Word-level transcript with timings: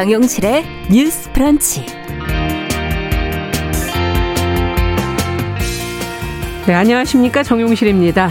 정용실의 0.00 0.64
뉴스 0.90 1.30
프런치. 1.30 1.84
네, 6.66 6.72
안녕하십니까. 6.72 7.42
정용실입니다. 7.42 8.30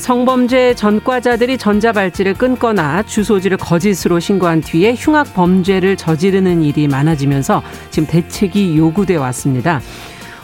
성범죄 0.00 0.72
전과자들이 0.74 1.58
전자발찌를 1.58 2.32
끊거나 2.32 3.02
주소지를 3.02 3.58
거짓으로 3.58 4.20
신고한 4.20 4.62
뒤에 4.62 4.94
흉악 4.96 5.34
범죄를 5.34 5.96
저지르는 5.96 6.62
일이 6.62 6.88
많아지면서 6.88 7.62
지금 7.90 8.08
대책이 8.08 8.78
요구돼 8.78 9.16
왔습니다. 9.16 9.82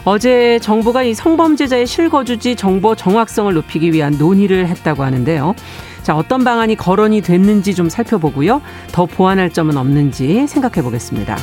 어제 0.05 0.59
정부가 0.59 1.01
이 1.01 1.15
성범죄자의 1.15 1.87
실거주지 1.87 2.57
정보 2.57 2.93
정확성을 2.93 3.51
높이기 3.55 3.91
위한 3.91 4.17
논의를 4.19 4.67
했다고 4.67 5.01
하는데요. 5.01 5.55
자, 6.03 6.15
어떤 6.17 6.43
방안이 6.43 6.75
거론이 6.75 7.21
됐는지 7.21 7.73
좀 7.73 7.89
살펴보고요. 7.89 8.61
더 8.91 9.05
보완할 9.05 9.49
점은 9.49 9.77
없는지 9.77 10.47
생각해 10.47 10.83
보겠습니다. 10.83 11.37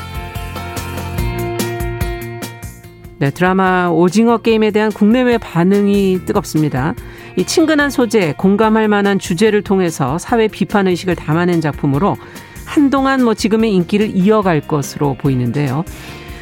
네, 3.18 3.30
드라마 3.30 3.88
오징어 3.88 4.38
게임에 4.38 4.70
대한 4.70 4.90
국내외 4.90 5.36
반응이 5.38 6.20
뜨겁습니다. 6.24 6.94
이 7.36 7.44
친근한 7.44 7.90
소재, 7.90 8.34
공감할 8.36 8.88
만한 8.88 9.18
주제를 9.18 9.62
통해서 9.62 10.18
사회 10.18 10.48
비판 10.48 10.86
의식을 10.88 11.16
담아낸 11.16 11.60
작품으로 11.60 12.16
한동안 12.64 13.24
뭐 13.24 13.34
지금의 13.34 13.74
인기를 13.74 14.14
이어갈 14.14 14.60
것으로 14.60 15.14
보이는데요. 15.14 15.84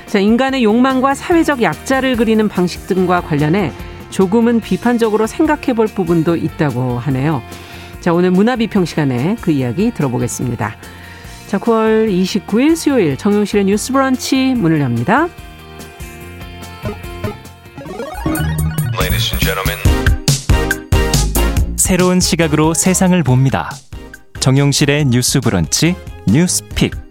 자, 0.07 0.19
인간의 0.19 0.65
욕망과 0.65 1.15
사회적 1.15 1.63
약자를 1.63 2.17
그리는 2.17 2.49
방식 2.49 2.87
등과 2.87 3.23
관련해 3.23 3.73
조금은 4.11 4.61
비판적으로 4.61 5.27
생각해 5.27 5.75
볼 5.75 5.87
부분도 5.87 6.37
있다고 6.37 6.99
하네요. 6.99 7.43
자, 8.01 8.13
오늘 8.13 8.31
문화비평 8.31 8.85
시간에 8.85 9.37
그 9.41 9.51
이야기 9.51 9.91
들어보겠습니다. 9.93 10.77
자, 11.47 11.59
9월 11.59 12.11
29일 12.11 12.77
수요일 12.77 13.17
정용실의 13.17 13.65
뉴스 13.65 13.93
브런치 13.93 14.55
문을 14.57 14.81
엽니다. 14.81 15.29
새로운 21.77 22.21
시각으로 22.21 22.75
세상을 22.75 23.21
봅니다. 23.23 23.71
정용실의 24.41 25.07
뉴스 25.07 25.41
브런치 25.41 25.97
뉴스픽. 26.27 27.08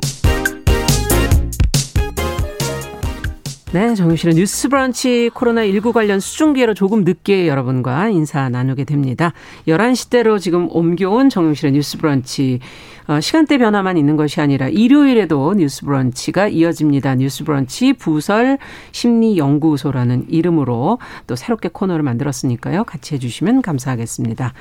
네, 3.73 3.95
정유실의 3.95 4.35
뉴스 4.35 4.69
브런치 4.69 5.29
코로나19 5.33 5.91
관련 5.91 6.21
수중기회로 6.21 6.73
조금 6.73 7.03
늦게 7.03 7.49
여러분과 7.49 8.07
인사 8.07 8.47
나누게 8.47 8.85
됩니다. 8.85 9.33
11시대로 9.67 10.39
지금 10.39 10.69
옮겨온 10.71 11.29
정유실의 11.29 11.73
뉴스 11.73 11.97
브런치. 11.97 12.59
어, 13.07 13.19
시간대 13.19 13.57
변화만 13.57 13.97
있는 13.97 14.15
것이 14.15 14.39
아니라 14.39 14.69
일요일에도 14.69 15.53
뉴스 15.53 15.83
브런치가 15.83 16.47
이어집니다. 16.47 17.15
뉴스 17.15 17.43
브런치 17.43 17.91
부설 17.91 18.57
심리연구소라는 18.93 20.27
이름으로 20.29 20.99
또 21.27 21.35
새롭게 21.35 21.67
코너를 21.67 22.03
만들었으니까요. 22.03 22.85
같이 22.85 23.15
해주시면 23.15 23.63
감사하겠습니다. 23.63 24.53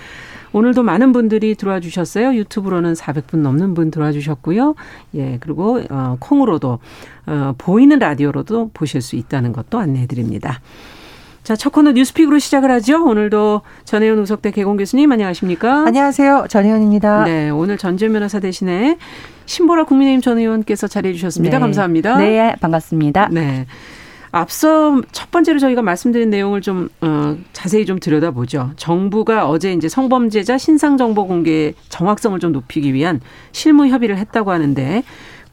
오늘도 0.56 0.82
많은 0.82 1.12
분들이 1.12 1.54
들어와 1.54 1.80
주셨어요. 1.80 2.34
유튜브로는 2.34 2.94
400분 2.94 3.40
넘는 3.40 3.74
분 3.74 3.90
들어와 3.90 4.10
주셨고요. 4.10 4.74
예, 5.14 5.36
그리고 5.40 5.82
어 5.90 6.16
콩으로도 6.18 6.78
어 7.26 7.54
보이는 7.58 7.98
라디오로도 7.98 8.70
보실 8.72 9.02
수 9.02 9.16
있다는 9.16 9.52
것도 9.52 9.78
안내해 9.78 10.06
드립니다. 10.06 10.62
자, 11.42 11.56
첫 11.56 11.72
코너 11.72 11.92
뉴스픽으로 11.92 12.38
시작을 12.38 12.70
하죠. 12.70 13.04
오늘도 13.04 13.60
전혜연 13.84 14.18
우석대 14.18 14.50
개공 14.50 14.78
교수님 14.78 15.12
안녕하십니까? 15.12 15.84
안녕하세요. 15.86 16.46
전혜연입니다. 16.48 17.24
네, 17.24 17.50
오늘 17.50 17.76
전재 17.76 18.08
변호사 18.08 18.40
대신에 18.40 18.96
신보라 19.44 19.84
국민의힘 19.84 20.22
전 20.22 20.38
의원께서 20.38 20.88
자리해 20.88 21.12
주셨습니다. 21.12 21.58
네. 21.58 21.60
감사합니다. 21.60 22.16
네, 22.16 22.56
반갑습니다. 22.60 23.28
네. 23.30 23.66
앞서 24.36 25.00
첫 25.12 25.30
번째로 25.30 25.58
저희가 25.58 25.82
말씀드린 25.82 26.30
내용을 26.30 26.60
좀 26.60 26.88
어, 27.00 27.36
자세히 27.52 27.86
좀 27.86 27.98
들여다보죠. 27.98 28.72
정부가 28.76 29.48
어제 29.48 29.72
이제 29.72 29.88
성범죄자 29.88 30.58
신상 30.58 30.96
정보 30.96 31.26
공개 31.26 31.72
정확성을 31.88 32.38
좀 32.40 32.52
높이기 32.52 32.92
위한 32.92 33.20
실무 33.52 33.86
협의를 33.88 34.18
했다고 34.18 34.50
하는데 34.50 35.02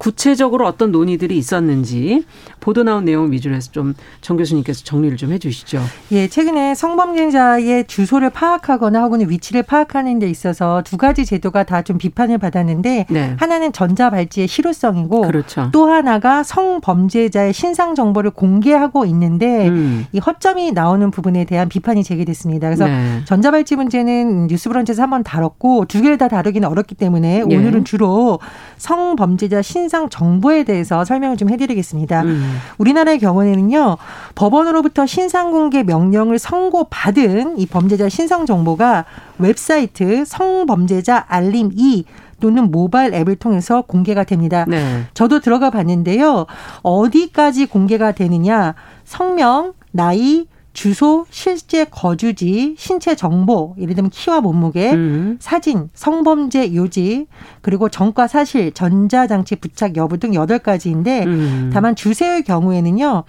구체적으로 0.04 0.68
어떤 0.68 0.92
논의들이 0.92 1.38
있었는지 1.38 2.26
보도 2.60 2.84
나온 2.84 3.06
내용 3.06 3.32
위주로 3.32 3.56
해서 3.56 3.72
좀 3.72 3.94
정 4.22 4.38
교수님께서 4.38 4.84
정리를 4.84 5.16
좀 5.18 5.32
해주시죠. 5.32 5.82
예, 6.12 6.28
최근에 6.28 6.76
성범죄자의 6.76 7.86
주소를 7.88 8.30
파악하거나 8.32 9.02
혹은 9.04 9.30
위치를 9.30 9.64
파악하는 9.64 10.20
데 10.20 10.30
있어서 10.30 10.82
두 10.84 10.98
가지 10.98 11.26
제도가 11.26 11.64
다 11.64 11.84
좀 11.84 11.98
비판을 11.98 12.38
받았는데 12.38 13.08
네. 13.10 13.36
하나는 13.38 13.74
전자발찌의 13.74 14.48
실효성이고 14.48 15.22
그렇죠. 15.22 15.70
또 15.74 15.88
하나가 15.88 16.42
성범죄자의 16.44 17.52
신상 17.52 17.94
정보를 17.94 18.32
공개하고 18.32 19.06
있는데 19.06 19.68
음. 19.68 20.06
이 20.14 20.20
허점이 20.20 20.72
나오는 20.72 21.12
부분에 21.12 21.44
대한 21.44 21.68
비판이 21.68 22.04
제기됐습니다. 22.06 22.68
그래서 22.68 22.86
네. 22.88 23.22
전자발찌 23.26 23.76
문제는 23.76 24.48
뉴스브런치에서 24.48 25.04
한번 25.04 25.24
다뤘고 25.24 25.86
두 25.86 26.02
개를 26.02 26.18
다 26.18 26.30
다루기는 26.30 26.68
어렵기 26.68 26.96
때문에 26.96 27.44
네. 27.46 27.56
오늘은 27.58 27.84
주로 27.84 28.40
성범죄자 28.78 29.62
신상 29.62 29.93
정보에 30.10 30.64
대해서 30.64 31.06
설명을 31.06 31.38
좀 31.38 31.50
해드리겠습니다. 31.50 32.24
음. 32.24 32.58
우리나라의 32.78 33.20
경우에는요 33.20 33.98
법원으로부터 34.36 35.06
신상 35.06 35.52
공개 35.52 35.84
명령을 35.84 36.40
선고받은 36.40 37.60
이 37.60 37.66
범죄자 37.66 38.10
신상 38.10 38.46
정보가 38.46 39.06
웹사이트 39.40 40.26
성범죄자 40.26 41.26
알림 41.28 41.72
2 41.76 42.06
또는 42.40 42.72
모바일 42.72 43.14
앱을 43.14 43.38
통해서 43.38 43.84
공개가 43.84 44.26
됩니다. 44.26 44.66
네. 44.68 45.04
저도 45.14 45.40
들어가 45.40 45.70
봤는데요. 45.70 46.46
어디까지 46.82 47.68
공개가 47.68 48.12
되느냐? 48.12 48.76
성명, 49.06 49.72
나이, 49.92 50.48
주소, 50.74 51.26
실제 51.30 51.86
거주지, 51.86 52.76
신체 52.78 53.16
정보, 53.16 53.76
예를 53.80 53.94
들면 53.94 54.10
키와 54.10 54.42
몸무게, 54.42 54.92
음. 54.92 55.38
사진, 55.40 55.90
성범죄 55.94 56.74
요지, 56.74 57.28
그리고 57.62 57.90
전과 57.90 58.28
사실, 58.28 58.72
전자장치 58.74 59.58
부착 59.58 59.96
여부 59.98 60.18
등 60.18 60.34
여덟 60.34 60.60
가지인데 60.60 61.26
음. 61.26 61.70
다만 61.72 61.96
주세의 61.96 62.44
경우에는요. 62.44 63.24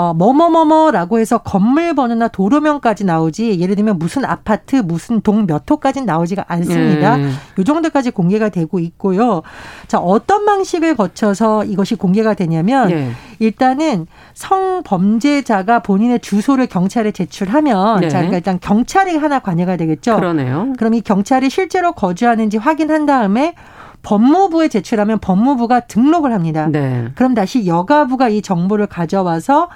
어, 0.00 0.14
뭐뭐뭐뭐라고 0.14 1.18
해서 1.18 1.38
건물 1.38 1.94
번호나 1.94 2.28
도로명까지 2.28 3.04
나오지 3.04 3.60
예를 3.60 3.76
들면 3.76 3.98
무슨 3.98 4.24
아파트 4.24 4.76
무슨 4.76 5.20
동 5.20 5.40
몇 5.46 5.64
호까지 5.70 6.02
나오지가 6.02 6.44
않습니다. 6.48 7.16
네. 7.16 7.30
요 7.58 7.64
정도까지 7.64 8.10
공개가 8.12 8.48
되고 8.48 8.78
있고요. 8.78 9.42
자 9.88 9.98
어떤 9.98 10.46
방식을 10.46 10.96
거쳐서 10.96 11.64
이것이 11.64 11.96
공개가 11.96 12.34
되냐면 12.34 12.88
네. 12.88 13.10
일단은 13.40 14.06
성범죄자가 14.34 15.80
본인의 15.80 16.20
주소를 16.20 16.66
경찰에 16.66 17.10
제출하면 17.12 18.00
네. 18.00 18.08
자 18.08 18.18
그러니까 18.18 18.36
일단 18.36 18.58
경찰이 18.60 19.16
하나 19.16 19.38
관여가 19.40 19.76
되겠죠. 19.76 20.16
그러네요. 20.16 20.72
그럼 20.78 20.94
이 20.94 21.00
경찰이 21.00 21.50
실제로 21.50 21.92
거주하는지 21.92 22.56
확인한 22.58 23.06
다음에 23.06 23.54
법무부에 24.02 24.68
제출하면 24.68 25.18
법무부가 25.18 25.80
등록을 25.80 26.32
합니다. 26.32 26.68
네. 26.70 27.08
그럼 27.14 27.34
다시 27.34 27.66
여가부가 27.66 28.28
이 28.28 28.40
정보를 28.40 28.86
가져와서 28.86 29.68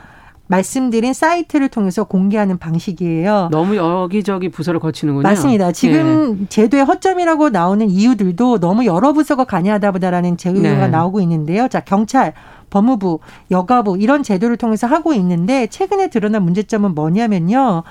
말씀드린 0.46 1.14
사이트를 1.14 1.68
통해서 1.68 2.04
공개하는 2.04 2.58
방식이에요. 2.58 3.48
너무 3.50 3.76
여기저기 3.76 4.50
부서를 4.50 4.78
거치는군요. 4.78 5.22
맞습니다. 5.22 5.72
지금 5.72 6.40
네. 6.40 6.46
제도의 6.48 6.84
허점이라고 6.84 7.48
나오는 7.50 7.88
이유들도 7.88 8.60
너무 8.60 8.84
여러 8.84 9.12
부서가 9.12 9.44
관여하다 9.44 9.92
보다라는 9.92 10.36
제도가 10.36 10.68
네. 10.68 10.88
나오고 10.88 11.20
있는데요. 11.22 11.68
자, 11.68 11.80
경찰, 11.80 12.34
법무부, 12.70 13.20
여가부 13.50 13.96
이런 13.98 14.22
제도를 14.22 14.56
통해서 14.56 14.86
하고 14.86 15.14
있는데 15.14 15.66
최근에 15.68 16.08
드러난 16.08 16.42
문제점은 16.42 16.94
뭐냐면요. 16.94 17.82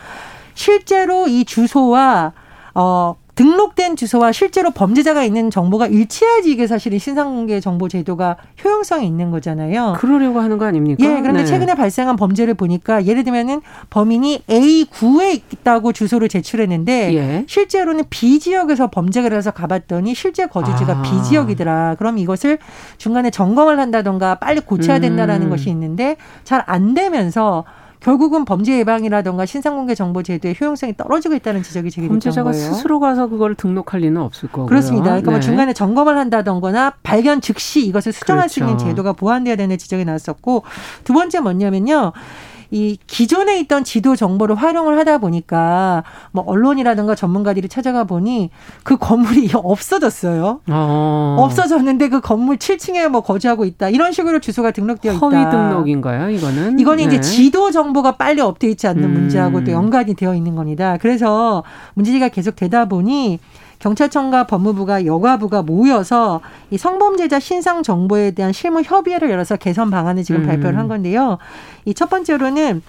실제로 0.54 1.28
이 1.28 1.46
주소와 1.46 2.34
어 2.76 3.16
등록된 3.36 3.96
주소와 3.96 4.32
실제로 4.32 4.72
범죄자가 4.72 5.24
있는 5.24 5.50
정보가 5.50 5.88
일치해야지 5.88 6.52
이게 6.52 6.68
사실은 6.68 7.00
신상공개 7.00 7.60
정보 7.60 7.88
제도가 7.88 8.38
효용성이 8.64 9.08
있는 9.08 9.32
거잖아요. 9.32 9.96
그러려고 9.98 10.40
하는 10.40 10.58
거 10.58 10.66
아닙니까? 10.66 11.04
예, 11.04 11.22
그런데 11.22 11.42
네. 11.42 11.46
최근에 11.46 11.76
발생한 11.76 12.16
범죄를 12.16 12.54
보니까 12.54 13.06
예를 13.06 13.24
들면은 13.24 13.62
범인이 13.90 14.44
A9에 14.48 15.42
있다고 15.52 15.94
주소를 15.94 16.30
제출했는데 16.30 17.14
예. 17.16 17.46
실제로는 17.48 18.06
B 18.10 18.40
지역에서 18.40 18.90
범죄를 18.90 19.36
해서 19.38 19.52
가봤더니 19.52 20.14
실제 20.16 20.46
거주지가 20.46 20.98
아. 20.98 21.02
B 21.02 21.24
지역이더라. 21.24 21.96
그럼 21.98 22.18
이것을 22.18 22.58
중간에 22.98 23.30
점검을 23.30 23.80
한다던가 23.80 24.36
빨리 24.36 24.60
고쳐야 24.60 25.00
된다라는 25.00 25.48
음. 25.48 25.50
것이 25.50 25.70
있는데 25.70 26.18
잘 26.44 26.64
안 26.66 26.94
되면서 26.94 27.66
결국은 28.04 28.44
범죄 28.44 28.78
예방이라든가 28.80 29.46
신상공개 29.46 29.96
정보 29.96 30.24
제도의 30.24 30.56
효용성이 30.60 30.96
떨어지고 30.98 31.36
있다는 31.36 31.64
지적이 31.64 31.90
제기됐던 31.90 32.20
범죄자가 32.20 32.52
스스로 32.52 33.00
가서 33.00 33.28
그걸 33.28 33.56
등록할 33.56 34.02
리는 34.02 34.22
없을 34.22 34.50
거고요. 34.50 34.66
그렇습니다. 34.66 35.06
그러니까 35.06 35.32
뭐 35.32 35.40
네. 35.40 35.46
뭐 35.46 35.50
중간에 35.50 35.74
점검을 35.74 36.18
한다던거나 36.18 36.96
발견 37.02 37.40
즉시 37.40 37.86
이것을 37.86 38.12
수정할 38.12 38.44
그렇죠. 38.44 38.54
수 38.54 38.60
있는 38.60 38.74
그렇죠. 38.76 38.90
제도가 38.90 39.14
보완돼야 39.14 39.56
되는 39.56 39.78
지적이 39.78 40.04
나왔었고 40.04 40.64
두 41.06 41.14
번째 41.14 41.40
뭐냐면요. 41.40 42.12
이 42.74 42.98
기존에 43.06 43.60
있던 43.60 43.84
지도 43.84 44.16
정보를 44.16 44.56
활용을 44.56 44.98
하다 44.98 45.20
보니까 45.20 46.04
뭐 46.32 46.44
언론이라든가 46.48 47.14
전문가들이 47.14 47.70
찾아가 47.70 48.04
보니 48.04 48.50
그 48.82 48.98
건물이 48.98 49.52
없어졌어요. 49.54 50.62
어. 50.68 51.36
없어졌는데 51.40 52.10
그 52.10 52.20
건물 52.20 52.58
7층에 52.58 53.10
뭐 53.10 53.22
거주하고 53.22 53.66
있다. 53.66 53.90
이런 53.90 54.12
식으로 54.12 54.40
주소가 54.40 54.72
등록되어 54.72 55.14
있다. 55.14 55.20
허위 55.20 55.52
등록인가요, 55.52 56.32
이거는? 56.32 56.80
이거는 56.80 57.10
네. 57.10 57.16
이제 57.16 57.22
지도 57.22 57.70
정보가 57.70 58.14
빨리 58.14 58.42
업데이트지 58.42 58.88
않는 58.88 59.04
음. 59.04 59.14
문제하고 59.14 59.64
또 59.64 59.72
연관이 59.72 60.16
되어 60.16 60.34
있는 60.34 60.56
겁니다. 60.56 60.98
그래서 61.00 61.64
문제가 61.94 62.30
계속 62.30 62.56
되다 62.56 62.86
보니 62.86 63.38
경찰청과 63.84 64.48
법무부가 64.48 65.06
여가부가 65.06 65.62
모여서 65.62 66.40
이 66.72 66.78
성범죄자 66.78 67.42
신상 67.42 67.84
정보에 67.84 68.32
대한 68.32 68.54
실무 68.54 68.82
협의회를 68.82 69.30
열어서 69.30 69.58
개선 69.58 69.92
방안을 69.92 70.24
지금 70.24 70.42
음. 70.44 70.48
발표를 70.48 70.78
한 70.80 70.88
건데요. 70.88 71.38
이 71.86 71.94
첫 71.94 72.10
번째로는 72.10 72.82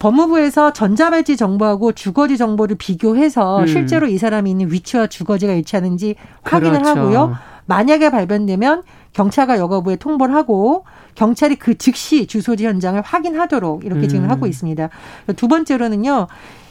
법무부에서 0.00 0.72
전자발찌 0.72 1.36
정보하고 1.36 1.92
주거지 1.92 2.36
정보를 2.36 2.76
비교해서 2.76 3.60
음. 3.60 3.66
실제로 3.68 4.08
이 4.08 4.18
사람이 4.18 4.50
있는 4.50 4.72
위치와 4.72 5.06
주거지가 5.06 5.52
일치하는지 5.52 6.16
확인을 6.42 6.82
그렇죠. 6.82 7.00
하고요. 7.00 7.36
만약에 7.66 8.10
발견되면 8.10 8.82
경찰과 9.12 9.56
여가부에 9.58 9.96
통보를 9.96 10.34
하고 10.34 10.84
경찰이 11.14 11.56
그 11.56 11.78
즉시 11.78 12.26
주소지 12.26 12.66
현장을 12.66 13.00
확인하도록 13.00 13.84
이렇게 13.84 14.08
지금 14.08 14.24
음. 14.24 14.30
하고 14.30 14.46
있습니다. 14.48 14.88
두 15.36 15.46
번째로는요. 15.46 16.26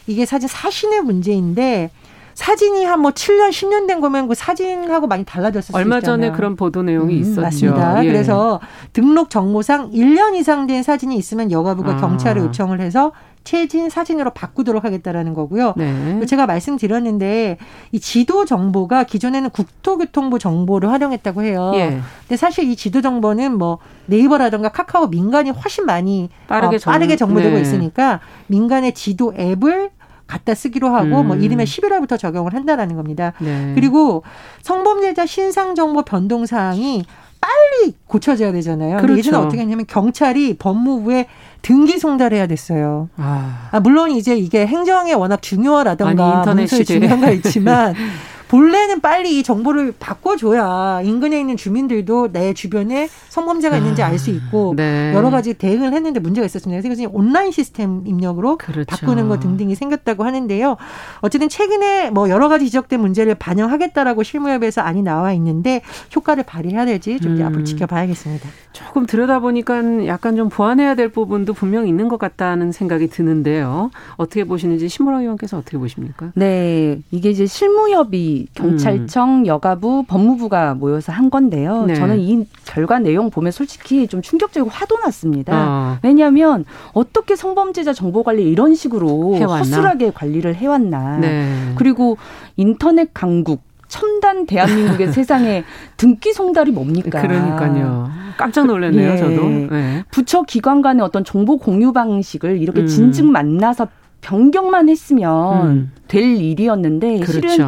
이게 0.07 0.25
사실 0.25 0.49
사신의 0.49 1.01
문제인데 1.01 1.91
사진이 2.39 2.85
한 2.85 2.99
뭐 2.99 3.11
7년, 3.11 3.49
10년 3.49 3.85
된 3.87 3.99
거면 3.99 4.27
그 4.29 4.35
사진하고 4.35 5.07
많이 5.07 5.25
달라졌을 5.25 5.75
얼마 5.75 5.99
전에 5.99 6.31
그런 6.31 6.55
보도 6.55 6.83
내용이 6.83 7.15
음, 7.15 7.19
있었죠. 7.19 7.41
맞습니다. 7.41 8.03
예. 8.03 8.07
그래서 8.07 8.59
등록 8.93 9.29
정보상 9.29 9.91
1년 9.91 10.35
이상 10.35 10.65
된 10.67 10.83
사진이 10.83 11.15
있으면 11.17 11.51
여가부가 11.51 11.93
아. 11.93 11.97
경찰에 11.97 12.39
요청을 12.41 12.79
해서 12.79 13.11
최진 13.43 13.89
사진으로 13.89 14.31
바꾸도록 14.31 14.83
하겠다라는 14.85 15.33
거고요. 15.33 15.73
네. 15.77 16.25
제가 16.25 16.45
말씀드렸는데 16.45 17.57
이 17.91 17.99
지도 17.99 18.45
정보가 18.45 19.03
기존에는 19.05 19.49
국토교통부 19.49 20.39
정보를 20.39 20.89
활용했다고 20.91 21.43
해요. 21.43 21.71
예. 21.75 21.99
근데 22.21 22.37
사실 22.37 22.69
이 22.69 22.75
지도 22.75 23.01
정보는 23.01 23.57
뭐 23.57 23.79
네이버라든가 24.05 24.69
카카오 24.69 25.07
민간이 25.07 25.49
훨씬 25.49 25.85
많이 25.85 26.29
빠르게, 26.47 26.77
어, 26.77 26.79
빠르게 26.83 27.15
정보되고 27.15 27.55
네. 27.55 27.61
있으니까 27.61 28.19
민간의 28.47 28.93
지도 28.93 29.33
앱을 29.37 29.91
갖다 30.29 30.53
쓰기로 30.53 30.89
하고 30.89 31.07
뭐 31.07 31.21
음. 31.21 31.27
뭐 31.27 31.35
이르면 31.35 31.65
11월부터 31.65 32.17
적용을 32.19 32.53
한다라는 32.53 32.95
겁니다. 32.95 33.33
네. 33.39 33.71
그리고 33.73 34.23
성범죄자 34.61 35.25
신상 35.25 35.73
정보 35.73 36.03
변동 36.03 36.45
사항이 36.45 37.03
빨리 37.41 37.93
고쳐져야 38.05 38.51
되잖아요. 38.51 38.97
그렇죠. 38.97 39.17
예전에 39.17 39.37
어떻게 39.37 39.61
했냐면 39.61 39.85
경찰이 39.87 40.57
법무부에 40.57 41.25
등기 41.63 41.97
송달해야 41.97 42.45
됐어요. 42.47 43.09
아. 43.17 43.69
아 43.71 43.79
물론 43.79 44.11
이제 44.11 44.35
이게 44.35 44.67
행정에 44.67 45.13
워낙 45.13 45.41
중요하다던가 45.41 46.37
인터넷이 46.37 46.85
중요한 46.85 47.21
거 47.21 47.31
있지만 47.31 47.95
본래는 48.49 48.99
빨리 48.99 49.39
이 49.39 49.43
정보를 49.43 49.93
바꿔줘야 49.97 51.01
인근에 51.03 51.39
있는 51.39 51.55
주민들도 51.55 52.31
내 52.33 52.53
주변에 52.53 53.07
성범죄가 53.29 53.77
있는지 53.77 54.03
알 54.03 54.19
수 54.19 54.31
있고 54.31 54.71
아, 54.73 54.75
네. 54.75 55.13
여러 55.15 55.29
가지 55.29 55.53
대응을 55.53 55.93
했는데 55.93 56.19
문제가 56.19 56.43
있었습니다. 56.45 56.81
그래서 56.81 57.03
온라인 57.13 57.51
시스템 57.51 58.03
입력으로 58.05 58.57
그렇죠. 58.57 58.85
바꾸는 58.87 59.29
것 59.29 59.39
등등이 59.39 59.75
생겼다고 59.75 60.25
하는데요. 60.25 60.75
어쨌든 61.21 61.47
최근에 61.47 62.09
뭐 62.09 62.27
여러 62.27 62.49
가지 62.49 62.65
지적된 62.65 62.99
문제를 62.99 63.35
반영하겠다라고 63.35 64.23
실무협에서 64.23 64.81
안이 64.81 65.03
나와 65.03 65.31
있는데 65.33 65.81
효과를 66.13 66.43
발휘해야 66.43 66.85
될지 66.85 67.19
좀 67.21 67.37
음. 67.37 67.45
앞으로 67.45 67.63
지켜봐야겠습니다. 67.63 68.49
조금 68.73 69.05
들여다보니까 69.05 70.07
약간 70.07 70.35
좀 70.35 70.49
보완해야 70.49 70.95
될 70.95 71.09
부분도 71.09 71.53
분명 71.53 71.87
있는 71.87 72.09
것 72.09 72.17
같다는 72.17 72.71
생각이 72.71 73.07
드는데요. 73.07 73.91
어떻게 74.17 74.43
보시는지 74.43 74.89
신무라 74.89 75.21
의원께서 75.21 75.57
어떻게 75.57 75.77
보십니까? 75.77 76.31
네, 76.35 76.99
이게 77.11 77.29
이제 77.29 77.45
실무협이 77.45 78.38
경찰청, 78.53 79.39
음. 79.39 79.45
여가부, 79.45 80.03
법무부가 80.07 80.75
모여서 80.75 81.11
한 81.11 81.29
건데요. 81.29 81.85
네. 81.85 81.95
저는 81.95 82.19
이 82.19 82.45
결과 82.65 82.99
내용 82.99 83.29
보면 83.29 83.51
솔직히 83.51 84.07
좀 84.07 84.21
충격적이고 84.21 84.69
화도 84.69 84.97
났습니다. 84.99 85.53
어. 85.55 85.97
왜냐하면 86.03 86.65
어떻게 86.93 87.35
성범죄자 87.35 87.93
정보 87.93 88.23
관리 88.23 88.49
이런 88.49 88.75
식으로 88.75 89.35
해왔나? 89.35 89.57
허술하게 89.57 90.11
관리를 90.11 90.55
해왔나. 90.55 91.17
네. 91.17 91.73
그리고 91.75 92.17
인터넷 92.55 93.09
강국 93.13 93.61
첨단 93.87 94.45
대한민국의 94.45 95.11
세상에 95.13 95.63
등기 95.97 96.31
송달이 96.31 96.71
뭡니까? 96.71 97.21
그러니까요. 97.21 98.09
깜짝 98.37 98.67
놀랐네요, 98.67 99.11
예. 99.11 99.17
저도. 99.17 99.49
네. 99.49 100.03
부처 100.11 100.43
기관 100.43 100.81
간의 100.81 101.03
어떤 101.03 101.25
정보 101.25 101.57
공유 101.57 101.91
방식을 101.91 102.61
이렇게 102.61 102.81
음. 102.81 102.87
진즉 102.87 103.25
만나서 103.25 103.87
변경만 104.21 104.89
했으면 104.89 105.67
음. 105.67 105.91
될 106.07 106.23
일이었는데 106.23 107.19
그렇죠. 107.19 107.47
실은 107.49 107.65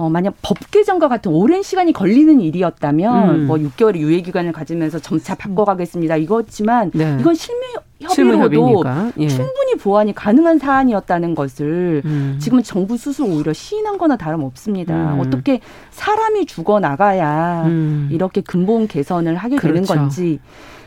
어, 0.00 0.08
만약 0.08 0.34
법 0.40 0.56
개정과 0.70 1.08
같은 1.08 1.30
오랜 1.30 1.62
시간이 1.62 1.92
걸리는 1.92 2.40
일이었다면 2.40 3.34
음. 3.34 3.46
뭐 3.46 3.58
6개월의 3.58 3.96
유예 3.98 4.22
기간을 4.22 4.50
가지면서 4.50 4.98
점차 4.98 5.34
바꿔가겠습니다. 5.34 6.16
이거지만 6.16 6.90
네. 6.94 7.18
이건 7.20 7.34
실무 7.34 7.60
협의로도 8.00 8.82
예. 9.18 9.28
충분히 9.28 9.74
보완이 9.74 10.14
가능한 10.14 10.58
사안이었다는 10.58 11.34
것을 11.34 12.00
음. 12.06 12.38
지금은 12.40 12.62
정부 12.62 12.96
스스로 12.96 13.28
오히려 13.28 13.52
시인한 13.52 13.98
거나 13.98 14.16
다름없습니다. 14.16 14.94
음. 14.94 15.20
어떻게 15.20 15.60
사람이 15.90 16.46
죽어 16.46 16.80
나가야 16.80 17.64
음. 17.66 18.08
이렇게 18.10 18.40
근본 18.40 18.88
개선을 18.88 19.36
하게 19.36 19.56
그렇죠. 19.56 19.74
되는 19.74 19.86
건지 19.86 20.40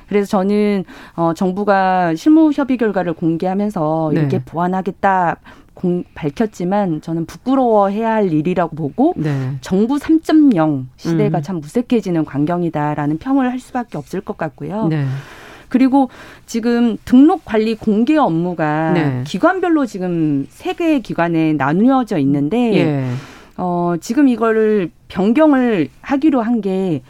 그래서 0.09 0.27
저는 0.27 0.85
어 1.15 1.33
정부가 1.35 2.15
실무 2.15 2.51
협의 2.51 2.77
결과를 2.77 3.13
공개하면서 3.13 4.11
네. 4.15 4.19
이렇게 4.19 4.39
보완하겠다 4.43 5.37
공, 5.73 6.03
밝혔지만 6.13 7.01
저는 7.01 7.25
부끄러워해야 7.25 8.13
할 8.13 8.31
일이라고 8.31 8.75
보고 8.75 9.13
네. 9.17 9.55
정부 9.61 9.97
3.0 9.97 10.85
시대가 10.97 11.39
음. 11.39 11.41
참 11.41 11.55
무색해지는 11.57 12.25
광경이다라는 12.25 13.17
평을 13.17 13.51
할 13.51 13.59
수밖에 13.59 13.97
없을 13.97 14.21
것 14.21 14.37
같고요. 14.37 14.87
네. 14.87 15.05
그리고 15.69 16.09
지금 16.45 16.97
등록 17.03 17.45
관리 17.45 17.73
공개 17.73 18.15
업무가 18.15 18.91
네. 18.91 19.23
기관별로 19.25 19.87
지금 19.87 20.45
세 20.49 20.73
개의 20.73 21.01
기관에 21.01 21.53
나누어져 21.53 22.19
있는데 22.19 22.75
예. 22.75 23.05
어, 23.57 23.95
지금 23.99 24.27
이거를 24.27 24.91
변경을 25.07 25.89
하기로 26.01 26.41
한게 26.41 27.01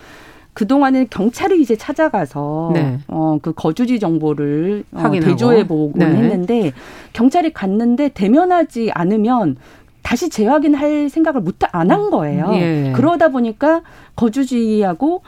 그동안은 0.53 1.07
경찰이 1.09 1.61
이제 1.61 1.75
찾아가서 1.75 2.71
네. 2.73 2.99
어, 3.07 3.39
그 3.41 3.53
거주지 3.53 3.99
정보를 3.99 4.83
어, 4.91 5.11
대조해 5.11 5.67
보곤 5.67 5.99
네. 5.99 6.05
했는데 6.05 6.73
경찰이 7.13 7.53
갔는데 7.53 8.09
대면하지 8.09 8.91
않으면 8.93 9.57
다시 10.03 10.29
재확인할 10.29 11.09
생각을 11.09 11.41
못 11.41 11.55
안 11.73 11.89
한 11.91 12.09
거예요. 12.11 12.49
예. 12.53 12.91
그러다 12.95 13.29
보니까 13.29 13.81
거주지하고 14.15 15.21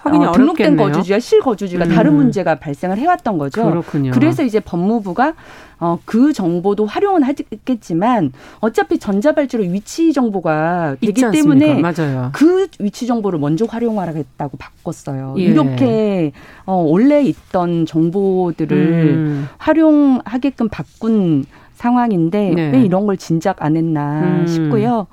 확인이 0.00 0.26
어, 0.26 0.32
등록된 0.32 0.76
거주지와 0.76 1.18
실거주지가 1.18 1.84
음. 1.86 1.88
다른 1.90 2.14
문제가 2.14 2.56
발생을 2.56 2.98
해왔던 2.98 3.38
거죠. 3.38 3.64
그렇군요. 3.64 4.10
그래서 4.12 4.42
이제 4.44 4.60
법무부가 4.60 5.34
어, 5.80 5.98
그 6.04 6.32
정보도 6.32 6.86
활용은 6.86 7.22
하겠지만 7.22 8.32
어차피 8.60 8.98
전자발찌로 8.98 9.62
위치 9.64 10.12
정보가 10.12 10.96
되기 11.00 11.20
때문에 11.32 11.80
맞아요. 11.80 12.30
그 12.32 12.66
위치 12.80 13.06
정보를 13.06 13.38
먼저 13.38 13.64
활용하겠다고 13.64 14.56
바꿨어요. 14.58 15.36
예. 15.38 15.42
이렇게 15.42 16.32
어, 16.66 16.74
원래 16.74 17.22
있던 17.22 17.86
정보들을 17.86 18.76
음. 18.76 19.48
활용하게끔 19.58 20.68
바꾼 20.68 21.44
상황인데 21.78 22.50
네. 22.54 22.70
왜 22.72 22.82
이런 22.82 23.06
걸 23.06 23.16
진작 23.16 23.62
안 23.62 23.76
했나 23.76 24.20
음. 24.20 24.46
싶고요. 24.46 25.06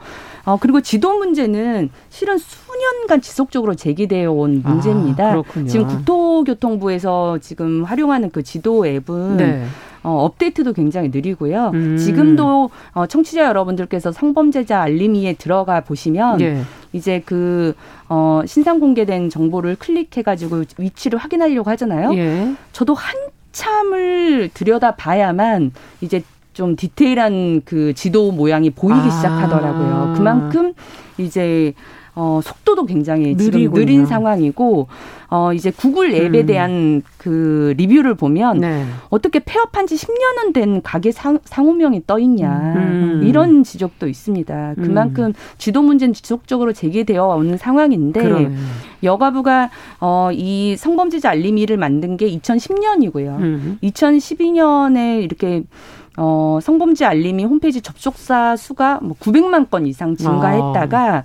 어, 0.46 0.58
그리고 0.60 0.82
지도 0.82 1.18
문제는 1.18 1.90
실은 2.10 2.38
수년간 2.38 3.22
지속적으로 3.22 3.76
제기되어 3.76 4.32
온 4.32 4.62
아, 4.66 4.70
문제입니다. 4.70 5.34
아, 5.34 5.44
지금 5.68 5.88
국토교통부에서 5.88 7.40
지금 7.40 7.84
활용하는 7.84 8.30
그 8.32 8.44
지도 8.44 8.86
앱은 8.86 9.38
네. 9.38 9.66
어, 10.04 10.24
업데이트도 10.26 10.74
굉장히 10.74 11.10
느리고요. 11.10 11.72
음. 11.74 11.98
지금도 11.98 12.70
어, 12.94 13.08
청취자 13.08 13.46
여러분들께서 13.46 14.12
성범죄자 14.12 14.82
알림이에 14.82 15.34
들어가 15.34 15.82
보시면 15.82 16.42
예. 16.42 16.62
이제 16.94 17.24
그 17.26 17.74
어, 18.08 18.42
신상 18.46 18.80
공개된 18.80 19.30
정보를 19.32 19.76
클릭해가지고 19.78 20.64
위치를 20.78 21.18
확인하려고 21.18 21.72
하잖아요. 21.72 22.14
예. 22.16 22.54
저도 22.72 22.94
한 22.94 23.16
참을 23.52 24.50
들여다 24.54 24.96
봐야만 24.96 25.72
이제 26.02 26.22
좀 26.56 26.76
디테일한 26.78 27.62
그 27.66 27.94
지도 27.94 28.32
모양이 28.32 28.70
보이기 28.70 28.98
아. 29.00 29.10
시작하더라고요. 29.10 30.14
그만큼 30.16 30.74
이제 31.18 31.74
어, 32.18 32.40
속도도 32.42 32.86
굉장히 32.86 33.36
지금 33.36 33.74
느린 33.74 34.06
상황이고 34.06 34.88
어 35.28 35.52
이제 35.52 35.70
구글 35.70 36.14
앱에 36.14 36.42
음. 36.42 36.46
대한 36.46 37.02
그 37.18 37.74
리뷰를 37.76 38.16
보면 38.16 38.60
네. 38.60 38.86
어떻게 39.10 39.40
폐업한 39.40 39.86
지 39.86 39.96
10년은 39.96 40.54
된 40.54 40.82
가게 40.82 41.12
상, 41.12 41.40
상호명이 41.44 42.04
떠 42.08 42.20
있냐 42.20 42.74
음. 42.78 43.22
이런 43.26 43.64
지적도 43.64 44.08
있습니다. 44.08 44.76
그만큼 44.76 45.26
음. 45.26 45.34
지도 45.58 45.82
문제는 45.82 46.14
지속적으로 46.14 46.72
제기되어 46.72 47.36
오는 47.36 47.58
상황인데 47.58 48.24
그러네. 48.24 48.56
여가부가 49.04 49.72
어 50.00 50.30
이 50.32 50.78
성범죄자 50.78 51.32
알림이를 51.32 51.76
만든 51.76 52.16
게 52.16 52.30
2010년이고요. 52.38 53.40
음. 53.40 53.80
2012년에 53.84 55.22
이렇게 55.22 55.64
어 56.18 56.60
성범죄 56.62 57.06
알림이 57.06 57.44
홈페이지 57.44 57.82
접속자 57.82 58.56
수가 58.56 59.00
뭐 59.02 59.16
900만 59.20 59.70
건 59.70 59.86
이상 59.88 60.16
증가했다가 60.16 61.16
아. 61.16 61.24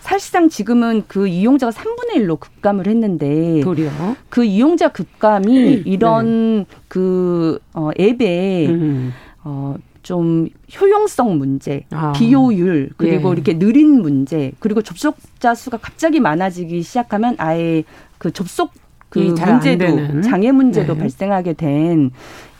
사실상 0.00 0.48
지금은 0.48 1.04
그 1.06 1.28
이용자가 1.28 1.72
3분의 1.72 2.16
1로 2.16 2.40
급감을 2.40 2.86
했는데 2.86 3.60
도리어? 3.60 3.90
그 4.28 4.44
이용자 4.44 4.88
급감이 4.88 5.46
네. 5.52 5.82
이런 5.84 6.58
네. 6.60 6.66
그 6.88 7.58
어, 7.74 7.90
앱에 7.98 8.66
음. 8.68 9.12
어, 9.44 9.76
좀 10.02 10.48
효용성 10.80 11.38
문제, 11.38 11.84
아. 11.90 12.12
비효율, 12.12 12.90
그리고 12.96 13.28
예. 13.30 13.32
이렇게 13.34 13.58
느린 13.58 14.00
문제, 14.00 14.52
그리고 14.58 14.82
접속자 14.82 15.54
수가 15.54 15.76
갑자기 15.76 16.20
많아지기 16.20 16.82
시작하면 16.82 17.34
아예 17.38 17.84
그 18.18 18.32
접속 18.32 18.72
그 19.10 19.18
문제도 19.18 20.20
장애 20.22 20.52
문제도 20.52 20.94
네. 20.94 20.98
발생하게 20.98 21.54
된 21.54 22.10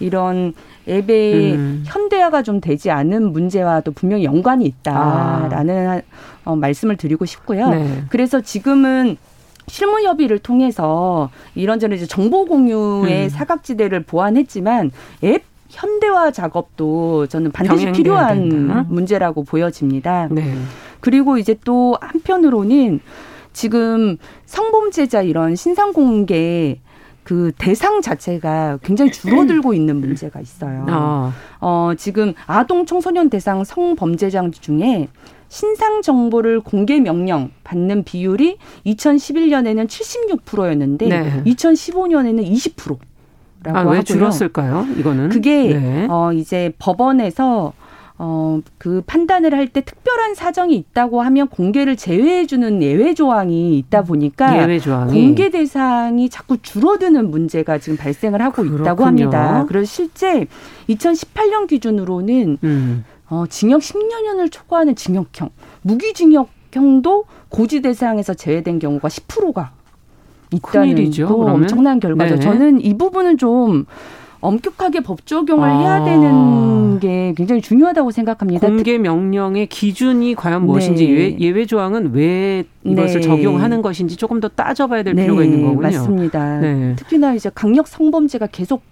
이런 0.01 0.53
앱의 0.89 1.55
음. 1.55 1.83
현대화가 1.87 2.43
좀 2.43 2.61
되지 2.61 2.91
않은 2.91 3.33
문제와도 3.33 3.93
분명히 3.93 4.25
연관이 4.25 4.67
있다라는 4.67 5.89
아. 5.89 6.01
어, 6.45 6.57
말씀을 6.57 6.97
드리고 6.97 7.25
싶고요. 7.25 7.71
네. 7.71 8.05
그래서 8.11 8.41
지금은 8.41 9.17
실무 9.69 10.03
협의를 10.03 10.41
통해서 10.41 11.31
이런저런 11.55 11.97
이제 11.97 12.07
정보 12.07 12.45
공유의 12.45 13.25
음. 13.25 13.29
사각지대를 13.29 14.03
보완했지만 14.03 14.91
앱 15.23 15.45
현대화 15.69 16.33
작업도 16.33 17.29
저는 17.29 17.53
반드시 17.53 17.93
필요한 17.93 18.49
된다. 18.49 18.85
문제라고 18.89 19.45
보여집니다. 19.45 20.27
네. 20.33 20.57
그리고 20.99 21.39
이제 21.39 21.55
또 21.65 21.97
한편으로는 22.01 23.01
지금 23.53 24.17
성범죄자 24.47 25.23
이런 25.23 25.57
신상 25.57 25.93
공개 25.93 26.81
그 27.23 27.53
대상 27.59 28.01
자체가 28.01 28.79
굉장히 28.83 29.13
줄어들고 29.13 29.75
있는 29.75 30.01
문제가 30.01 30.41
있어요. 30.41 30.87
어. 30.89 31.33
어, 31.61 31.93
지금 31.97 32.33
아동 32.47 32.87
청소년 32.87 33.31
대상 33.31 33.63
성범죄자 33.63 34.43
중에 34.61 35.09
신상 35.49 36.01
정보를 36.01 36.61
공개 36.61 36.99
명령 37.01 37.51
받는 37.65 38.05
비율이 38.05 38.57
2011년에는 38.87 39.87
76%였는데 39.87 41.09
네. 41.09 41.43
2015년에는 41.45 42.51
20%. 42.51 42.99
라고 43.63 43.79
아, 43.79 43.83
왜 43.83 43.89
하고요. 43.89 44.03
줄었을까요? 44.03 44.87
이거는 44.97 45.29
그게 45.29 45.75
네. 45.75 46.07
어 46.09 46.33
이제 46.33 46.73
법원에서 46.79 47.75
어, 48.23 48.61
그 48.77 49.03
판단을 49.07 49.55
할 49.55 49.67
때 49.69 49.81
특별한 49.81 50.35
사정이 50.35 50.75
있다고 50.77 51.23
하면 51.23 51.49
공개를 51.49 51.97
제외해주는 51.97 52.83
예외 52.83 53.15
조항이 53.15 53.79
있다 53.79 54.03
보니까 54.03 54.61
예외 54.63 54.79
조항이. 54.79 55.13
공개 55.13 55.49
대상이 55.49 56.29
자꾸 56.29 56.59
줄어드는 56.61 57.31
문제가 57.31 57.79
지금 57.79 57.97
발생을 57.97 58.43
하고 58.43 58.57
그렇군요. 58.63 58.83
있다고 58.83 59.05
합니다. 59.07 59.65
그래서 59.69 59.87
실제 59.87 60.47
2018년 60.91 61.67
기준으로는 61.67 62.59
음. 62.63 63.05
어, 63.31 63.45
징역 63.49 63.81
10년을 63.81 64.51
초과하는 64.53 64.97
징역형, 64.97 65.49
무기징역형도 65.83 67.25
고지 67.49 67.81
대상에서 67.81 68.35
제외된 68.35 68.79
경우가 68.81 69.09
10%가 69.09 69.71
있다는 70.53 70.89
일이죠, 70.89 71.27
또 71.29 71.43
엄청난 71.47 72.01
결과죠. 72.01 72.35
네. 72.35 72.41
저는 72.41 72.81
이 72.85 72.99
부분은 72.99 73.39
좀 73.39 73.87
엄격하게 74.41 75.01
법 75.01 75.27
적용을 75.27 75.69
아. 75.69 75.79
해야 75.79 76.05
되는 76.05 76.99
게 76.99 77.35
굉장히 77.37 77.61
중요하다고 77.61 78.11
생각합니다. 78.11 78.67
공개 78.67 78.99
명령의 78.99 79.67
기준이 79.67 80.35
과연 80.35 80.67
무엇인지 80.67 81.05
네. 81.07 81.11
예외, 81.11 81.39
예외 81.39 81.67
조항은 81.67 82.13
왜 82.15 82.65
이것을 82.85 83.21
네. 83.21 83.27
적용하는 83.27 83.83
것인지 83.83 84.17
조금 84.17 84.41
더 84.41 84.49
따져봐야 84.49 85.03
될 85.03 85.15
네. 85.15 85.23
필요가 85.23 85.45
있는 85.45 85.63
거군요. 85.63 85.81
맞습니다. 85.83 86.61
네. 86.61 86.95
특히나 86.97 87.35
이제 87.35 87.51
강력 87.55 87.87
성범죄가 87.87 88.49
계속 88.49 88.83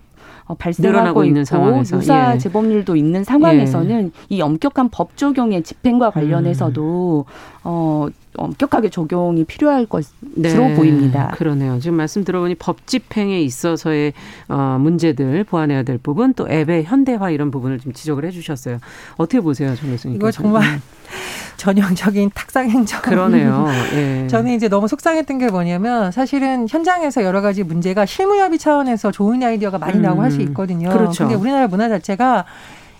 어, 0.48 0.54
발생하고 0.54 1.24
있는 1.24 1.44
상황에서 1.44 1.98
유사 1.98 2.34
예. 2.34 2.38
재범률도 2.38 2.96
있는 2.96 3.22
상황에서는 3.22 4.06
예. 4.06 4.34
이 4.34 4.40
엄격한 4.40 4.88
법 4.88 5.14
적용의 5.16 5.62
집행과 5.62 6.10
관련해서도 6.10 7.26
음. 7.28 7.32
어 7.64 8.06
엄격하게 8.36 8.90
적용이 8.90 9.44
필요할 9.44 9.86
것으로 9.86 10.12
네, 10.36 10.74
보입니다. 10.74 11.32
그러네요. 11.36 11.78
지금 11.80 11.96
말씀 11.96 12.24
들어보니 12.24 12.56
법 12.56 12.86
집행에 12.86 13.40
있어서의 13.40 14.12
어, 14.48 14.78
문제들 14.80 15.44
보완해야 15.44 15.82
될 15.82 15.98
부분 15.98 16.34
또 16.34 16.48
앱의 16.48 16.84
현대화 16.84 17.30
이런 17.30 17.50
부분을 17.50 17.80
좀 17.80 17.92
지적을 17.92 18.24
해주셨어요. 18.26 18.78
어떻게 19.16 19.40
보세요, 19.40 19.74
정 19.74 19.90
교수님? 19.90 20.16
이거 20.16 20.30
정말 20.30 20.62
음. 20.64 20.80
전형적인 21.56 22.30
탁상 22.34 22.70
행정. 22.70 23.02
그러네요. 23.02 23.66
예. 23.94 24.26
저는 24.28 24.52
이제 24.52 24.68
너무 24.68 24.86
속상했던 24.88 25.38
게 25.38 25.50
뭐냐면 25.50 26.12
사실은 26.12 26.66
현장에서 26.68 27.24
여러 27.24 27.40
가지 27.40 27.64
문제가 27.64 28.06
실무협의 28.06 28.58
차원에서 28.58 29.10
좋은 29.10 29.42
아이디어가 29.42 29.78
많이 29.78 30.00
나오고 30.00 30.20
음. 30.20 30.24
할수 30.24 30.40
있거든요. 30.42 30.90
그렇죠. 30.90 31.24
근데 31.24 31.34
우리나라 31.34 31.66
문화 31.66 31.88
자체가 31.88 32.44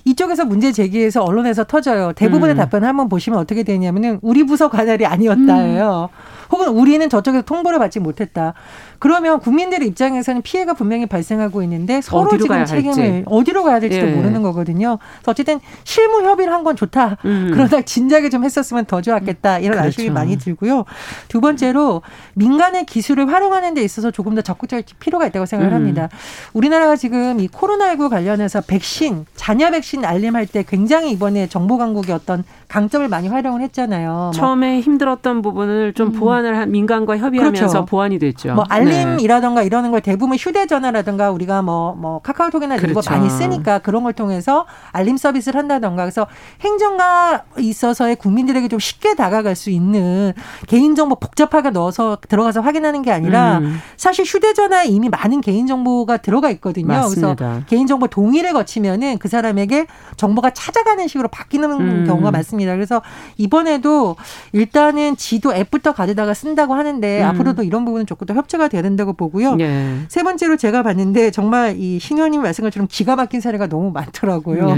이쪽에서 0.08 0.44
문제 0.44 0.72
제기해서 0.72 1.22
언론에서 1.22 1.64
터져요. 1.64 2.12
대부분의 2.14 2.54
음. 2.54 2.58
답변을 2.58 2.88
한번 2.88 3.08
보시면 3.08 3.38
어떻게 3.38 3.62
되냐면은 3.62 4.18
우리 4.22 4.44
부서 4.44 4.68
관할이 4.70 5.04
아니었다예요. 5.04 6.08
음. 6.12 6.37
혹은 6.50 6.68
우리는 6.68 7.08
저쪽에서 7.08 7.42
통보를 7.44 7.78
받지 7.78 7.98
못했다. 8.00 8.54
그러면 8.98 9.38
국민들의 9.40 9.86
입장에서는 9.88 10.42
피해가 10.42 10.74
분명히 10.74 11.06
발생하고 11.06 11.62
있는데 11.62 12.00
서로 12.00 12.36
지금 12.36 12.64
책임을 12.64 12.98
할지. 12.98 13.22
어디로 13.26 13.62
가야 13.62 13.78
될지도 13.80 14.06
예. 14.08 14.10
모르는 14.12 14.42
거거든요. 14.42 14.98
그래서 15.20 15.30
어쨌든 15.30 15.60
실무 15.84 16.22
협의를 16.22 16.52
한 16.52 16.58
건 16.58 16.74
좋다. 16.74 17.16
음. 17.24 17.50
그러다 17.54 17.82
진작에 17.82 18.28
좀 18.30 18.44
했었으면 18.44 18.84
더 18.84 19.00
좋았겠다. 19.00 19.60
이런 19.60 19.78
그렇죠. 19.78 19.88
아쉬움이 19.88 20.10
많이 20.10 20.36
들고요. 20.36 20.84
두 21.28 21.40
번째로 21.40 22.02
민간의 22.34 22.84
기술을 22.84 23.32
활용하는 23.32 23.74
데 23.74 23.82
있어서 23.82 24.10
조금 24.10 24.34
더 24.34 24.42
적극적일 24.42 24.84
필요가 24.98 25.26
있다고 25.28 25.46
생각을 25.46 25.72
음. 25.72 25.76
합니다. 25.76 26.08
우리나라가 26.52 26.96
지금 26.96 27.38
이 27.40 27.46
코로나19 27.48 28.10
관련해서 28.10 28.60
백신, 28.62 29.24
자녀 29.36 29.70
백신 29.70 30.04
알림할 30.04 30.46
때 30.46 30.64
굉장히 30.66 31.12
이번에 31.12 31.46
정보 31.46 31.78
강국의 31.78 32.14
어떤 32.14 32.42
강점을 32.66 33.06
많이 33.08 33.28
활용을 33.28 33.62
했잖아요. 33.62 34.10
뭐 34.10 34.30
처음에 34.32 34.72
뭐. 34.72 34.80
힘들었던 34.80 35.40
부분을 35.42 35.92
좀 35.94 36.08
음. 36.08 36.12
보완을 36.38 36.56
한 36.56 36.70
민간과 36.70 37.18
협의하면서 37.18 37.66
그렇죠. 37.66 37.84
보완이 37.84 38.18
됐죠. 38.18 38.54
뭐 38.54 38.64
알림이라던가 38.68 39.60
네. 39.60 39.66
이러는 39.66 39.90
걸 39.90 40.00
대부분 40.00 40.36
휴대전화라든가 40.36 41.30
우리가 41.30 41.62
뭐, 41.62 41.94
뭐 41.94 42.20
카카오톡이나 42.20 42.76
이런 42.76 42.90
그렇죠. 42.90 43.10
거 43.10 43.16
많이 43.16 43.28
쓰니까 43.30 43.78
그런 43.80 44.02
걸 44.02 44.12
통해서 44.12 44.66
알림 44.92 45.16
서비스를 45.16 45.58
한다던가 45.58 46.04
그래서 46.04 46.26
행정가 46.60 47.44
있어서의 47.58 48.16
국민들에게 48.16 48.68
좀 48.68 48.78
쉽게 48.78 49.14
다가갈 49.14 49.56
수 49.56 49.70
있는 49.70 50.32
개인정보 50.66 51.16
복잡하게 51.16 51.70
넣어서 51.70 52.18
들어가서 52.28 52.60
확인하는 52.60 53.02
게 53.02 53.10
아니라 53.10 53.58
음. 53.58 53.80
사실 53.96 54.24
휴대전화에 54.24 54.86
이미 54.86 55.08
많은 55.08 55.40
개인정보가 55.40 56.18
들어가 56.18 56.50
있거든요. 56.50 56.86
맞습니다. 56.86 57.34
그래서 57.34 57.66
개인정보 57.66 58.08
동의를 58.08 58.52
거치면은 58.52 59.18
그 59.18 59.28
사람에게 59.28 59.86
정보가 60.16 60.50
찾아가는 60.50 61.06
식으로 61.08 61.28
바뀌는 61.28 61.70
음. 61.70 62.04
경우가 62.06 62.30
많습니다. 62.30 62.74
그래서 62.74 63.02
이번에도 63.36 64.16
일단은 64.52 65.16
지도 65.16 65.52
앱부터 65.54 65.92
가져다가 65.92 66.27
쓴다고 66.34 66.74
하는데 66.74 67.22
음. 67.22 67.26
앞으로도 67.28 67.62
이런 67.62 67.84
부분은 67.84 68.06
조금 68.06 68.26
더 68.26 68.34
협조가 68.34 68.68
돼야 68.68 68.82
된다고 68.82 69.12
보고요. 69.12 69.56
네. 69.56 70.00
세 70.08 70.22
번째로 70.22 70.56
제가 70.56 70.82
봤는데 70.82 71.30
정말 71.30 71.76
이 71.78 71.98
신현님 71.98 72.42
말씀 72.42 72.64
것처럼 72.64 72.86
기가 72.90 73.16
막힌 73.16 73.40
사례가 73.40 73.66
너무 73.68 73.90
많더라고요. 73.90 74.74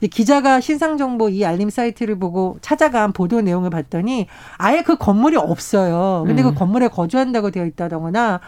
네. 0.00 0.06
기자가 0.08 0.60
신상 0.60 0.96
정보 0.96 1.28
이 1.28 1.44
알림 1.44 1.70
사이트를 1.70 2.18
보고 2.18 2.56
찾아간 2.60 3.12
보도 3.12 3.40
내용을 3.40 3.70
봤더니 3.70 4.26
아예 4.58 4.82
그 4.82 4.96
건물이 4.96 5.36
없어요. 5.36 6.24
근데 6.26 6.42
그 6.42 6.48
네. 6.48 6.52
그 6.52 6.58
건물에 6.58 6.88
거주한다고 6.88 7.50
되어 7.50 7.64
있다거나 7.64 8.40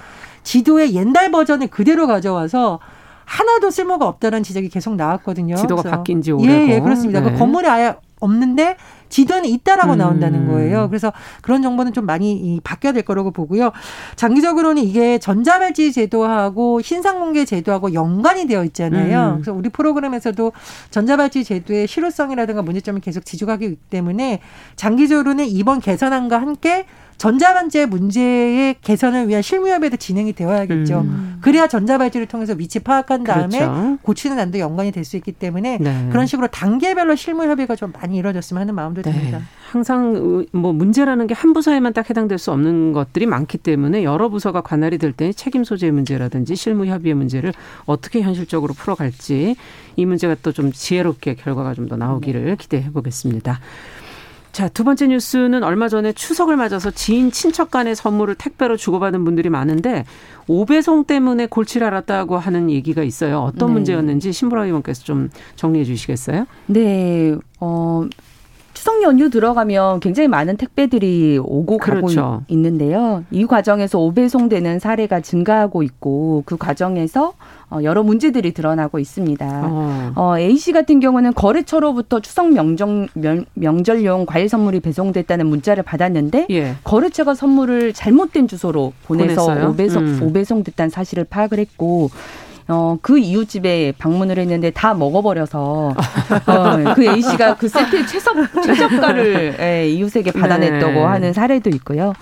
지도의 0.42 0.94
옛날 0.94 1.30
버전을 1.30 1.68
그대로 1.68 2.06
가져와서 2.06 2.80
하나도 3.24 3.70
쓸모가 3.70 4.06
없다는 4.06 4.42
지적이 4.42 4.68
계속 4.68 4.96
나왔거든요. 4.96 5.56
지도가 5.56 5.82
바뀐 5.82 6.20
지 6.22 6.30
오래고. 6.32 6.52
예, 6.52 6.74
예, 6.74 6.80
그렇습니다. 6.80 7.20
그 7.20 7.26
네. 7.28 7.32
그 7.32 7.38
건물에 7.38 7.68
아예 7.68 7.94
없는데 8.20 8.76
지도는 9.14 9.48
있다라고 9.48 9.92
음. 9.92 9.98
나온다는 9.98 10.48
거예요. 10.48 10.88
그래서 10.88 11.12
그런 11.40 11.62
정보는 11.62 11.92
좀 11.92 12.04
많이 12.04 12.60
바뀌어야 12.64 12.92
될 12.92 13.04
거라고 13.04 13.30
보고요. 13.30 13.70
장기적으로는 14.16 14.82
이게 14.82 15.18
전자발찌 15.18 15.92
제도하고 15.92 16.82
신상공개 16.82 17.44
제도하고 17.44 17.94
연관이 17.94 18.48
되어 18.48 18.64
있잖아요. 18.64 19.28
음. 19.28 19.34
그래서 19.34 19.52
우리 19.52 19.68
프로그램에서도 19.68 20.50
전자발찌 20.90 21.44
제도의 21.44 21.86
실효성이라든가 21.86 22.62
문제점을 22.62 23.00
계속 23.00 23.24
지적하기 23.24 23.76
때문에 23.88 24.40
장기적으로는 24.74 25.46
이번 25.46 25.78
개선안과 25.78 26.40
함께 26.40 26.84
전자반제 27.18 27.86
문제의 27.86 28.76
개선을 28.82 29.28
위한 29.28 29.42
실무협의도 29.42 29.96
진행이 29.96 30.32
되어야겠죠. 30.34 31.00
음. 31.00 31.38
그래야 31.40 31.66
전자발찌를 31.66 32.26
통해서 32.26 32.54
위치 32.56 32.78
파악한 32.80 33.24
다음에 33.24 33.58
그렇죠. 33.58 33.98
고치는 34.02 34.38
안도 34.38 34.58
연관이 34.58 34.90
될 34.92 35.04
수 35.04 35.16
있기 35.18 35.32
때문에 35.32 35.78
네. 35.80 36.08
그런 36.10 36.26
식으로 36.26 36.46
단계별로 36.48 37.14
실무협의가 37.14 37.76
좀 37.76 37.92
많이 37.92 38.16
이루어졌으면 38.16 38.60
하는 38.62 38.74
마음도. 38.74 39.02
네. 39.02 39.38
항상 39.70 40.46
뭐 40.52 40.72
문제라는 40.72 41.26
게 41.26 41.34
한 41.34 41.52
부서에만 41.52 41.92
딱 41.92 42.08
해당될 42.08 42.38
수 42.38 42.52
없는 42.52 42.92
것들이 42.92 43.26
많기 43.26 43.58
때문에 43.58 44.04
여러 44.04 44.28
부서가 44.30 44.60
관할이 44.62 44.98
될때 44.98 45.32
책임 45.32 45.64
소재의 45.64 45.92
문제라든지 45.92 46.54
실무 46.56 46.86
협의의 46.86 47.14
문제를 47.14 47.52
어떻게 47.84 48.22
현실적으로 48.22 48.72
풀어갈지 48.72 49.56
이 49.96 50.06
문제가 50.06 50.36
또 50.42 50.52
좀 50.52 50.70
지혜롭게 50.72 51.34
결과가 51.34 51.74
좀 51.74 51.88
더 51.88 51.96
나오기를 51.96 52.56
기대해 52.56 52.90
보겠습니다. 52.92 53.60
자, 54.54 54.68
두 54.68 54.84
번째 54.84 55.08
뉴스는 55.08 55.64
얼마 55.64 55.88
전에 55.88 56.12
추석을 56.12 56.56
맞아서 56.56 56.92
지인 56.92 57.32
친척 57.32 57.72
간의 57.72 57.96
선물을 57.96 58.36
택배로 58.36 58.76
주고받은 58.76 59.24
분들이 59.24 59.50
많은데 59.50 60.04
오배송 60.46 61.06
때문에 61.06 61.46
골치를 61.46 61.84
앓았다고 61.88 62.38
하는 62.38 62.70
얘기가 62.70 63.02
있어요. 63.02 63.40
어떤 63.40 63.70
네. 63.70 63.72
문제였는지 63.74 64.32
신보라 64.32 64.66
의원께서 64.66 65.02
좀 65.02 65.28
정리해 65.56 65.84
주시겠어요? 65.84 66.46
네. 66.66 67.34
어, 67.58 68.04
추석 68.84 69.02
연휴 69.02 69.30
들어가면 69.30 70.00
굉장히 70.00 70.28
많은 70.28 70.58
택배들이 70.58 71.38
오고 71.42 71.78
그렇죠. 71.78 72.20
가고 72.20 72.42
있는데요. 72.48 73.24
이 73.30 73.46
과정에서 73.46 73.98
오배송되는 73.98 74.78
사례가 74.78 75.22
증가하고 75.22 75.82
있고 75.82 76.42
그 76.44 76.58
과정에서 76.58 77.32
어, 77.70 77.78
여러 77.82 78.02
문제들이 78.02 78.52
드러나고 78.52 78.98
있습니다. 78.98 79.62
어. 79.64 80.12
어, 80.16 80.38
A 80.38 80.54
씨 80.58 80.72
같은 80.72 81.00
경우는 81.00 81.32
거래처로부터 81.32 82.20
추석 82.20 82.52
명정, 82.52 83.08
명, 83.14 83.46
명절용 83.54 84.26
과일 84.26 84.50
선물이 84.50 84.80
배송됐다는 84.80 85.46
문자를 85.46 85.82
받았는데 85.82 86.48
예. 86.50 86.74
거래처가 86.84 87.34
선물을 87.34 87.94
잘못된 87.94 88.48
주소로 88.48 88.92
보내서? 89.04 89.70
오배송, 89.70 90.04
음. 90.04 90.20
오배송됐다는 90.24 90.90
사실을 90.90 91.24
파악을 91.24 91.58
했고 91.58 92.10
어, 92.68 92.96
그 93.02 93.18
이웃집에 93.18 93.92
방문을 93.98 94.38
했는데 94.38 94.70
다 94.70 94.94
먹어버려서 94.94 95.94
어, 96.46 96.94
그 96.94 97.04
A 97.04 97.20
씨가 97.20 97.56
그 97.56 97.68
세트의 97.68 98.06
최석 98.06 98.36
최저가를 98.64 99.56
예, 99.60 99.88
이웃에게 99.90 100.32
받아냈다고 100.32 100.92
네. 100.92 101.02
하는 101.02 101.32
사례도 101.32 101.70
있고요. 101.70 102.14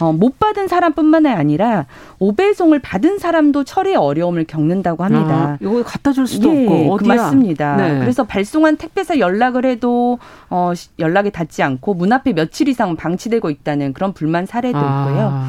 어, 0.00 0.12
못 0.12 0.38
받은 0.38 0.66
사람뿐만 0.66 1.26
아니라 1.26 1.84
오배송을 2.20 2.78
받은 2.78 3.18
사람도 3.18 3.64
처리에 3.64 3.96
어려움을 3.96 4.44
겪는다고 4.44 5.04
합니다. 5.04 5.34
아, 5.34 5.58
이거 5.60 5.82
갖다 5.82 6.12
줄 6.12 6.26
수도 6.26 6.54
예, 6.54 6.62
없고 6.62 6.94
어디야? 6.94 6.96
그 6.96 7.04
맞습니다. 7.06 7.76
네. 7.76 7.98
그래서 7.98 8.24
발송한 8.24 8.76
택배사 8.78 9.18
연락을 9.18 9.66
해도 9.66 10.18
어, 10.48 10.72
연락이 10.98 11.30
닿지 11.30 11.62
않고 11.62 11.94
문 11.94 12.12
앞에 12.14 12.32
며칠 12.32 12.68
이상 12.68 12.96
방치되고 12.96 13.50
있다는 13.50 13.92
그런 13.92 14.14
불만 14.14 14.46
사례도 14.46 14.78
아. 14.78 15.06
있고요. 15.06 15.44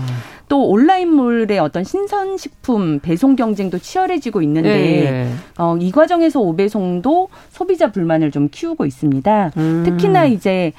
아. 0.51 0.61
또 0.61 0.67
온라인몰의 0.67 1.59
어떤 1.59 1.85
신선식품 1.85 2.99
배송 2.99 3.37
경쟁도 3.37 3.79
치열해지고 3.79 4.41
있는데 4.41 4.69
네. 4.69 5.33
어, 5.57 5.77
이 5.79 5.93
과정에서 5.93 6.41
오배송도 6.41 7.29
소비자 7.51 7.89
불만을 7.89 8.31
좀 8.31 8.49
키우고 8.51 8.85
있습니다. 8.85 9.51
음. 9.55 9.83
특히나 9.85 10.25
이제 10.25 10.73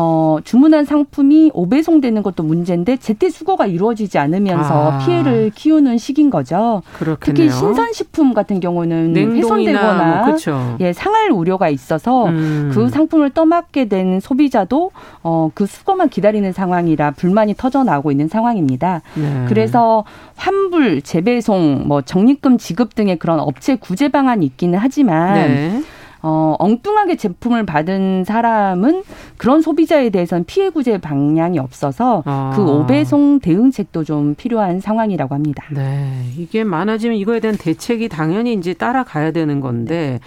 어, 0.00 0.38
주문한 0.44 0.84
상품이 0.84 1.50
오배송되는 1.52 2.22
것도 2.22 2.44
문제인데 2.44 2.98
제때 2.98 3.28
수거가 3.28 3.66
이루어지지 3.66 4.16
않으면서 4.16 4.92
아. 4.92 4.98
피해를 4.98 5.50
키우는 5.54 5.98
시기인 5.98 6.30
거죠. 6.30 6.82
그렇겠네요. 6.96 7.18
특히 7.18 7.50
신선식품 7.50 8.32
같은 8.32 8.60
경우는 8.60 9.14
훼손되거나 9.16 10.24
뭐, 10.24 10.36
예, 10.80 10.92
상할 10.92 11.32
우려가 11.32 11.68
있어서 11.68 12.26
음. 12.26 12.70
그 12.72 12.88
상품을 12.88 13.30
떠맡게 13.30 13.86
된 13.88 14.20
소비자도 14.20 14.92
어, 15.22 15.50
그 15.52 15.66
수거만 15.66 16.08
기다리는 16.08 16.50
상황이라 16.52 17.10
불만이 17.10 17.54
터져 17.58 17.82
나오고 17.82 18.12
있는 18.12 18.28
상황입니다. 18.28 19.02
네. 19.20 19.44
그래서 19.48 20.04
환불, 20.36 21.02
재배송, 21.02 21.84
뭐 21.86 22.02
적립금 22.02 22.58
지급 22.58 22.94
등의 22.94 23.18
그런 23.18 23.40
업체 23.40 23.76
구제 23.76 24.08
방안이 24.08 24.44
있기는 24.46 24.78
하지만 24.78 25.34
네. 25.34 25.82
어, 26.20 26.56
엉뚱하게 26.58 27.16
제품을 27.16 27.64
받은 27.64 28.24
사람은 28.24 29.04
그런 29.36 29.62
소비자에 29.62 30.10
대해서는 30.10 30.44
피해 30.44 30.70
구제 30.70 30.98
방향이 30.98 31.58
없어서 31.58 32.22
아. 32.26 32.52
그 32.56 32.62
오배송 32.62 33.40
대응책도 33.40 34.04
좀 34.04 34.34
필요한 34.34 34.80
상황이라고 34.80 35.34
합니다. 35.34 35.64
네. 35.70 36.24
이게 36.36 36.64
많아지면 36.64 37.16
이거에 37.16 37.40
대한 37.40 37.56
대책이 37.56 38.08
당연히 38.08 38.54
이제 38.54 38.74
따라가야 38.74 39.30
되는 39.30 39.60
건데 39.60 40.18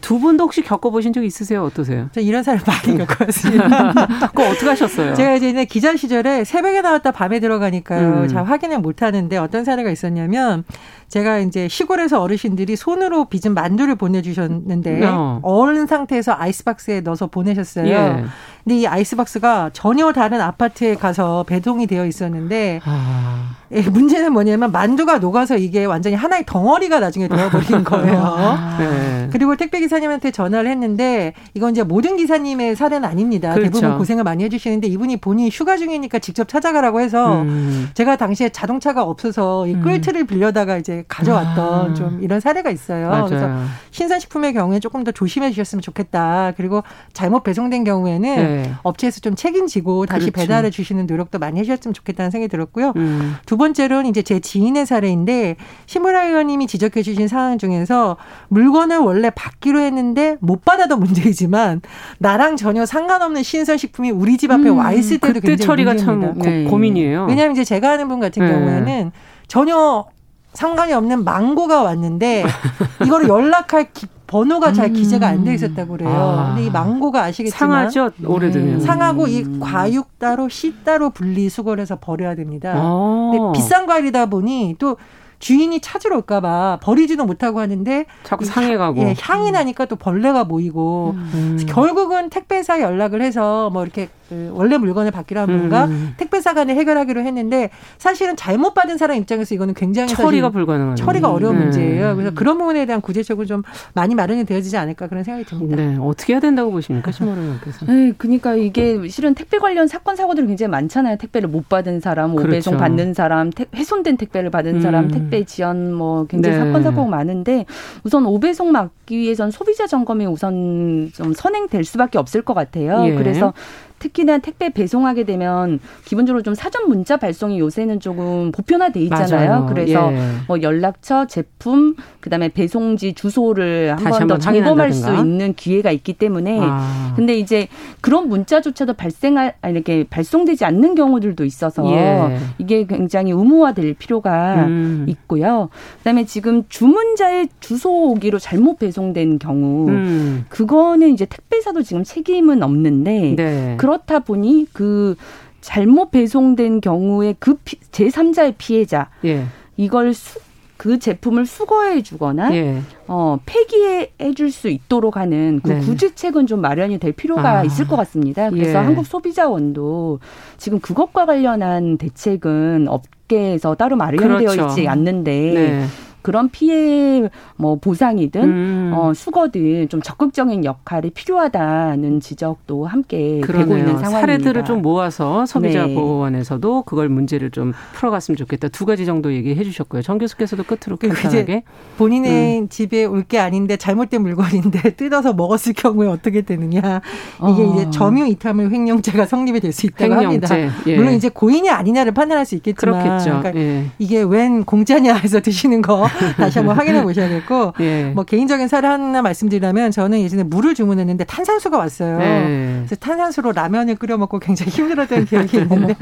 두 0.00 0.18
분도 0.18 0.44
혹시 0.44 0.62
겪어보신 0.62 1.12
적 1.12 1.24
있으세요? 1.24 1.62
어떠세요? 1.64 2.08
저 2.12 2.20
이런 2.20 2.42
사람 2.42 2.60
많이 2.66 2.98
겪었습니다. 2.98 3.92
그거 4.34 4.48
어떻게 4.48 4.66
하셨어요? 4.68 5.14
제가 5.14 5.34
이제 5.34 5.64
기자 5.64 5.96
시절에 5.96 6.44
새벽에 6.44 6.80
나왔다 6.80 7.10
밤에 7.12 7.38
들어가니까요. 7.40 8.22
음. 8.22 8.28
잘 8.28 8.44
확인을 8.44 8.78
못 8.80 9.02
하는데 9.02 9.36
어떤 9.36 9.64
사례가 9.64 9.90
있었냐면 9.90 10.64
제가 11.08 11.38
이제 11.40 11.68
시골에서 11.68 12.22
어르신들이 12.22 12.76
손으로 12.76 13.26
빚은 13.26 13.52
만두를 13.54 13.96
보내주셨는데 13.96 15.02
어. 15.06 15.40
얼은 15.42 15.86
상태에서 15.86 16.34
아이스박스에 16.38 17.00
넣어서 17.02 17.26
보내셨어요. 17.26 17.86
예. 17.86 18.24
근데 18.64 18.78
이 18.78 18.86
아이스박스가 18.86 19.70
전혀 19.72 20.12
다른 20.12 20.40
아파트에 20.40 20.94
가서 20.94 21.44
배송이 21.44 21.86
되어 21.86 22.06
있었는데 22.06 22.80
아. 22.84 23.56
예, 23.72 23.82
문제는 23.82 24.32
뭐냐면 24.32 24.72
만두가 24.72 25.18
녹아서 25.18 25.56
이게 25.56 25.84
완전히 25.84 26.16
하나의 26.16 26.44
덩어리가 26.46 27.00
나중에 27.00 27.28
되어버린 27.28 27.82
거예요. 27.84 28.22
아. 28.22 28.76
네. 28.78 29.28
그리고 29.32 29.56
택배 29.56 29.80
기 29.80 29.88
사님한테 29.90 30.30
전화를 30.30 30.70
했는데 30.70 31.34
이건 31.52 31.72
이제 31.72 31.82
모든 31.82 32.16
기사님의 32.16 32.76
사례는 32.76 33.06
아닙니다. 33.06 33.52
그렇죠. 33.52 33.70
대부분 33.70 33.98
고생을 33.98 34.24
많이 34.24 34.44
해주시는데 34.44 34.86
이분이 34.86 35.18
본인이 35.18 35.50
휴가 35.50 35.76
중이니까 35.76 36.20
직접 36.20 36.48
찾아가라고 36.48 37.00
해서 37.00 37.42
음. 37.42 37.90
제가 37.92 38.16
당시에 38.16 38.48
자동차가 38.48 39.02
없어서 39.02 39.66
이 39.66 39.74
음. 39.74 39.82
끌트를 39.82 40.24
빌려다가 40.24 40.78
이제 40.78 41.04
가져왔던 41.08 41.90
아. 41.90 41.94
좀 41.94 42.20
이런 42.22 42.40
사례가 42.40 42.70
있어요. 42.70 43.10
맞아요. 43.10 43.26
그래서 43.26 43.50
신선식품의 43.90 44.54
경우에 44.54 44.80
조금 44.80 45.04
더 45.04 45.10
조심해 45.10 45.50
주셨으면 45.50 45.82
좋겠다. 45.82 46.52
그리고 46.56 46.82
잘못 47.12 47.42
배송된 47.42 47.84
경우에는 47.84 48.36
네. 48.36 48.72
업체에서 48.82 49.20
좀 49.20 49.34
책임지고 49.34 50.06
다시 50.06 50.30
그렇죠. 50.30 50.40
배달해 50.40 50.70
주시는 50.70 51.06
노력도 51.06 51.38
많이 51.38 51.58
해주셨으면 51.60 51.92
좋겠다는 51.92 52.30
생각이 52.30 52.48
들었고요. 52.48 52.92
음. 52.96 53.36
두 53.46 53.56
번째로는 53.56 54.08
이제 54.08 54.22
제 54.22 54.38
지인의 54.38 54.86
사례인데 54.86 55.56
신문라 55.86 56.26
의원님이 56.26 56.66
지적해 56.66 57.02
주신 57.02 57.26
상황 57.28 57.58
중에서 57.58 58.16
물건을 58.48 58.98
원래 58.98 59.30
받기로 59.30 59.79
했는데 59.82 60.36
못 60.40 60.64
받아도 60.64 60.96
문제이지만 60.96 61.80
나랑 62.18 62.56
전혀 62.56 62.86
상관없는 62.86 63.42
신선식품이 63.42 64.10
우리 64.10 64.36
집 64.36 64.50
앞에 64.50 64.68
음. 64.68 64.78
와 64.78 64.92
있을 64.92 65.18
때도 65.18 65.34
그때 65.34 65.48
굉장히 65.48 65.66
처리가 65.66 65.90
문제입니다. 65.94 66.26
참 66.32 66.38
고, 66.38 66.44
네. 66.44 66.64
고 66.64 66.76
민이에요. 66.78 67.26
왜냐하면 67.28 67.52
이제 67.52 67.64
제가 67.64 67.92
아는 67.92 68.08
분 68.08 68.20
같은 68.20 68.44
네. 68.44 68.52
경우에는 68.52 69.12
전혀 69.48 70.04
상관이 70.52 70.92
없는 70.92 71.24
망고가 71.24 71.82
왔는데 71.82 72.44
이거를 73.06 73.28
연락할 73.28 73.92
기, 73.92 74.06
번호가 74.26 74.72
잘 74.72 74.86
음. 74.86 74.92
기재가 74.92 75.26
안 75.26 75.44
돼 75.44 75.54
있었다고 75.54 75.92
그래요. 75.96 76.10
아. 76.10 76.46
근데 76.54 76.66
이 76.66 76.70
망고가 76.70 77.22
아시겠지만 77.24 77.90
상하죠 77.90 78.10
오래되면 78.24 78.78
네. 78.78 78.80
상하고 78.80 79.26
이 79.26 79.42
음. 79.42 79.60
과육 79.60 80.18
따로 80.18 80.48
씨 80.48 80.74
따로 80.84 81.10
분리 81.10 81.48
수거를 81.48 81.82
해서 81.82 81.96
버려야 82.00 82.34
됩니다. 82.34 82.72
아. 82.76 83.30
근데 83.32 83.58
비싼 83.58 83.86
과일이다 83.86 84.26
보니 84.26 84.76
또 84.78 84.96
주인이 85.40 85.80
찾으러 85.80 86.16
올까봐 86.18 86.78
버리지도 86.82 87.24
못하고 87.24 87.60
하는데 87.60 88.06
자꾸 88.22 88.44
상해 88.44 88.76
가고. 88.76 89.00
향, 89.00 89.08
예, 89.08 89.14
향이 89.18 89.50
나니까 89.50 89.86
또 89.86 89.96
벌레가 89.96 90.44
모이고. 90.44 91.14
음. 91.16 91.66
결국은 91.68 92.30
택배사 92.30 92.80
연락을 92.80 93.22
해서 93.22 93.70
뭐 93.70 93.82
이렇게 93.82 94.08
그 94.30 94.50
원래 94.54 94.78
물건을 94.78 95.10
받기로 95.10 95.40
한 95.40 95.48
분과 95.48 95.86
음. 95.86 96.14
택배사 96.16 96.54
간에 96.54 96.72
해결하기로 96.76 97.20
했는데 97.22 97.70
사실은 97.98 98.36
잘못 98.36 98.74
받은 98.74 98.96
사람 98.96 99.16
입장에서 99.16 99.56
이거는 99.56 99.74
굉장히 99.74 100.08
처리가 100.08 100.50
불가능한 100.50 100.94
처리가 100.94 101.32
어려운 101.32 101.58
네. 101.58 101.64
문제예요. 101.64 102.14
그래서 102.14 102.32
그런 102.32 102.56
부분에 102.56 102.86
대한 102.86 103.00
구제책을 103.00 103.46
좀 103.46 103.64
많이 103.92 104.14
마련이 104.14 104.44
되어지지 104.44 104.76
않을까 104.76 105.08
그런 105.08 105.24
생각이 105.24 105.44
듭니다. 105.46 105.74
네, 105.74 105.96
어떻게 106.00 106.34
해야 106.34 106.40
된다고 106.40 106.70
보십니까, 106.70 107.10
신모르 107.10 107.40
의원께서? 107.40 107.86
네, 107.86 108.12
그러니까 108.16 108.54
이게 108.54 109.08
실은 109.08 109.34
택배 109.34 109.58
관련 109.58 109.88
사건 109.88 110.14
사고들이 110.14 110.46
굉장히 110.46 110.70
많잖아요. 110.70 111.16
택배를 111.16 111.48
못 111.48 111.68
받은 111.68 111.98
사람, 111.98 112.36
그렇죠. 112.36 112.50
오배송 112.50 112.76
받는 112.76 113.14
사람, 113.14 113.50
택, 113.50 113.68
훼손된 113.74 114.16
택배를 114.16 114.50
받은 114.50 114.80
사람, 114.80 115.06
음. 115.06 115.10
택배 115.10 115.42
지연 115.42 115.92
뭐 115.92 116.26
굉장히 116.26 116.56
네. 116.56 116.64
사건 116.64 116.84
사고가 116.84 117.10
많은데 117.10 117.66
우선 118.04 118.26
오배송 118.26 118.70
막기 118.70 119.18
위해선 119.18 119.50
소비자 119.50 119.88
점검이 119.88 120.26
우선 120.26 121.10
좀 121.14 121.34
선행될 121.34 121.82
수밖에 121.82 122.16
없을 122.16 122.42
것 122.42 122.54
같아요. 122.54 123.04
예. 123.06 123.14
그래서 123.16 123.52
특히나 124.00 124.38
택배 124.38 124.70
배송하게 124.70 125.22
되면 125.24 125.78
기본적으로 126.04 126.42
좀 126.42 126.54
사전 126.54 126.88
문자 126.88 127.16
발송이 127.16 127.60
요새는 127.60 128.00
조금 128.00 128.50
보편화돼 128.50 128.98
있잖아요. 129.02 129.50
맞아요. 129.50 129.66
그래서 129.68 130.12
예. 130.12 130.18
뭐 130.48 130.60
연락처, 130.62 131.26
제품, 131.28 131.94
그다음에 132.20 132.48
배송지 132.48 133.12
주소를 133.14 133.94
한 133.96 134.10
번 134.10 134.26
더 134.26 134.38
점검할 134.38 134.92
수 134.92 135.14
있는 135.14 135.54
기회가 135.54 135.90
있기 135.92 136.14
때문에 136.14 136.58
아. 136.60 137.12
근데 137.14 137.36
이제 137.38 137.68
그런 138.00 138.28
문자조차도 138.28 138.94
발생할 138.94 139.54
아니 139.60 139.74
이렇게 139.74 140.04
발송되지 140.08 140.64
않는 140.64 140.94
경우들도 140.94 141.44
있어서 141.44 141.84
예. 141.92 142.38
이게 142.58 142.86
굉장히 142.86 143.32
의무화될 143.32 143.94
필요가 143.94 144.64
음. 144.66 145.04
있고요. 145.08 145.68
그다음에 145.98 146.24
지금 146.24 146.64
주문자의 146.68 147.48
주소 147.60 148.10
오기로 148.10 148.38
잘못 148.38 148.78
배송된 148.78 149.38
경우 149.38 149.88
음. 149.88 150.44
그거는 150.48 151.10
이제 151.12 151.26
택배사도 151.26 151.82
지금 151.82 152.02
책임은 152.02 152.62
없는데 152.62 153.34
네. 153.36 153.74
그 153.78 153.89
렇다 153.90 154.20
보니 154.20 154.66
그 154.72 155.16
잘못 155.60 156.10
배송된 156.10 156.80
경우에 156.80 157.34
그 157.38 157.54
피, 157.64 157.78
제3자의 157.92 158.54
피해자 158.56 159.10
예. 159.24 159.44
이걸 159.76 160.14
수, 160.14 160.40
그 160.76 160.98
제품을 160.98 161.44
수거해 161.44 162.02
주거나 162.02 162.54
예. 162.54 162.80
어, 163.06 163.38
폐기해 163.44 164.12
줄 164.34 164.50
수 164.50 164.68
있도록 164.68 165.18
하는 165.18 165.60
그 165.62 165.72
네. 165.72 165.80
구제책은 165.80 166.46
좀 166.46 166.62
마련이 166.62 166.98
될 166.98 167.12
필요가 167.12 167.58
아. 167.58 167.64
있을 167.64 167.86
것 167.86 167.96
같습니다. 167.96 168.48
그래서 168.48 168.70
예. 168.70 168.74
한국 168.84 169.06
소비자원도 169.06 170.20
지금 170.56 170.80
그것과 170.80 171.26
관련한 171.26 171.98
대책은 171.98 172.86
업계에서 172.88 173.74
따로 173.74 173.96
마련되어 173.96 174.38
그렇죠. 174.38 174.68
있지 174.68 174.88
않는데 174.88 175.32
네. 175.32 175.86
그런 176.22 176.48
피해 176.50 177.28
뭐 177.56 177.76
보상이든 177.76 178.42
음. 178.42 178.92
어, 178.94 179.12
수거든 179.14 179.88
좀 179.88 180.02
적극적인 180.02 180.64
역할이 180.64 181.10
필요하다는 181.10 182.20
지적도 182.20 182.86
함께 182.86 183.40
그러네요. 183.40 183.66
되고 183.66 183.78
있는 183.78 183.92
상황입니다. 183.98 184.20
사례들을 184.20 184.64
좀 184.64 184.82
모아서 184.82 185.46
소비자 185.46 185.86
네. 185.86 185.94
보호원에서도 185.94 186.82
그걸 186.82 187.08
문제를 187.08 187.50
좀 187.50 187.72
풀어갔으면 187.94 188.36
좋겠다. 188.36 188.68
두 188.68 188.84
가지 188.86 189.06
정도 189.06 189.32
얘기해 189.32 189.62
주셨고요. 189.64 190.02
정 190.02 190.18
교수께서도 190.18 190.62
끝으로 190.64 190.96
간단하게 190.96 191.62
본인의 191.98 192.60
음. 192.60 192.68
집에 192.68 193.04
올 193.04 193.20
게 193.30 193.38
아닌데 193.38 193.76
잘못된 193.76 194.22
물건인데 194.22 194.80
뜯어서 194.96 195.34
먹었을 195.34 195.74
경우에 195.74 196.08
어떻게 196.08 196.40
되느냐 196.42 196.80
이게 196.80 197.62
어. 197.62 197.74
이제 197.74 197.90
점유 197.90 198.26
이탈물 198.26 198.70
횡령죄가 198.72 199.26
성립이 199.26 199.60
될 199.60 199.72
수 199.72 199.86
있다고 199.86 200.14
횡령죄. 200.14 200.24
합니다. 200.54 200.82
예. 200.88 200.96
물론 200.96 201.12
이제 201.14 201.28
고인이 201.28 201.68
아니냐를 201.70 202.12
판단할 202.12 202.44
수 202.44 202.56
있겠지만 202.56 203.02
그렇겠죠. 203.04 203.38
그러니까 203.38 203.54
예. 203.60 203.84
이게 204.00 204.22
웬 204.22 204.64
공짜냐 204.64 205.14
해서 205.14 205.40
드시는 205.40 205.80
거 205.82 206.06
다시 206.36 206.58
한번 206.58 206.76
확인해 206.76 207.02
보셔야겠고 207.02 207.74
예. 207.80 208.12
뭐 208.14 208.24
개인적인 208.24 208.68
사례 208.68 208.88
하나 208.88 209.22
말씀드리자면 209.22 209.90
저는 209.90 210.20
예전에 210.20 210.42
물을 210.42 210.74
주문했는데 210.74 211.24
탄산수가 211.24 211.76
왔어요. 211.76 212.18
네. 212.18 212.74
그래서 212.78 212.96
탄산수로 212.96 213.52
라면을 213.52 213.96
끓여 213.96 214.16
먹고 214.16 214.38
굉장히 214.38 214.70
힘들었던 214.70 215.26
기억이 215.26 215.56
있는데 215.58 215.94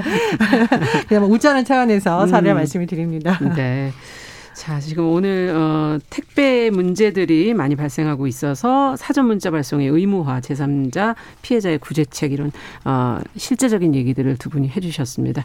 그냥 1.09 1.23
뭐 1.25 1.31
웃자는 1.31 1.65
차원에서 1.65 2.27
사례를 2.27 2.53
음. 2.53 2.57
말씀을 2.57 2.87
드립니다. 2.87 3.39
네. 3.57 3.93
자, 4.59 4.81
지금 4.81 5.07
오늘 5.13 5.55
어 5.55 5.99
택배 6.11 6.69
문제들이 6.71 7.55
많이 7.55 7.77
발생하고 7.77 8.27
있어서 8.27 8.97
사전 8.97 9.27
문자 9.27 9.53
발송의 9.53 9.87
의무화, 9.87 10.41
제3자 10.41 11.15
피해자의 11.43 11.79
구제책 11.79 12.33
이런 12.33 12.51
어 12.85 13.21
실제적인 13.37 13.95
얘기들을 13.95 14.37
두 14.37 14.51
분이 14.51 14.69
해 14.69 14.81
주셨습니다. 14.81 15.45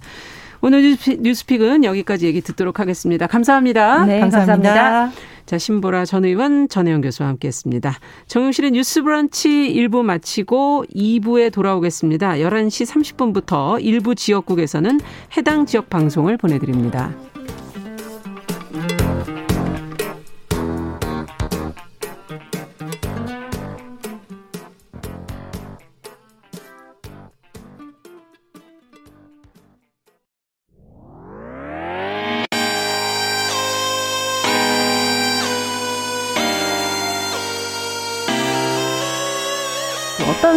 오늘 0.66 0.96
뉴스픽은 1.20 1.84
여기까지 1.84 2.26
얘기 2.26 2.40
듣도록 2.40 2.80
하겠습니다. 2.80 3.28
감사합니다. 3.28 4.06
네, 4.06 4.22
감사합니다. 4.22 4.74
감사합니다. 4.74 5.22
자, 5.46 5.58
신보라 5.58 6.06
전 6.06 6.24
의원, 6.24 6.70
전혜영 6.70 7.02
교수와 7.02 7.28
함께했습니다. 7.28 8.00
정용실의 8.28 8.72
뉴스 8.72 9.04
브런치 9.04 9.50
1부 9.50 10.04
마치고 10.04 10.86
2부에 10.96 11.52
돌아오겠습니다. 11.52 12.36
11시 12.36 13.14
30분부터 13.14 13.78
일부 13.84 14.16
지역국에서는 14.16 15.02
해당 15.36 15.66
지역 15.66 15.90
방송을 15.90 16.38
보내드립니다. 16.38 17.12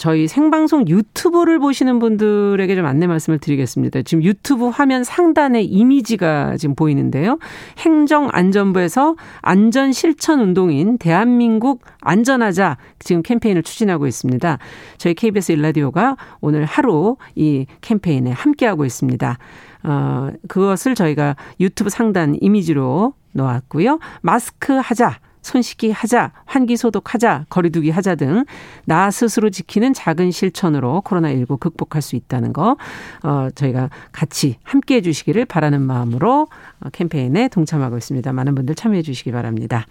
저희 0.00 0.28
생방송 0.28 0.88
유튜브를 0.88 1.58
보시는 1.58 1.98
분들에게 1.98 2.74
좀 2.74 2.86
안내 2.86 3.06
말씀을 3.06 3.38
드리겠습니다. 3.38 4.00
지금 4.00 4.24
유튜브 4.24 4.68
화면 4.68 5.04
상단에 5.04 5.60
이미지가 5.60 6.56
지금 6.56 6.74
보이는데요. 6.74 7.38
행정안전부에서 7.76 9.16
안전 9.42 9.92
실천 9.92 10.40
운동인 10.40 10.96
대한민국 10.96 11.82
안전하자 12.00 12.78
지금 12.98 13.20
캠페인을 13.22 13.62
추진하고 13.62 14.06
있습니다. 14.06 14.56
저희 14.96 15.12
KBS 15.12 15.52
일라디오가 15.52 16.16
오늘 16.40 16.64
하루 16.64 17.16
이 17.34 17.66
캠페인에 17.82 18.30
함께하고 18.30 18.86
있습니다. 18.86 19.36
어, 19.82 20.30
그것을 20.48 20.94
저희가 20.94 21.36
유튜브 21.60 21.90
상단 21.90 22.38
이미지로 22.40 23.12
놓았고요. 23.32 23.98
마스크 24.22 24.72
하자. 24.72 25.18
손 25.42 25.62
씻기 25.62 25.90
하자, 25.92 26.32
환기 26.44 26.76
소독하자, 26.76 27.46
거리두기 27.48 27.90
하자 27.90 28.14
등 28.14 28.44
나 28.84 29.10
스스로 29.10 29.50
지키는 29.50 29.92
작은 29.94 30.30
실천으로 30.30 31.02
코로나19 31.04 31.60
극복할 31.60 32.02
수 32.02 32.16
있다는 32.16 32.52
거, 32.52 32.76
어, 33.22 33.48
저희가 33.54 33.90
같이 34.12 34.56
함께 34.62 34.96
해 34.96 35.00
주시기를 35.00 35.44
바라는 35.44 35.80
마음으로 35.80 36.48
어, 36.80 36.88
캠페인에 36.90 37.48
동참하고 37.48 37.96
있습니다. 37.96 38.32
많은 38.32 38.54
분들 38.54 38.74
참여해 38.74 39.02
주시기 39.02 39.32
바랍니다. 39.32 39.86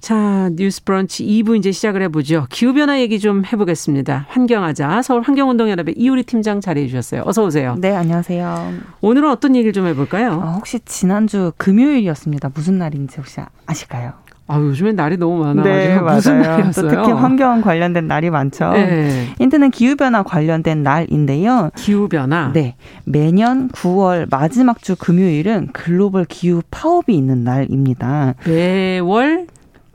자, 0.00 0.50
뉴스 0.52 0.84
브런치 0.84 1.24
2부 1.24 1.56
이제 1.56 1.72
시작을 1.72 2.02
해보죠. 2.02 2.46
기후변화 2.50 3.00
얘기 3.00 3.18
좀 3.18 3.42
해보겠습니다. 3.46 4.26
환경하자. 4.28 5.00
서울 5.00 5.22
환경운동연합의 5.22 5.94
이우리 5.96 6.24
팀장 6.24 6.60
자리해 6.60 6.86
주셨어요. 6.88 7.22
어서 7.24 7.42
오세요. 7.42 7.76
네, 7.78 7.94
안녕하세요. 7.96 8.74
오늘은 9.00 9.30
어떤 9.30 9.56
얘기를 9.56 9.72
좀 9.72 9.86
해볼까요? 9.86 10.32
어, 10.32 10.52
혹시 10.56 10.78
지난주 10.80 11.52
금요일이었습니다. 11.56 12.50
무슨 12.54 12.76
날인지 12.78 13.16
혹시 13.16 13.40
아실까요? 13.64 14.12
아, 14.46 14.58
요즘엔 14.58 14.94
날이 14.96 15.16
너무 15.16 15.42
많아. 15.42 15.62
네, 15.62 15.98
무슨 15.98 16.42
날이었어요? 16.42 16.90
특히 16.90 17.12
환경 17.12 17.62
관련된 17.62 18.06
날이 18.06 18.28
많죠. 18.28 18.72
네. 18.72 19.28
인트는 19.38 19.70
기후 19.70 19.96
변화 19.96 20.22
관련된 20.22 20.82
날인데요. 20.82 21.70
기후 21.76 22.08
변화? 22.08 22.52
네. 22.52 22.76
매년 23.04 23.68
9월 23.68 24.28
마지막 24.30 24.82
주 24.82 24.96
금요일은 24.96 25.68
글로벌 25.72 26.26
기후 26.26 26.60
파업이 26.70 27.14
있는 27.14 27.42
날입니다. 27.42 28.34
매월 28.46 29.46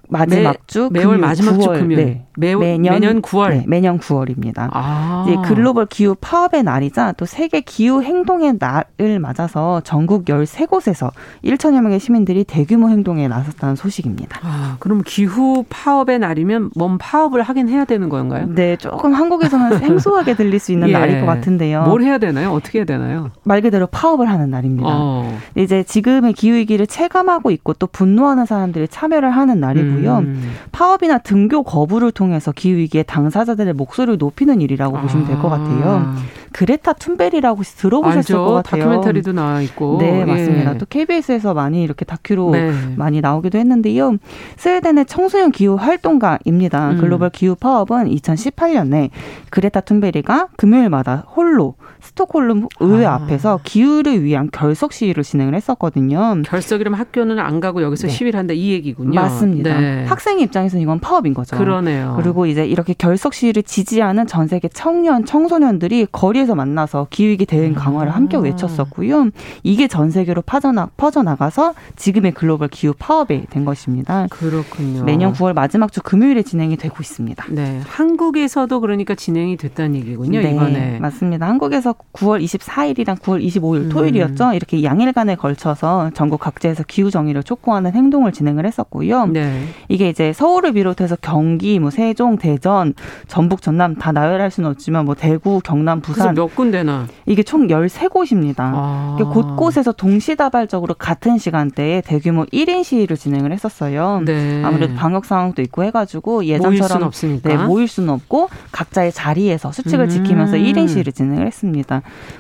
마지막 0.10 0.52
매, 0.52 0.58
주 0.66 0.90
매월 0.92 1.18
마지막 1.20 1.54
9월, 1.54 1.62
주 1.62 1.70
금요일 1.80 2.06
네. 2.06 2.26
매, 2.36 2.56
매년, 2.56 2.94
매년 2.96 3.22
9월 3.22 3.50
네, 3.50 3.64
매년 3.68 4.00
9월입니다. 4.00 4.70
아. 4.72 5.26
이제 5.28 5.38
글로벌 5.46 5.86
기후 5.86 6.16
파업의 6.20 6.64
날이자 6.64 7.14
또 7.14 7.26
세계 7.26 7.62
기후 7.62 8.02
행동의 8.02 8.58
날을 8.60 9.20
맞아서 9.20 9.82
전국 9.82 10.26
13곳에서 10.26 11.12
1천여 11.44 11.82
명의 11.82 12.00
시민들이 12.00 12.44
대규모 12.44 12.90
행동에 12.90 13.28
나섰다는 13.28 13.76
소식입니다. 13.76 14.40
아, 14.42 14.78
그럼 14.80 15.04
기후 15.06 15.64
파업의 15.70 16.20
날이면 16.20 16.72
뭔 16.76 16.98
파업을 16.98 17.44
하긴 17.44 17.70
해야 17.70 17.86
되는 17.86 18.10
건가요? 18.10 18.48
네, 18.50 18.78
조금 18.78 19.14
한국에서는 19.14 19.78
생소하게 19.80 20.36
들릴 20.36 20.60
수 20.60 20.72
있는 20.72 20.90
예. 20.90 20.94
날일 20.94 21.20
것 21.22 21.28
같은데요. 21.28 21.84
뭘 21.84 22.02
해야 22.02 22.18
되나요? 22.18 22.52
어떻게 22.52 22.80
해야 22.80 22.86
되나요? 22.86 23.30
말 23.44 23.62
그대로 23.62 23.86
파업을 23.86 24.28
하는 24.28 24.50
날입니다. 24.50 24.90
어. 24.90 25.38
이제 25.56 25.84
지금의 25.84 26.34
기후 26.34 26.56
위기를 26.56 26.88
체감하고 26.88 27.52
있고 27.52 27.74
또 27.74 27.86
분노하는 27.86 28.46
사람들이 28.46 28.88
참여를 28.88 29.30
하는 29.30 29.60
날이고요. 29.60 29.99
있고요. 30.00 30.18
음. 30.20 30.52
파업이나 30.72 31.18
등교 31.20 31.64
거부를 31.64 32.12
통해서 32.12 32.52
기후 32.52 32.78
위기의 32.78 33.04
당사자들의 33.06 33.74
목소리를 33.74 34.18
높이는 34.18 34.62
일이라고 34.62 34.98
아. 34.98 35.02
보시면 35.02 35.28
될 35.28 35.40
것 35.40 35.50
같아요. 35.50 36.14
그레타 36.52 36.94
툰베리라고 36.94 37.62
들어보셨을 37.64 38.18
알죠. 38.36 38.44
것 38.46 38.54
같아요. 38.54 38.84
다큐멘터리도 38.84 39.34
나와 39.34 39.62
있고. 39.62 39.98
네, 40.00 40.26
맞습니다. 40.26 40.74
예. 40.74 40.78
또 40.78 40.86
KBS에서 40.88 41.54
많이 41.54 41.84
이렇게 41.84 42.06
다큐로 42.06 42.52
네. 42.52 42.74
많이 42.96 43.22
나오기도 43.22 43.58
했는데요. 43.60 44.18
스웨덴의 44.58 45.06
청소년 45.06 45.52
기후 45.52 45.76
활동가입니다. 45.76 46.92
음. 46.92 46.98
글로벌 47.00 47.30
기후 47.30 47.56
파업은 47.56 48.10
2018년에 48.10 49.10
그레타 49.52 49.82
툰베리가 49.82 50.48
금요일마다 50.58 51.26
홀로 51.36 51.76
스톡홀름 52.10 52.68
의회 52.80 53.06
아. 53.06 53.16
앞에서 53.16 53.60
기후를 53.64 54.24
위한 54.24 54.50
결석 54.52 54.94
시위를 54.94 55.24
진행을 55.24 55.54
했었거든요. 55.56 56.42
결석이라면 56.46 57.00
학교는 57.00 57.40
안 57.40 57.60
가고 57.60 57.82
여기서 57.84 58.08
네. 58.08 58.14
시위를 58.14 58.40
한다 58.40 58.54
이 58.54 58.72
얘기군요. 58.72 59.14
맞습니다. 59.14 59.80
네. 59.80 60.06
학생 60.06 60.40
입장에서는 60.40 60.82
이건 60.82 61.00
파업인 61.00 61.34
거죠. 61.34 61.58
그러네요. 61.58 62.16
그리고 62.18 62.46
이제 62.46 62.66
이렇게 62.66 62.94
결석 62.94 63.34
시위를 63.34 63.64
지지하는 63.64 64.28
전 64.28 64.48
세계 64.48 64.68
청년 64.70 65.26
청소년들이 65.26 66.08
거리에서 66.12 66.56
만나서 66.56 67.08
기후위기 67.10 67.46
대응 67.46 67.74
강화를 67.74 68.14
함께 68.16 68.38
아. 68.38 68.40
외쳤었고요. 68.40 69.30
이게 69.64 69.88
전 69.88 70.10
세계로 70.10 70.42
퍼져나, 70.42 70.90
퍼져나가서 70.98 71.74
지금의 71.96 72.34
글로벌 72.34 72.68
기후 72.70 72.94
파업이 72.98 73.46
된 73.50 73.66
것입니다. 73.66 74.28
그렇군요. 74.30 75.04
매년 75.04 75.34
9월 75.34 75.54
마지막 75.54 75.92
주 75.92 76.02
금요일에 76.02 76.42
진행이 76.44 76.78
되고 76.78 76.96
있습니다. 77.00 77.46
네, 77.50 77.82
한국에서도 77.86 78.80
그러니까 78.80 79.16
진행이 79.16 79.58
됐다는 79.58 79.96
얘기군요. 79.96 80.42
네, 80.42 80.52
이번에 80.52 81.00
맞습니다. 81.00 81.48
한국에서 81.48 81.94
9월 82.14 82.44
24일이랑 82.44 83.20
9월 83.20 83.44
25일 83.46 83.76
음. 83.84 83.90
토요일이었죠. 83.90 84.54
이렇게 84.54 84.84
양일간에 84.84 85.36
걸쳐서 85.36 86.12
전국 86.14 86.40
각지에서 86.40 86.84
기후 86.88 87.12
정의를 87.12 87.44
촉구하는 87.44 87.94
행동을 87.94 88.32
진행을 88.32 88.66
했었고요. 88.66 89.28
네. 89.28 89.66
이게 89.88 90.10
이제 90.10 90.34
서울을 90.34 90.74
비롯해서 90.74 91.16
경기, 91.22 91.80
뭐 91.80 91.92
세종, 91.92 92.38
대전, 92.38 92.94
전북, 93.28 93.62
전남 93.62 93.96
다 93.96 94.12
나열할 94.12 94.52
수는 94.52 94.70
없지만 94.72 95.06
뭐 95.06 95.16
대구, 95.16 95.62
경남, 95.64 96.02
부산 96.02 96.34
몇 96.36 96.56
군데나 96.56 97.08
이게 97.26 97.44
총 97.44 97.68
13곳입니다. 97.68 98.56
아. 98.60 99.18
곳곳에서 99.20 99.92
동시다발적으로 99.92 100.96
같은 100.96 101.38
시간대에 101.38 102.02
대규모 102.02 102.46
1인 102.46 102.84
시위를 102.84 103.18
진행을 103.18 103.52
했었어요. 103.52 104.22
네. 104.26 104.64
아무래도 104.64 104.96
방역 104.96 105.26
상황도 105.26 105.62
있고 105.64 105.84
해 105.84 105.92
가지고 105.92 106.46
예전처럼 106.46 107.02
모일 107.02 107.14
수는, 107.14 107.42
네, 107.44 107.58
모일 107.58 107.88
수는 107.88 108.10
없고 108.10 108.50
각자의 108.72 109.12
자리에서 109.12 109.72
수칙을 109.72 110.06
음. 110.06 110.10
지키면서 110.10 110.58
1인 110.58 110.88
시위를 110.88 111.14
진행을 111.14 111.46
했습니다. 111.46 111.89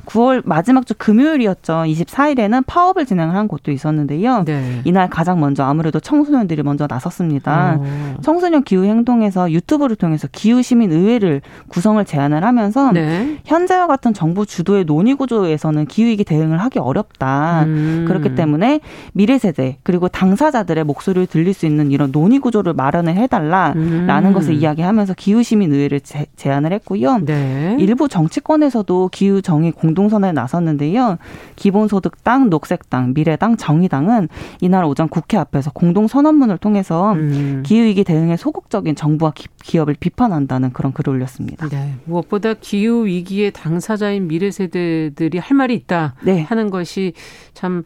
9월 0.05 0.41
마지막 0.45 0.85
주 0.85 0.93
금요일이었죠. 0.97 1.83
24일에는 1.85 2.63
파업을 2.65 3.05
진행을 3.05 3.35
한 3.35 3.47
곳도 3.47 3.71
있었는데요. 3.71 4.43
네. 4.45 4.81
이날 4.85 5.09
가장 5.09 5.39
먼저 5.39 5.63
아무래도 5.63 5.99
청소년들이 5.99 6.63
먼저 6.63 6.87
나섰습니다. 6.89 7.79
오. 7.79 8.21
청소년 8.21 8.63
기후 8.63 8.85
행동에서 8.85 9.51
유튜브를 9.51 9.95
통해서 9.95 10.27
기후 10.31 10.61
시민 10.61 10.91
의회를 10.91 11.41
구성을 11.67 12.03
제안을 12.03 12.43
하면서 12.43 12.91
네. 12.91 13.37
현재와 13.45 13.87
같은 13.87 14.13
정부 14.13 14.45
주도의 14.45 14.85
논의 14.85 15.15
구조에서는 15.15 15.85
기후 15.85 16.07
위기 16.09 16.23
대응을 16.23 16.57
하기 16.59 16.79
어렵다. 16.79 17.63
음. 17.63 18.05
그렇기 18.07 18.35
때문에 18.35 18.79
미래 19.13 19.37
세대 19.37 19.77
그리고 19.83 20.07
당사자들의 20.07 20.83
목소리를 20.83 21.27
들릴 21.27 21.53
수 21.53 21.65
있는 21.65 21.91
이런 21.91 22.11
논의 22.11 22.39
구조를 22.39 22.73
마련을 22.73 23.15
해달라라는 23.15 24.25
음. 24.25 24.33
것을 24.33 24.53
이야기하면서 24.55 25.13
기후 25.15 25.43
시민 25.43 25.73
의회를 25.73 26.01
제, 26.01 26.25
제안을 26.35 26.73
했고요. 26.73 27.19
네. 27.25 27.75
일부 27.79 28.07
정치권에서도 28.07 29.09
기후 29.11 29.38
정의 29.41 29.71
공동선언에 29.71 30.31
나섰는데요. 30.33 31.17
기본소득당, 31.55 32.49
녹색당, 32.49 33.13
미래당, 33.13 33.57
정의당은 33.57 34.29
이날 34.61 34.85
오전 34.85 35.07
국회 35.09 35.37
앞에서 35.37 35.71
공동선언문을 35.71 36.57
통해서 36.57 37.13
음. 37.13 37.63
기후위기 37.65 38.03
대응에 38.03 38.37
소극적인 38.37 38.95
정부와 38.95 39.33
기 39.63 39.77
업을 39.77 39.95
비판한다는 39.99 40.71
그런 40.73 40.93
글을 40.93 41.13
올렸습니다. 41.13 41.67
네. 41.69 41.95
무엇보다 42.05 42.53
기후위기의 42.53 43.51
당사자인 43.51 44.27
미래 44.27 44.51
세대들이 44.51 45.37
할 45.37 45.57
말이 45.57 45.75
있다 45.75 46.15
네. 46.23 46.41
하는 46.43 46.69
것이 46.69 47.13
참 47.53 47.83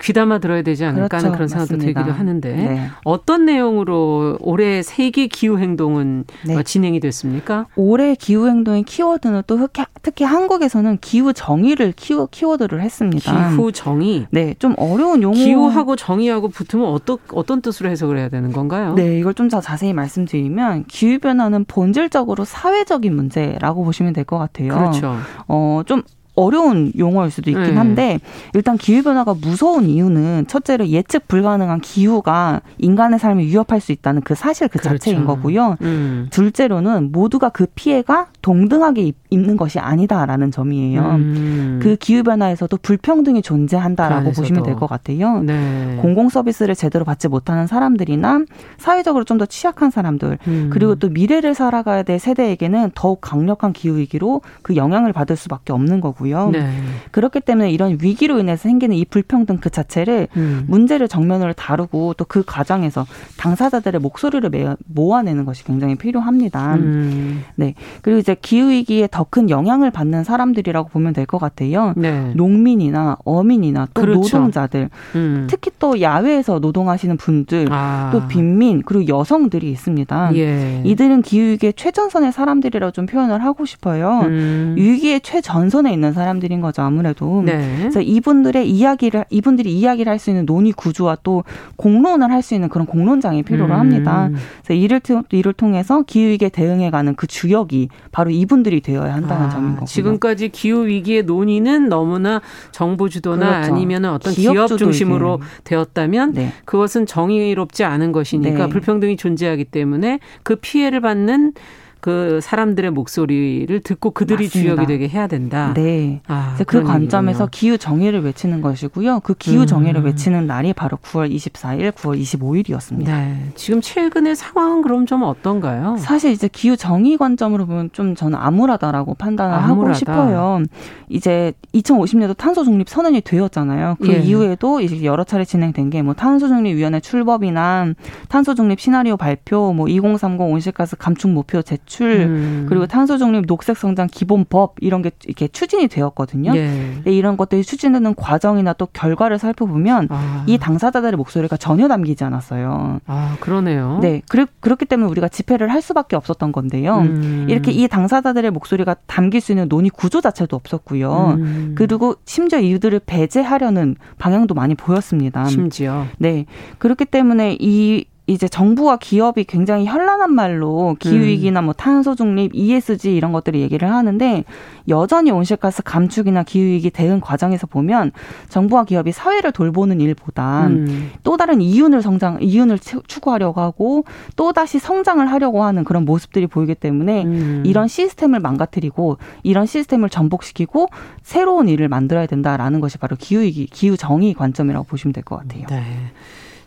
귀담아 0.00 0.38
들어야 0.38 0.62
되지 0.62 0.84
않을까 0.84 1.08
그렇죠. 1.08 1.26
하는 1.26 1.36
그런 1.36 1.48
생각도 1.48 1.74
맞습니다. 1.76 2.00
들기도 2.00 2.18
하는데 2.18 2.52
네. 2.54 2.86
어떤 3.04 3.44
내용으로 3.44 4.38
올해 4.40 4.82
세계 4.82 5.26
기후 5.26 5.58
행동은 5.58 6.24
네. 6.46 6.56
어, 6.56 6.62
진행이 6.62 7.00
됐습니까? 7.00 7.66
올해 7.76 8.14
기후 8.14 8.48
행동의 8.48 8.84
키워드는 8.84 9.42
또 9.46 9.68
특히 10.02 10.24
한국에서는 10.24 10.98
기후 11.00 11.32
정의를 11.32 11.92
키워, 11.96 12.26
키워드를 12.30 12.80
했습니다. 12.80 13.50
기후 13.50 13.72
정의. 13.72 14.26
네, 14.30 14.54
좀 14.58 14.74
어려운 14.78 15.22
용어. 15.22 15.34
기후하고 15.34 15.96
정의하고 15.96 16.48
붙으면 16.48 16.86
어떤 16.86 17.18
어떤 17.32 17.60
뜻으로 17.60 17.90
해석을 17.90 18.16
해야 18.18 18.28
되는 18.30 18.52
건가요? 18.52 18.94
네, 18.94 19.18
이걸 19.18 19.34
좀 19.34 19.50
더 19.50 19.60
자세히 19.60 19.92
말씀드리면 19.92 20.84
기후 20.86 21.18
변화는 21.18 21.64
본질적으로 21.64 22.44
사회적인 22.44 23.14
문제라고 23.16 23.82
보시면 23.84 24.12
될 24.12 24.24
것 24.24 24.38
같아요. 24.38 24.72
그렇죠. 24.74 25.16
어, 25.48 25.82
좀 25.86 26.02
어려운 26.40 26.92
용어일 26.96 27.30
수도 27.30 27.50
있긴 27.50 27.64
네. 27.64 27.74
한데 27.74 28.20
일단 28.54 28.76
기후 28.76 29.02
변화가 29.02 29.34
무서운 29.40 29.84
이유는 29.88 30.46
첫째로 30.48 30.88
예측 30.88 31.26
불가능한 31.28 31.80
기후가 31.80 32.60
인간의 32.78 33.18
삶을 33.18 33.44
위협할 33.44 33.80
수 33.80 33.92
있다는 33.92 34.22
그 34.22 34.34
사실 34.34 34.68
그 34.68 34.78
그렇죠. 34.78 34.98
자체인 34.98 35.24
거고요. 35.24 35.76
음. 35.82 36.28
둘째로는 36.30 37.12
모두가 37.12 37.48
그 37.50 37.66
피해가 37.74 38.28
동등하게 38.42 39.12
입는 39.30 39.56
것이 39.56 39.78
아니다라는 39.78 40.50
점이에요. 40.50 41.00
음. 41.02 41.80
그 41.82 41.96
기후 41.96 42.22
변화에서도 42.22 42.76
불평등이 42.78 43.42
존재한다라고 43.42 44.30
그 44.30 44.36
보시면 44.36 44.62
될 44.62 44.74
것 44.76 44.86
같아요. 44.88 45.40
네. 45.40 45.98
공공 46.00 46.28
서비스를 46.30 46.74
제대로 46.74 47.04
받지 47.04 47.28
못하는 47.28 47.66
사람들이나 47.66 48.44
사회적으로 48.78 49.24
좀 49.24 49.40
더 49.40 49.46
취약한 49.46 49.90
사람들 49.90 50.36
음. 50.48 50.68
그리고 50.70 50.94
또 50.96 51.08
미래를 51.08 51.54
살아가야 51.54 52.02
될 52.02 52.18
세대에게는 52.18 52.90
더욱 52.94 53.22
강력한 53.22 53.72
기후 53.72 53.96
위기로 53.96 54.42
그 54.60 54.76
영향을 54.76 55.14
받을 55.14 55.34
수밖에 55.34 55.72
없는 55.72 56.02
거고요. 56.02 56.29
네. 56.52 56.70
그렇기 57.10 57.40
때문에 57.40 57.70
이런 57.70 57.98
위기로 58.00 58.38
인해서 58.38 58.62
생기는 58.62 58.94
이 58.96 59.04
불평등 59.04 59.58
그 59.58 59.70
자체를 59.70 60.28
음. 60.36 60.64
문제를 60.68 61.08
정면으로 61.08 61.52
다루고 61.54 62.14
또 62.14 62.24
그 62.30 62.44
과정에서 62.46 63.06
당사자들의 63.38 64.00
목소리를 64.00 64.48
모아내는 64.86 65.44
것이 65.44 65.64
굉장히 65.64 65.96
필요합니다. 65.96 66.74
음. 66.76 67.42
네. 67.56 67.74
그리고 68.02 68.18
이제 68.20 68.36
기후 68.40 68.68
위기에 68.70 69.08
더 69.10 69.24
큰 69.30 69.48
영향을 69.50 69.90
받는 69.92 70.24
사람들이라고 70.24 70.88
보면 70.88 71.12
될 71.12 71.26
것 71.26 71.38
같아요. 71.38 71.92
네. 71.96 72.32
농민이나 72.34 73.16
어민이나 73.24 73.86
또 73.94 74.00
그렇죠. 74.02 74.20
노동자들, 74.38 74.90
음. 75.14 75.46
특히 75.48 75.70
또 75.78 76.00
야외에서 76.00 76.58
노동하시는 76.58 77.16
분들, 77.16 77.68
아. 77.70 78.10
또 78.12 78.26
빈민 78.26 78.82
그리고 78.82 79.06
여성들이 79.06 79.70
있습니다. 79.70 80.34
예. 80.34 80.82
이들은 80.84 81.22
기후 81.22 81.50
위기의 81.52 81.74
최전선의 81.74 82.32
사람들이라고 82.32 82.90
좀 82.92 83.06
표현을 83.06 83.44
하고 83.44 83.64
싶어요. 83.64 84.20
음. 84.24 84.74
위기의 84.76 85.20
최전선에 85.20 85.92
있는 85.92 86.09
사람들인 86.12 86.60
거죠 86.60 86.82
아무래도. 86.82 87.42
네. 87.44 87.76
그래서 87.78 88.00
이분들의 88.00 88.70
이야기를 88.70 89.24
이분들이 89.30 89.72
이야기를 89.72 90.10
할 90.10 90.18
수 90.20 90.30
있는 90.30 90.44
논의 90.44 90.72
구조와 90.72 91.16
또 91.22 91.44
공론을 91.76 92.30
할 92.30 92.42
수 92.42 92.54
있는 92.54 92.68
그런 92.68 92.86
공론장이 92.86 93.42
필요로 93.42 93.72
음. 93.74 93.78
합니다. 93.78 94.30
그래서 94.62 94.74
이를 94.74 95.00
이를 95.32 95.52
통해서 95.52 96.02
기후 96.06 96.28
위기에 96.30 96.48
대응해가는 96.50 97.14
그 97.16 97.26
주역이 97.26 97.88
바로 98.12 98.30
이분들이 98.30 98.80
되어야 98.80 99.14
한다는 99.14 99.46
아, 99.46 99.48
점인 99.48 99.70
거고요. 99.72 99.86
지금까지 99.86 100.48
기후 100.50 100.86
위기의 100.86 101.22
논의는 101.24 101.88
너무나 101.88 102.40
정부 102.72 103.08
주도나 103.08 103.60
그렇죠. 103.60 103.74
아니면 103.74 104.04
어떤 104.06 104.32
기업, 104.32 104.52
기업 104.52 104.68
중심으로 104.76 105.40
되었다면 105.64 106.32
네. 106.34 106.52
그것은 106.64 107.06
정의롭지 107.06 107.84
않은 107.84 108.12
것이니까 108.12 108.66
네. 108.66 108.68
불평등이 108.68 109.16
존재하기 109.16 109.64
때문에 109.66 110.20
그 110.42 110.56
피해를 110.56 111.00
받는 111.00 111.52
그 112.00 112.40
사람들의 112.42 112.90
목소리를 112.90 113.80
듣고 113.80 114.10
그들이 114.10 114.44
맞습니다. 114.44 114.74
주역이 114.74 114.86
되게 114.86 115.08
해야 115.08 115.26
된다. 115.26 115.72
네. 115.74 116.20
아, 116.26 116.56
그 116.66 116.82
관점에서 116.82 117.44
얘기군요. 117.44 117.48
기후 117.52 117.78
정의를 117.78 118.22
외치는 118.24 118.60
것이고요. 118.60 119.20
그 119.20 119.34
기후 119.34 119.66
정의를 119.66 120.00
음. 120.00 120.06
외치는 120.06 120.46
날이 120.46 120.72
바로 120.72 120.96
9월 120.98 121.32
24일, 121.32 121.92
9월 121.92 122.20
25일이었습니다. 122.20 123.04
네. 123.04 123.50
지금 123.54 123.80
최근의 123.80 124.34
상황은 124.36 124.82
그럼 124.82 125.06
좀 125.06 125.22
어떤가요? 125.22 125.96
사실 125.98 126.32
이제 126.32 126.48
기후 126.50 126.76
정의 126.76 127.16
관점으로 127.16 127.66
보면 127.66 127.90
좀 127.92 128.14
저는 128.14 128.36
암울하다라고 128.38 129.14
판단을 129.14 129.54
암울하다. 129.54 129.80
하고 129.84 129.92
싶어요. 129.94 130.62
이제 131.08 131.52
2050년도 131.74 132.36
탄소 132.36 132.64
중립 132.64 132.88
선언이 132.88 133.20
되었잖아요. 133.22 133.96
그 134.00 134.08
예. 134.12 134.18
이후에도 134.20 134.80
이제 134.80 135.04
여러 135.04 135.22
차례 135.24 135.44
진행된 135.44 135.90
게 135.90 136.00
뭐 136.00 136.14
탄소 136.14 136.48
중립 136.48 136.76
위원회 136.76 136.98
출범이나 136.98 137.92
탄소 138.30 138.54
중립 138.54 138.80
시나리오 138.80 139.18
발표, 139.18 139.74
뭐 139.74 139.86
2030 139.86 140.40
온실가스 140.40 140.96
감축 140.96 141.30
목표 141.30 141.60
제출 141.60 141.89
배출 141.90 142.12
음. 142.12 142.66
그리고 142.68 142.86
탄소 142.86 143.18
중립 143.18 143.46
녹색 143.46 143.76
성장 143.76 144.06
기본법 144.10 144.76
이런 144.80 145.02
게 145.02 145.10
이렇게 145.24 145.48
추진이 145.48 145.88
되었거든요. 145.88 146.56
예. 146.56 147.02
이런 147.04 147.36
것들이 147.36 147.64
추진되는 147.64 148.14
과정이나 148.14 148.72
또 148.74 148.86
결과를 148.86 149.38
살펴보면 149.38 150.06
아. 150.10 150.44
이 150.46 150.56
당사자들의 150.56 151.16
목소리가 151.16 151.56
전혀 151.56 151.88
담기지 151.88 152.22
않았어요. 152.24 153.00
아 153.06 153.36
그러네요. 153.40 153.98
네, 154.00 154.22
그렇, 154.28 154.46
그렇기 154.60 154.84
때문에 154.84 155.10
우리가 155.10 155.28
집회를 155.28 155.70
할 155.72 155.82
수밖에 155.82 156.16
없었던 156.16 156.52
건데요. 156.52 156.98
음. 156.98 157.46
이렇게 157.48 157.72
이 157.72 157.88
당사자들의 157.88 158.50
목소리가 158.52 158.94
담길 159.06 159.40
수 159.40 159.52
있는 159.52 159.68
논의 159.68 159.90
구조 159.90 160.20
자체도 160.20 160.56
없었고요. 160.56 161.36
음. 161.38 161.74
그리고 161.76 162.14
심지어 162.24 162.60
이들을 162.60 163.00
배제하려는 163.04 163.96
방향도 164.18 164.54
많이 164.54 164.74
보였습니다. 164.74 165.44
심지어. 165.46 166.06
네, 166.18 166.46
그렇기 166.78 167.06
때문에 167.06 167.56
이 167.58 168.04
이제 168.30 168.46
정부와 168.46 168.96
기업이 168.96 169.44
굉장히 169.44 169.86
현란한 169.86 170.32
말로 170.32 170.96
기후위기나 171.00 171.62
뭐 171.62 171.72
탄소 171.72 172.14
중립, 172.14 172.52
ESG 172.54 173.14
이런 173.16 173.32
것들을 173.32 173.58
얘기를 173.58 173.90
하는데 173.92 174.44
여전히 174.88 175.32
온실가스 175.32 175.82
감축이나 175.82 176.44
기후위기 176.44 176.90
대응 176.90 177.20
과정에서 177.20 177.66
보면 177.66 178.12
정부와 178.48 178.84
기업이 178.84 179.10
사회를 179.10 179.50
돌보는 179.50 180.00
일보다 180.00 180.68
음. 180.68 181.10
또 181.24 181.36
다른 181.36 181.60
이윤을 181.60 182.02
성장, 182.02 182.38
이윤을 182.40 182.78
추구하려고 182.78 183.60
하고 183.60 184.04
또 184.36 184.52
다시 184.52 184.78
성장을 184.78 185.26
하려고 185.28 185.64
하는 185.64 185.82
그런 185.82 186.04
모습들이 186.04 186.46
보이기 186.46 186.76
때문에 186.76 187.24
음. 187.24 187.62
이런 187.66 187.88
시스템을 187.88 188.38
망가뜨리고 188.38 189.18
이런 189.42 189.66
시스템을 189.66 190.08
전복시키고 190.08 190.88
새로운 191.22 191.68
일을 191.68 191.88
만들어야 191.88 192.26
된다라는 192.26 192.80
것이 192.80 192.96
바로 192.98 193.16
기후위기, 193.18 193.66
기후 193.66 193.96
정의 193.96 194.34
관점이라고 194.34 194.86
보시면 194.86 195.12
될 195.12 195.24
것 195.24 195.36
같아요. 195.36 195.66
네. 195.68 195.82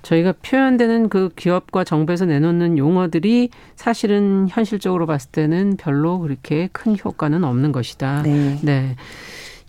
저희가 0.04 0.34
표현되는 0.44 1.10
그 1.10 1.30
기업과 1.36 1.84
정부에서 1.84 2.26
내놓는 2.26 2.78
용어들이 2.78 3.50
사실은 3.76 4.48
현실적으로 4.50 5.08
봤을 5.08 5.32
때는 5.32 5.78
별로 5.78 6.20
그렇게 6.20 6.70
큰 6.72 6.96
효과는 7.04 7.44
없는 7.44 7.72
것이다. 7.72 8.22
네. 8.24 8.60
네. 8.62 8.96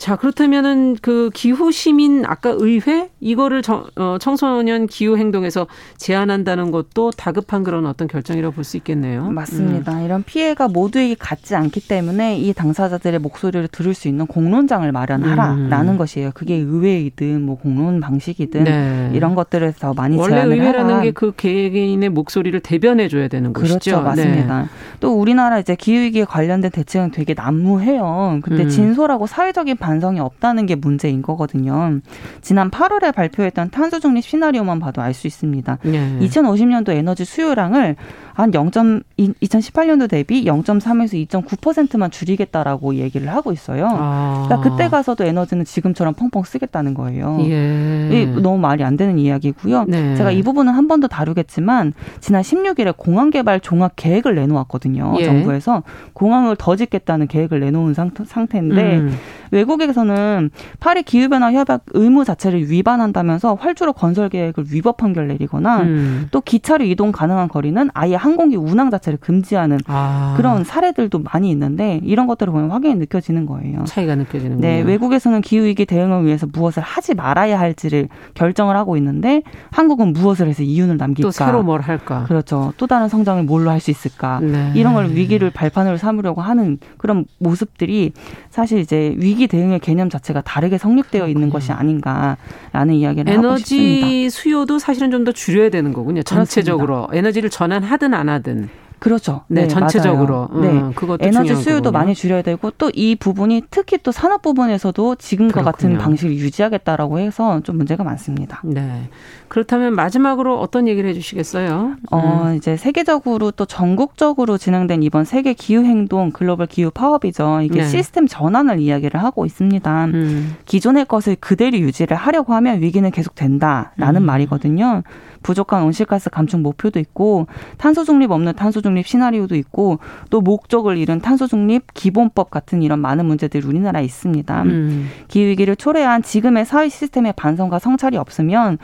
자, 0.05 0.17
그렇다면은 0.17 0.99
그 1.01 1.31
기후 1.33 1.73
시민 1.73 2.27
아까 2.27 2.51
의회 2.55 3.09
이거를 3.21 3.63
정, 3.63 3.87
어, 3.97 4.19
청소년 4.21 4.87
기후 4.87 5.17
행동에서 5.17 5.67
제한한다는 5.97 6.71
것도 6.73 7.11
다급한 7.13 7.65
그런 7.65 7.87
어떤 7.87 8.07
결정이라고 8.07 8.55
볼 8.55 8.65
수 8.65 8.77
있겠네요. 8.77 9.31
맞습니다. 9.31 9.95
음. 10.01 10.05
이런 10.05 10.23
피해가 10.23 10.69
모두에게 10.69 11.15
갖지 11.19 11.55
않기 11.55 11.89
때문에 11.89 12.37
이 12.39 12.53
당사자들의 12.53 13.19
목소리를 13.19 13.67
들을 13.69 13.95
수 13.95 14.09
있는 14.09 14.27
공론장을 14.27 14.93
마련하라라는 14.93 15.95
음. 15.95 15.97
것이에요. 15.97 16.33
그게 16.35 16.57
의회이든 16.57 17.41
뭐 17.41 17.57
공론 17.57 18.01
방식이든 18.01 18.65
네. 18.65 19.11
이런 19.15 19.35
것들을 19.35 19.73
더 19.79 19.95
많이 19.95 20.19
원래 20.19 20.35
제한을 20.35 20.53
의회라는 20.53 21.01
게 21.01 21.13
그 21.13 21.33
개개인의 21.35 22.11
목소리를 22.11 22.61
대변해 22.61 23.09
줘야 23.09 23.29
되는 23.29 23.55
그렇죠, 23.55 23.75
것이죠. 23.75 24.03
맞습니다. 24.03 24.63
네. 24.63 24.69
또 25.01 25.19
우리나라 25.19 25.59
이제 25.61 25.75
기후 25.75 26.03
위기에 26.03 26.25
관련된 26.25 26.71
대책은 26.73 27.13
되게 27.13 27.33
난무해요. 27.33 28.41
근데 28.43 28.65
음. 28.65 28.69
진솔하고 28.69 29.27
사회적인 29.27 29.79
반 29.79 29.94
반성이 29.95 30.19
없다는 30.21 30.67
게 30.67 30.75
문제인 30.75 31.23
거거든요. 31.23 32.01
지난 32.41 32.71
8월에 32.71 33.15
발표했던 33.15 33.71
탄소 33.71 34.01
중립 34.01 34.25
시나리오만 34.25 34.81
봐도 34.81 35.03
알 35.03 35.15
수 35.15 35.29
있습니다. 35.29 35.79
네. 35.85 36.19
2050년도 36.23 36.91
에너지 36.91 37.25
수요량을 37.25 37.95
한 38.35 38.53
0. 38.53 38.71
2018년도 39.19 40.09
대비 40.09 40.45
0.3에서 40.45 41.29
2.9%만 41.29 42.11
줄이겠다라고 42.11 42.97
얘기를 42.97 43.29
하고 43.29 43.53
있어요. 43.53 43.89
아. 43.91 44.45
그러니까 44.47 44.69
그때 44.71 44.89
가서도 44.89 45.25
에너지는 45.25 45.65
지금처럼 45.65 46.15
펑펑 46.15 46.43
쓰겠다는 46.45 46.95
거예요. 46.95 47.39
예. 47.43 48.27
너무 48.43 48.59
말이 48.59 48.83
안 48.85 48.97
되는 48.97 49.19
이야기고요. 49.19 49.85
네. 49.87 50.15
제가 50.17 50.31
이 50.31 50.43
부분은 50.43 50.73
한 50.73 50.85
번 50.89 50.95
더 51.01 51.09
다루겠지만 51.09 51.93
지난 52.21 52.43
16일에 52.43 52.95
공항 52.97 53.31
개발 53.31 53.59
종합 53.59 53.93
계획을 53.97 54.35
내놓았거든요. 54.37 55.17
예. 55.19 55.25
정부에서 55.25 55.83
공항을 56.13 56.57
더 56.57 56.77
짓겠다는 56.77 57.27
계획을 57.27 57.59
내놓은 57.61 57.95
상태, 57.95 58.59
인데 58.59 58.99
음. 58.99 59.17
외국에서는 59.51 60.51
파리 60.81 61.03
기후변화 61.03 61.53
협약 61.53 61.85
의무 61.93 62.25
자체를 62.25 62.71
위반한다면서 62.71 63.55
활주로 63.55 63.93
건설 63.93 64.29
계획을 64.29 64.65
위법 64.71 64.97
판결 64.99 65.29
내리거나 65.29 65.83
음. 65.83 66.29
또 66.31 66.41
기차로 66.41 66.85
이동 66.85 67.13
가능한 67.13 67.49
거리는 67.49 67.89
아예 67.95 68.15
항공기 68.25 68.57
운항 68.57 68.91
자체를 68.91 69.19
금지하는 69.21 69.79
아. 69.87 70.35
그런 70.37 70.65
사례들도 70.65 71.19
많이 71.21 71.51
있는데 71.51 72.01
이런 72.03 72.27
것들을 72.27 72.51
보면 72.53 72.71
확연히 72.71 72.97
느껴지는 72.97 73.45
거예요. 73.45 73.85
차이가 73.85 74.15
느껴지는 74.15 74.61
네, 74.61 74.69
거예요. 74.73 74.87
외국에서는 74.87 75.43
기후 75.43 75.65
위기 75.65 75.85
대응을 75.85 76.25
위해서 76.25 76.47
무엇을 76.51 76.83
하지 76.83 77.15
말아야 77.15 77.59
할지를 77.61 78.09
결정을 78.33 78.77
하고 78.77 78.97
있는데 78.97 79.43
한국은 79.71 80.13
무엇을 80.15 80.49
해서 80.49 80.63
이윤을 80.63 80.97
남길까? 80.97 81.27
또 81.27 81.31
새로 81.31 81.63
뭘 81.63 81.83
할까? 81.83 82.25
그렇죠. 82.27 82.73
또 82.79 82.87
다른 82.87 83.09
성장을 83.09 83.43
뭘로 83.45 83.71
할 83.71 83.81
수 83.81 83.91
있을까? 83.91 84.41
네. 84.41 84.73
이런 84.75 84.95
걸 84.95 85.11
위기를 85.11 85.51
발판으로 85.51 85.99
삼으려고 85.99 86.41
하는 86.41 86.79
그런 86.97 87.27
모습들이 87.39 88.13
사실 88.49 88.79
이제 88.79 89.15
위기 89.19 89.47
대응의 89.47 89.81
개념 89.81 90.09
자체가 90.09 90.41
다르게 90.41 90.79
성립되어 90.79 91.29
있는 91.29 91.51
것이 91.51 91.71
아닌가라는 91.73 92.95
이야기를 92.95 93.37
하고 93.37 93.57
싶습니다. 93.59 94.07
에너지 94.07 94.31
수요도 94.31 94.79
사실은 94.79 95.11
좀 95.11 95.25
더 95.25 95.33
줄여야 95.33 95.71
되는 95.71 95.93
거군요. 95.93 96.23
전체적으로 96.23 96.95
그렇습니다. 97.09 97.19
에너지를 97.19 97.51
전환하든 97.51 98.14
안 98.15 98.29
하든. 98.29 98.84
그렇죠. 99.05 99.43
네, 99.49 99.63
네 99.63 99.69
전체적으로. 99.69 100.49
네, 100.55 100.69
음, 100.69 100.93
그것도 100.95 101.19
에너지 101.27 101.55
수요도. 101.57 101.93
많이 101.93 102.15
줄여야 102.15 102.41
되고 102.41 102.71
또 102.71 102.91
이 102.95 103.17
부분이 103.17 103.63
특히 103.71 103.99
또 104.03 104.13
산업 104.13 104.41
부분에서도 104.43 105.17
지금과 105.17 105.53
그렇군요. 105.53 105.73
같은 105.73 105.99
방식을 105.99 106.37
유지하겠다라고 106.37 107.19
해서 107.19 107.61
좀 107.61 107.77
문제가 107.77 108.05
많습니다. 108.05 108.61
네. 108.65 109.11
그렇다면 109.49 109.95
마지막으로 109.95 110.59
어떤 110.61 110.89
얘기를 110.89 111.11
해 111.11 111.15
주시겠어요? 111.15 111.97
어, 112.11 112.43
음. 112.47 112.55
이제 112.57 112.77
세계적으로 112.77 113.51
또 113.51 113.67
전국적으로 113.67 114.57
진행된 114.59 115.03
이번 115.03 115.25
세계 115.25 115.53
기후 115.53 115.85
행동 115.85 116.31
글로벌 116.31 116.67
기후 116.67 116.91
파업이죠. 116.91 117.61
이게 117.63 117.83
네. 117.83 117.89
시스템 117.89 118.27
전환을 118.27 118.79
이야기를 118.81 119.23
하고 119.23 119.45
있습니다. 119.45 120.05
음. 120.07 120.55
기존의 120.65 121.05
것을 121.07 121.37
그대로 121.41 121.77
유지를 121.79 122.17
하려고 122.17 122.55
하면 122.55 122.81
위기는 122.81 123.11
계속 123.11 123.35
된다라는 123.35 124.23
음. 124.23 124.27
말이거든요. 124.27 125.03
부족한 125.43 125.83
온실가스 125.83 126.31
감축 126.31 126.61
목표도 126.61 126.99
있고 127.01 127.47
탄소 127.77 128.03
중립 128.05 128.31
없는 128.31 128.55
탄소 128.55 128.81
중립 128.81 128.94
시나리오도 129.03 129.57
있고 129.57 129.99
또 130.31 130.41
목적을 130.41 130.97
잃은 130.97 131.21
탄소 131.21 131.47
중립 131.47 131.93
기본법 131.95 132.51
같은 132.51 132.83
이런 132.83 133.01
많은 133.01 133.27
문제들이 133.27 133.67
우리나라에 133.67 134.05
있습니다. 134.05 134.63
음. 134.63 135.09
기후 135.29 135.49
위기를 135.49 135.77
초래한 135.77 136.23
지금의 136.23 136.65
사회 136.67 136.89
시스템의 136.89 137.35
반성과 137.37 137.79
성찰이 137.79 138.17
없으면 138.17 138.79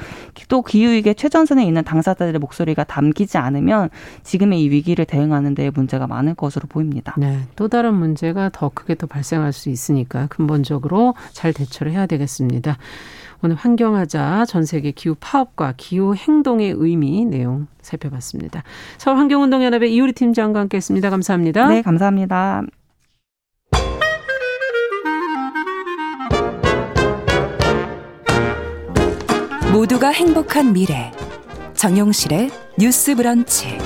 또 0.49 0.63
기후 0.63 0.91
위기의 0.93 1.15
최전선에 1.15 1.65
있는 1.65 1.85
당사자들의 1.85 2.39
목소리가 2.39 2.85
담기지 2.85 3.39
않으면 3.39 3.91
지금의 4.23 4.63
이 4.63 4.71
위기를 4.71 5.05
대응하는 5.05 5.55
데 5.55 5.71
문제가 5.71 6.07
많을 6.07 6.35
것으로 6.35 6.67
보입니다. 6.69 7.15
네. 7.19 7.41
또 7.57 7.69
다른 7.69 7.95
문제가 7.95 8.51
더 8.53 8.71
크게 8.73 8.95
또 8.95 9.07
발생할 9.07 9.53
수 9.53 9.71
있으니까 9.71 10.27
근본적으로 10.29 11.15
잘 11.33 11.53
대처를 11.53 11.93
해야 11.93 12.07
되겠습니다. 12.07 12.79
오늘 13.43 13.57
환경하자 13.57 14.45
전 14.47 14.65
세계 14.65 14.91
기후 14.91 15.17
파업과 15.19 15.75
기후 15.77 16.15
행동의 16.15 16.75
의미 16.77 17.25
내용 17.25 17.67
살펴봤습니다. 17.81 18.63
서울 18.99 19.17
환경운동연합의 19.17 19.93
이우리 19.95 20.13
팀장과 20.13 20.61
함께했습니다. 20.61 21.11
감사합니다. 21.11 21.69
네, 21.69 21.83
감사합니다. 21.83 22.63
모두가 29.73 30.09
행복한 30.09 30.73
미래 30.73 31.13
정용실의 31.75 32.51
뉴스 32.79 33.15
브런치. 33.15 33.79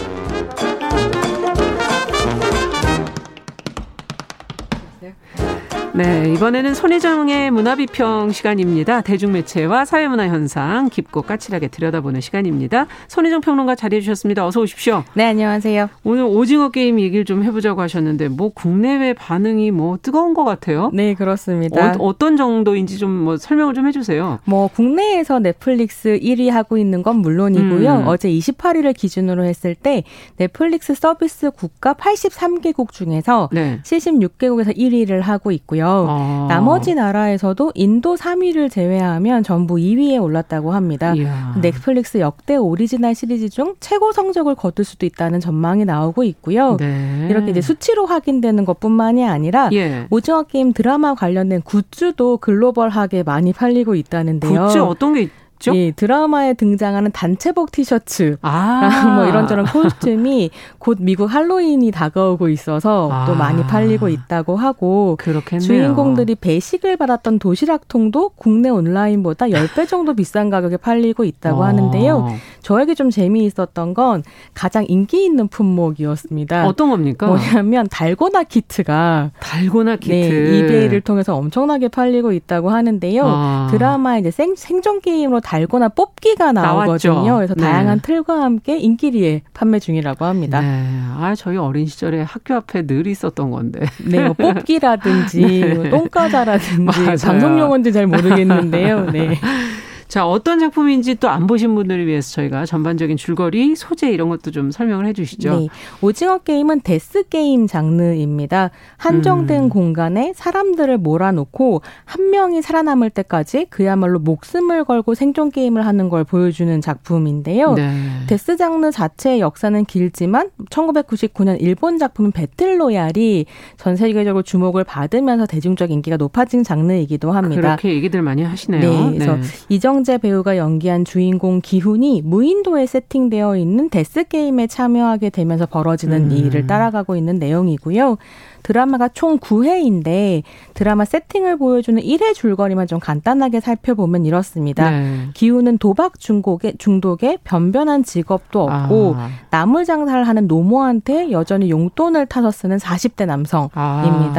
네, 5.96 6.32
이번에는 6.34 6.74
손희정의 6.74 7.52
문화비평 7.52 8.32
시간입니다. 8.32 9.00
대중매체와 9.02 9.84
사회문화 9.84 10.26
현상 10.26 10.88
깊고 10.88 11.22
까칠하게 11.22 11.68
들여다보는 11.68 12.20
시간입니다. 12.20 12.88
손희정 13.06 13.40
평론가 13.40 13.76
자리해 13.76 14.00
주셨습니다. 14.00 14.44
어서 14.44 14.60
오십시오. 14.60 15.04
네, 15.14 15.24
안녕하세요. 15.26 15.88
오늘 16.02 16.24
오징어 16.24 16.70
게임 16.70 16.98
얘기를 16.98 17.24
좀 17.24 17.44
해보자고 17.44 17.80
하셨는데 17.80 18.26
뭐 18.26 18.48
국내외 18.52 19.12
반응이 19.12 19.70
뭐 19.70 19.96
뜨거운 20.02 20.34
것 20.34 20.42
같아요. 20.44 20.90
네, 20.92 21.14
그렇습니다. 21.14 21.94
어, 22.00 22.18
떤 22.18 22.36
정도인지 22.36 22.98
좀 22.98 23.14
뭐 23.14 23.36
설명을 23.36 23.74
좀 23.74 23.86
해주세요. 23.86 24.40
뭐 24.44 24.66
국내에서 24.66 25.38
넷플릭스 25.38 26.18
1위 26.20 26.50
하고 26.50 26.76
있는 26.76 27.04
건 27.04 27.18
물론이고요. 27.18 27.98
음. 28.00 28.06
어제 28.08 28.28
28일을 28.28 28.94
기준으로 28.96 29.44
했을 29.44 29.76
때 29.76 30.02
넷플릭스 30.38 30.94
서비스 30.96 31.52
국가 31.52 31.94
83개국 31.94 32.90
중에서 32.90 33.48
네. 33.52 33.78
76개국에서 33.84 34.76
1위를 34.76 35.20
하고 35.20 35.52
있고요. 35.52 35.83
있고요. 35.84 36.06
아. 36.08 36.46
나머지 36.48 36.94
나라에서도 36.94 37.72
인도 37.74 38.16
3위를 38.16 38.70
제외하면 38.70 39.42
전부 39.42 39.74
2위에 39.76 40.20
올랐다고 40.20 40.72
합니다. 40.72 41.14
이야. 41.14 41.54
넷플릭스 41.60 42.18
역대 42.18 42.56
오리지널 42.56 43.14
시리즈 43.14 43.48
중 43.48 43.74
최고 43.80 44.12
성적을 44.12 44.54
거둘 44.54 44.84
수도 44.84 45.06
있다는 45.06 45.40
전망이 45.40 45.84
나오고 45.84 46.24
있고요. 46.24 46.76
네. 46.78 47.28
이렇게 47.30 47.50
이제 47.50 47.60
수치로 47.60 48.06
확인되는 48.06 48.64
것뿐만이 48.64 49.24
아니라 49.26 49.70
예. 49.72 50.06
오징어 50.10 50.42
게임 50.44 50.72
드라마 50.72 51.14
관련된 51.14 51.62
굿즈도 51.62 52.38
글로벌하게 52.38 53.22
많이 53.22 53.52
팔리고 53.52 53.94
있다는데요. 53.94 54.66
굿즈 54.66 54.78
어떤 54.78 55.14
게 55.14 55.28
있죠? 55.54 55.74
예, 55.74 55.90
드라마에 55.90 56.54
등장하는 56.54 57.12
단체복 57.12 57.72
티셔츠, 57.72 58.36
아. 58.42 59.14
뭐 59.16 59.26
이런저런 59.26 59.66
코스튬이 59.66 60.50
곧 60.78 60.98
미국 61.00 61.26
할로윈이 61.26 61.90
다가오고 61.90 62.48
있어서 62.50 63.08
아. 63.10 63.24
또 63.26 63.34
많이 63.34 63.62
팔리고 63.64 64.08
있다고 64.08 64.56
하고 64.56 65.16
그렇겠네요. 65.18 65.66
주인공들이 65.66 66.34
배식을 66.36 66.96
받았던 66.96 67.38
도시락통도 67.38 68.30
국내 68.36 68.68
온라인보다 68.68 69.46
10배 69.46 69.88
정도 69.88 70.14
비싼 70.14 70.50
가격에 70.50 70.76
팔리고 70.76 71.24
있다고 71.24 71.64
아. 71.64 71.68
하는데요. 71.68 72.28
저에게 72.60 72.94
좀 72.94 73.10
재미있었던 73.10 73.94
건 73.94 74.22
가장 74.54 74.84
인기 74.88 75.24
있는 75.24 75.48
품목이었습니다. 75.48 76.66
어떤 76.66 76.90
겁니까? 76.90 77.26
뭐냐면 77.26 77.86
달고나 77.90 78.44
키트가 78.44 79.30
달고나 79.40 79.96
키트 79.96 80.12
네, 80.12 80.58
이베이를 80.58 81.00
통해서 81.02 81.36
엄청나게 81.36 81.88
팔리고 81.88 82.32
있다고 82.32 82.70
하는데요. 82.70 83.22
아. 83.26 83.68
드라마 83.70 84.18
이제 84.18 84.30
생, 84.30 84.54
생존 84.56 85.00
게임으로 85.00 85.40
달고나 85.44 85.90
뽑기가 85.90 86.52
나오거든요. 86.52 87.14
나왔죠. 87.14 87.36
그래서 87.36 87.54
네. 87.54 87.62
다양한 87.62 88.00
틀과 88.00 88.42
함께 88.42 88.78
인기리에 88.78 89.42
판매 89.52 89.78
중이라고 89.78 90.24
합니다. 90.24 90.60
네. 90.60 90.88
아, 91.16 91.34
저희 91.36 91.58
어린 91.58 91.86
시절에 91.86 92.22
학교 92.22 92.54
앞에 92.54 92.86
늘 92.86 93.06
있었던 93.06 93.50
건데. 93.50 93.80
네, 94.04 94.24
뭐 94.24 94.32
뽑기라든지 94.32 95.40
네. 95.44 95.74
뭐 95.74 95.90
똥과자라든지 95.90 97.24
방송 97.24 97.58
용어인지 97.58 97.92
잘 97.92 98.06
모르겠는데요. 98.06 99.10
네. 99.10 99.38
자, 100.14 100.28
어떤 100.28 100.60
작품인지 100.60 101.16
또 101.16 101.34
안 101.34 101.48
보신 101.48 101.74
분들을 101.74 102.06
위해서 102.06 102.30
저희가 102.34 102.64
전반적인 102.66 103.16
줄거리, 103.16 103.74
소재 103.74 104.08
이런 104.12 104.28
것도 104.28 104.52
좀 104.52 104.70
설명을 104.70 105.06
해 105.06 105.12
주시죠. 105.12 105.58
네. 105.58 105.68
오징어 106.00 106.38
게임은 106.38 106.82
death 106.82 107.28
게임 107.28 107.66
장르입니다. 107.66 108.70
한정된 108.98 109.64
음. 109.64 109.68
공간에 109.68 110.32
사람들을 110.36 110.96
몰아놓고 110.98 111.82
한 112.04 112.30
명이 112.30 112.62
살아남을 112.62 113.10
때까지 113.10 113.66
그야말로 113.70 114.20
목숨을 114.20 114.84
걸고 114.84 115.14
생존 115.16 115.50
게임을 115.50 115.84
하는 115.84 116.08
걸 116.08 116.22
보여주는 116.22 116.80
작품인데요. 116.80 117.74
네. 117.74 117.92
death 118.28 118.56
장르 118.56 118.92
자체의 118.92 119.40
역사는 119.40 119.84
길지만 119.86 120.50
1999년 120.70 121.56
일본 121.58 121.98
작품 121.98 122.30
배틀로얄이 122.30 123.46
전 123.76 123.96
세계적으로 123.96 124.44
주목을 124.44 124.84
받으면서 124.84 125.46
대중적 125.46 125.90
인기가 125.90 126.16
높아진 126.16 126.62
장르이기도 126.62 127.32
합니다. 127.32 127.60
그렇게 127.60 127.92
얘기들 127.94 128.22
많이 128.22 128.44
하시네요. 128.44 129.10
네. 129.10 129.18
그래서 129.18 129.34
네. 129.34 129.42
이정 129.68 130.03
이정재 130.04 130.18
배우가 130.18 130.58
연기한 130.58 131.04
주인공 131.04 131.60
기훈이 131.62 132.20
무인도에 132.22 132.84
세팅되어 132.86 133.56
있는 133.56 133.88
데스 133.88 134.24
게임에 134.24 134.66
참여하게 134.66 135.30
되면서 135.30 135.64
벌어지는 135.64 136.30
음. 136.30 136.36
일을 136.36 136.66
따라가고 136.66 137.16
있는 137.16 137.38
내용이고요. 137.38 138.18
드라마가 138.64 139.08
총 139.08 139.38
9회인데 139.38 140.42
드라마 140.72 141.04
세팅을 141.04 141.58
보여주는 141.58 142.02
1회 142.02 142.34
줄거리만 142.34 142.88
좀 142.88 142.98
간단하게 142.98 143.60
살펴보면 143.60 144.24
이렇습니다. 144.24 144.90
네. 144.90 145.28
기우는 145.34 145.78
도박 145.78 146.18
중독에, 146.18 146.72
중독에 146.78 147.38
변변한 147.44 148.02
직업도 148.02 148.62
없고 148.62 149.14
아. 149.16 149.28
나물 149.50 149.84
장사를 149.84 150.26
하는 150.26 150.48
노모한테 150.48 151.30
여전히 151.30 151.70
용돈을 151.70 152.26
타서 152.26 152.50
쓰는 152.50 152.78
40대 152.78 153.26
남성입니다. 153.26 153.72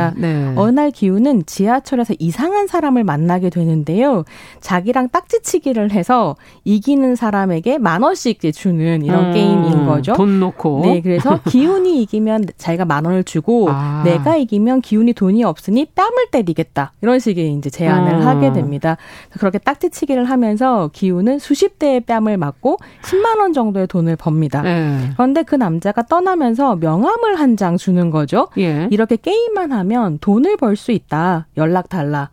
아. 0.07 0.13
네. 0.17 0.53
어느 0.57 0.71
날 0.71 0.91
기우는 0.91 1.43
지하철에서 1.45 2.15
이상한 2.17 2.67
사람을 2.67 3.03
만나게 3.03 3.51
되는데요. 3.51 4.25
자기랑 4.59 5.09
딱지치기를 5.09 5.91
해서 5.91 6.35
이기는 6.63 7.15
사람에게 7.15 7.77
만 7.77 8.01
원씩 8.01 8.41
주는 8.53 9.03
이런 9.03 9.25
음. 9.27 9.33
게임인 9.33 9.85
거죠. 9.85 10.13
돈 10.13 10.39
놓고. 10.39 10.81
네, 10.83 11.01
그래서 11.01 11.39
기훈이 11.47 12.01
이기면 12.01 12.47
자기가 12.57 12.85
만 12.85 13.05
원을 13.05 13.23
주고 13.23 13.69
아. 13.69 14.01
네, 14.03 14.14
내가 14.17 14.35
이기면 14.37 14.81
기운이 14.81 15.13
돈이 15.13 15.43
없으니 15.43 15.85
뺨을 15.95 16.27
때리겠다. 16.31 16.93
이런 17.01 17.19
식의 17.19 17.53
이제 17.53 17.69
제안을 17.69 18.13
음. 18.21 18.27
하게 18.27 18.53
됩니다. 18.53 18.97
그렇게 19.31 19.57
딱지치기를 19.57 20.25
하면서 20.25 20.89
기운은 20.93 21.39
수십 21.39 21.79
대의 21.79 22.01
뺨을 22.01 22.37
맞고 22.37 22.77
10만 23.03 23.39
원 23.39 23.53
정도의 23.53 23.87
돈을 23.87 24.15
법니다. 24.15 24.61
네. 24.61 25.09
그런데 25.13 25.43
그 25.43 25.55
남자가 25.55 26.03
떠나면서 26.03 26.75
명함을 26.75 27.39
한 27.39 27.55
장 27.55 27.77
주는 27.77 28.11
거죠. 28.11 28.49
예. 28.57 28.87
이렇게 28.91 29.15
게임만 29.15 29.71
하면 29.71 30.17
돈을 30.19 30.57
벌 30.57 30.75
수 30.75 30.91
있다. 30.91 31.47
연락 31.55 31.87
달라. 31.87 32.29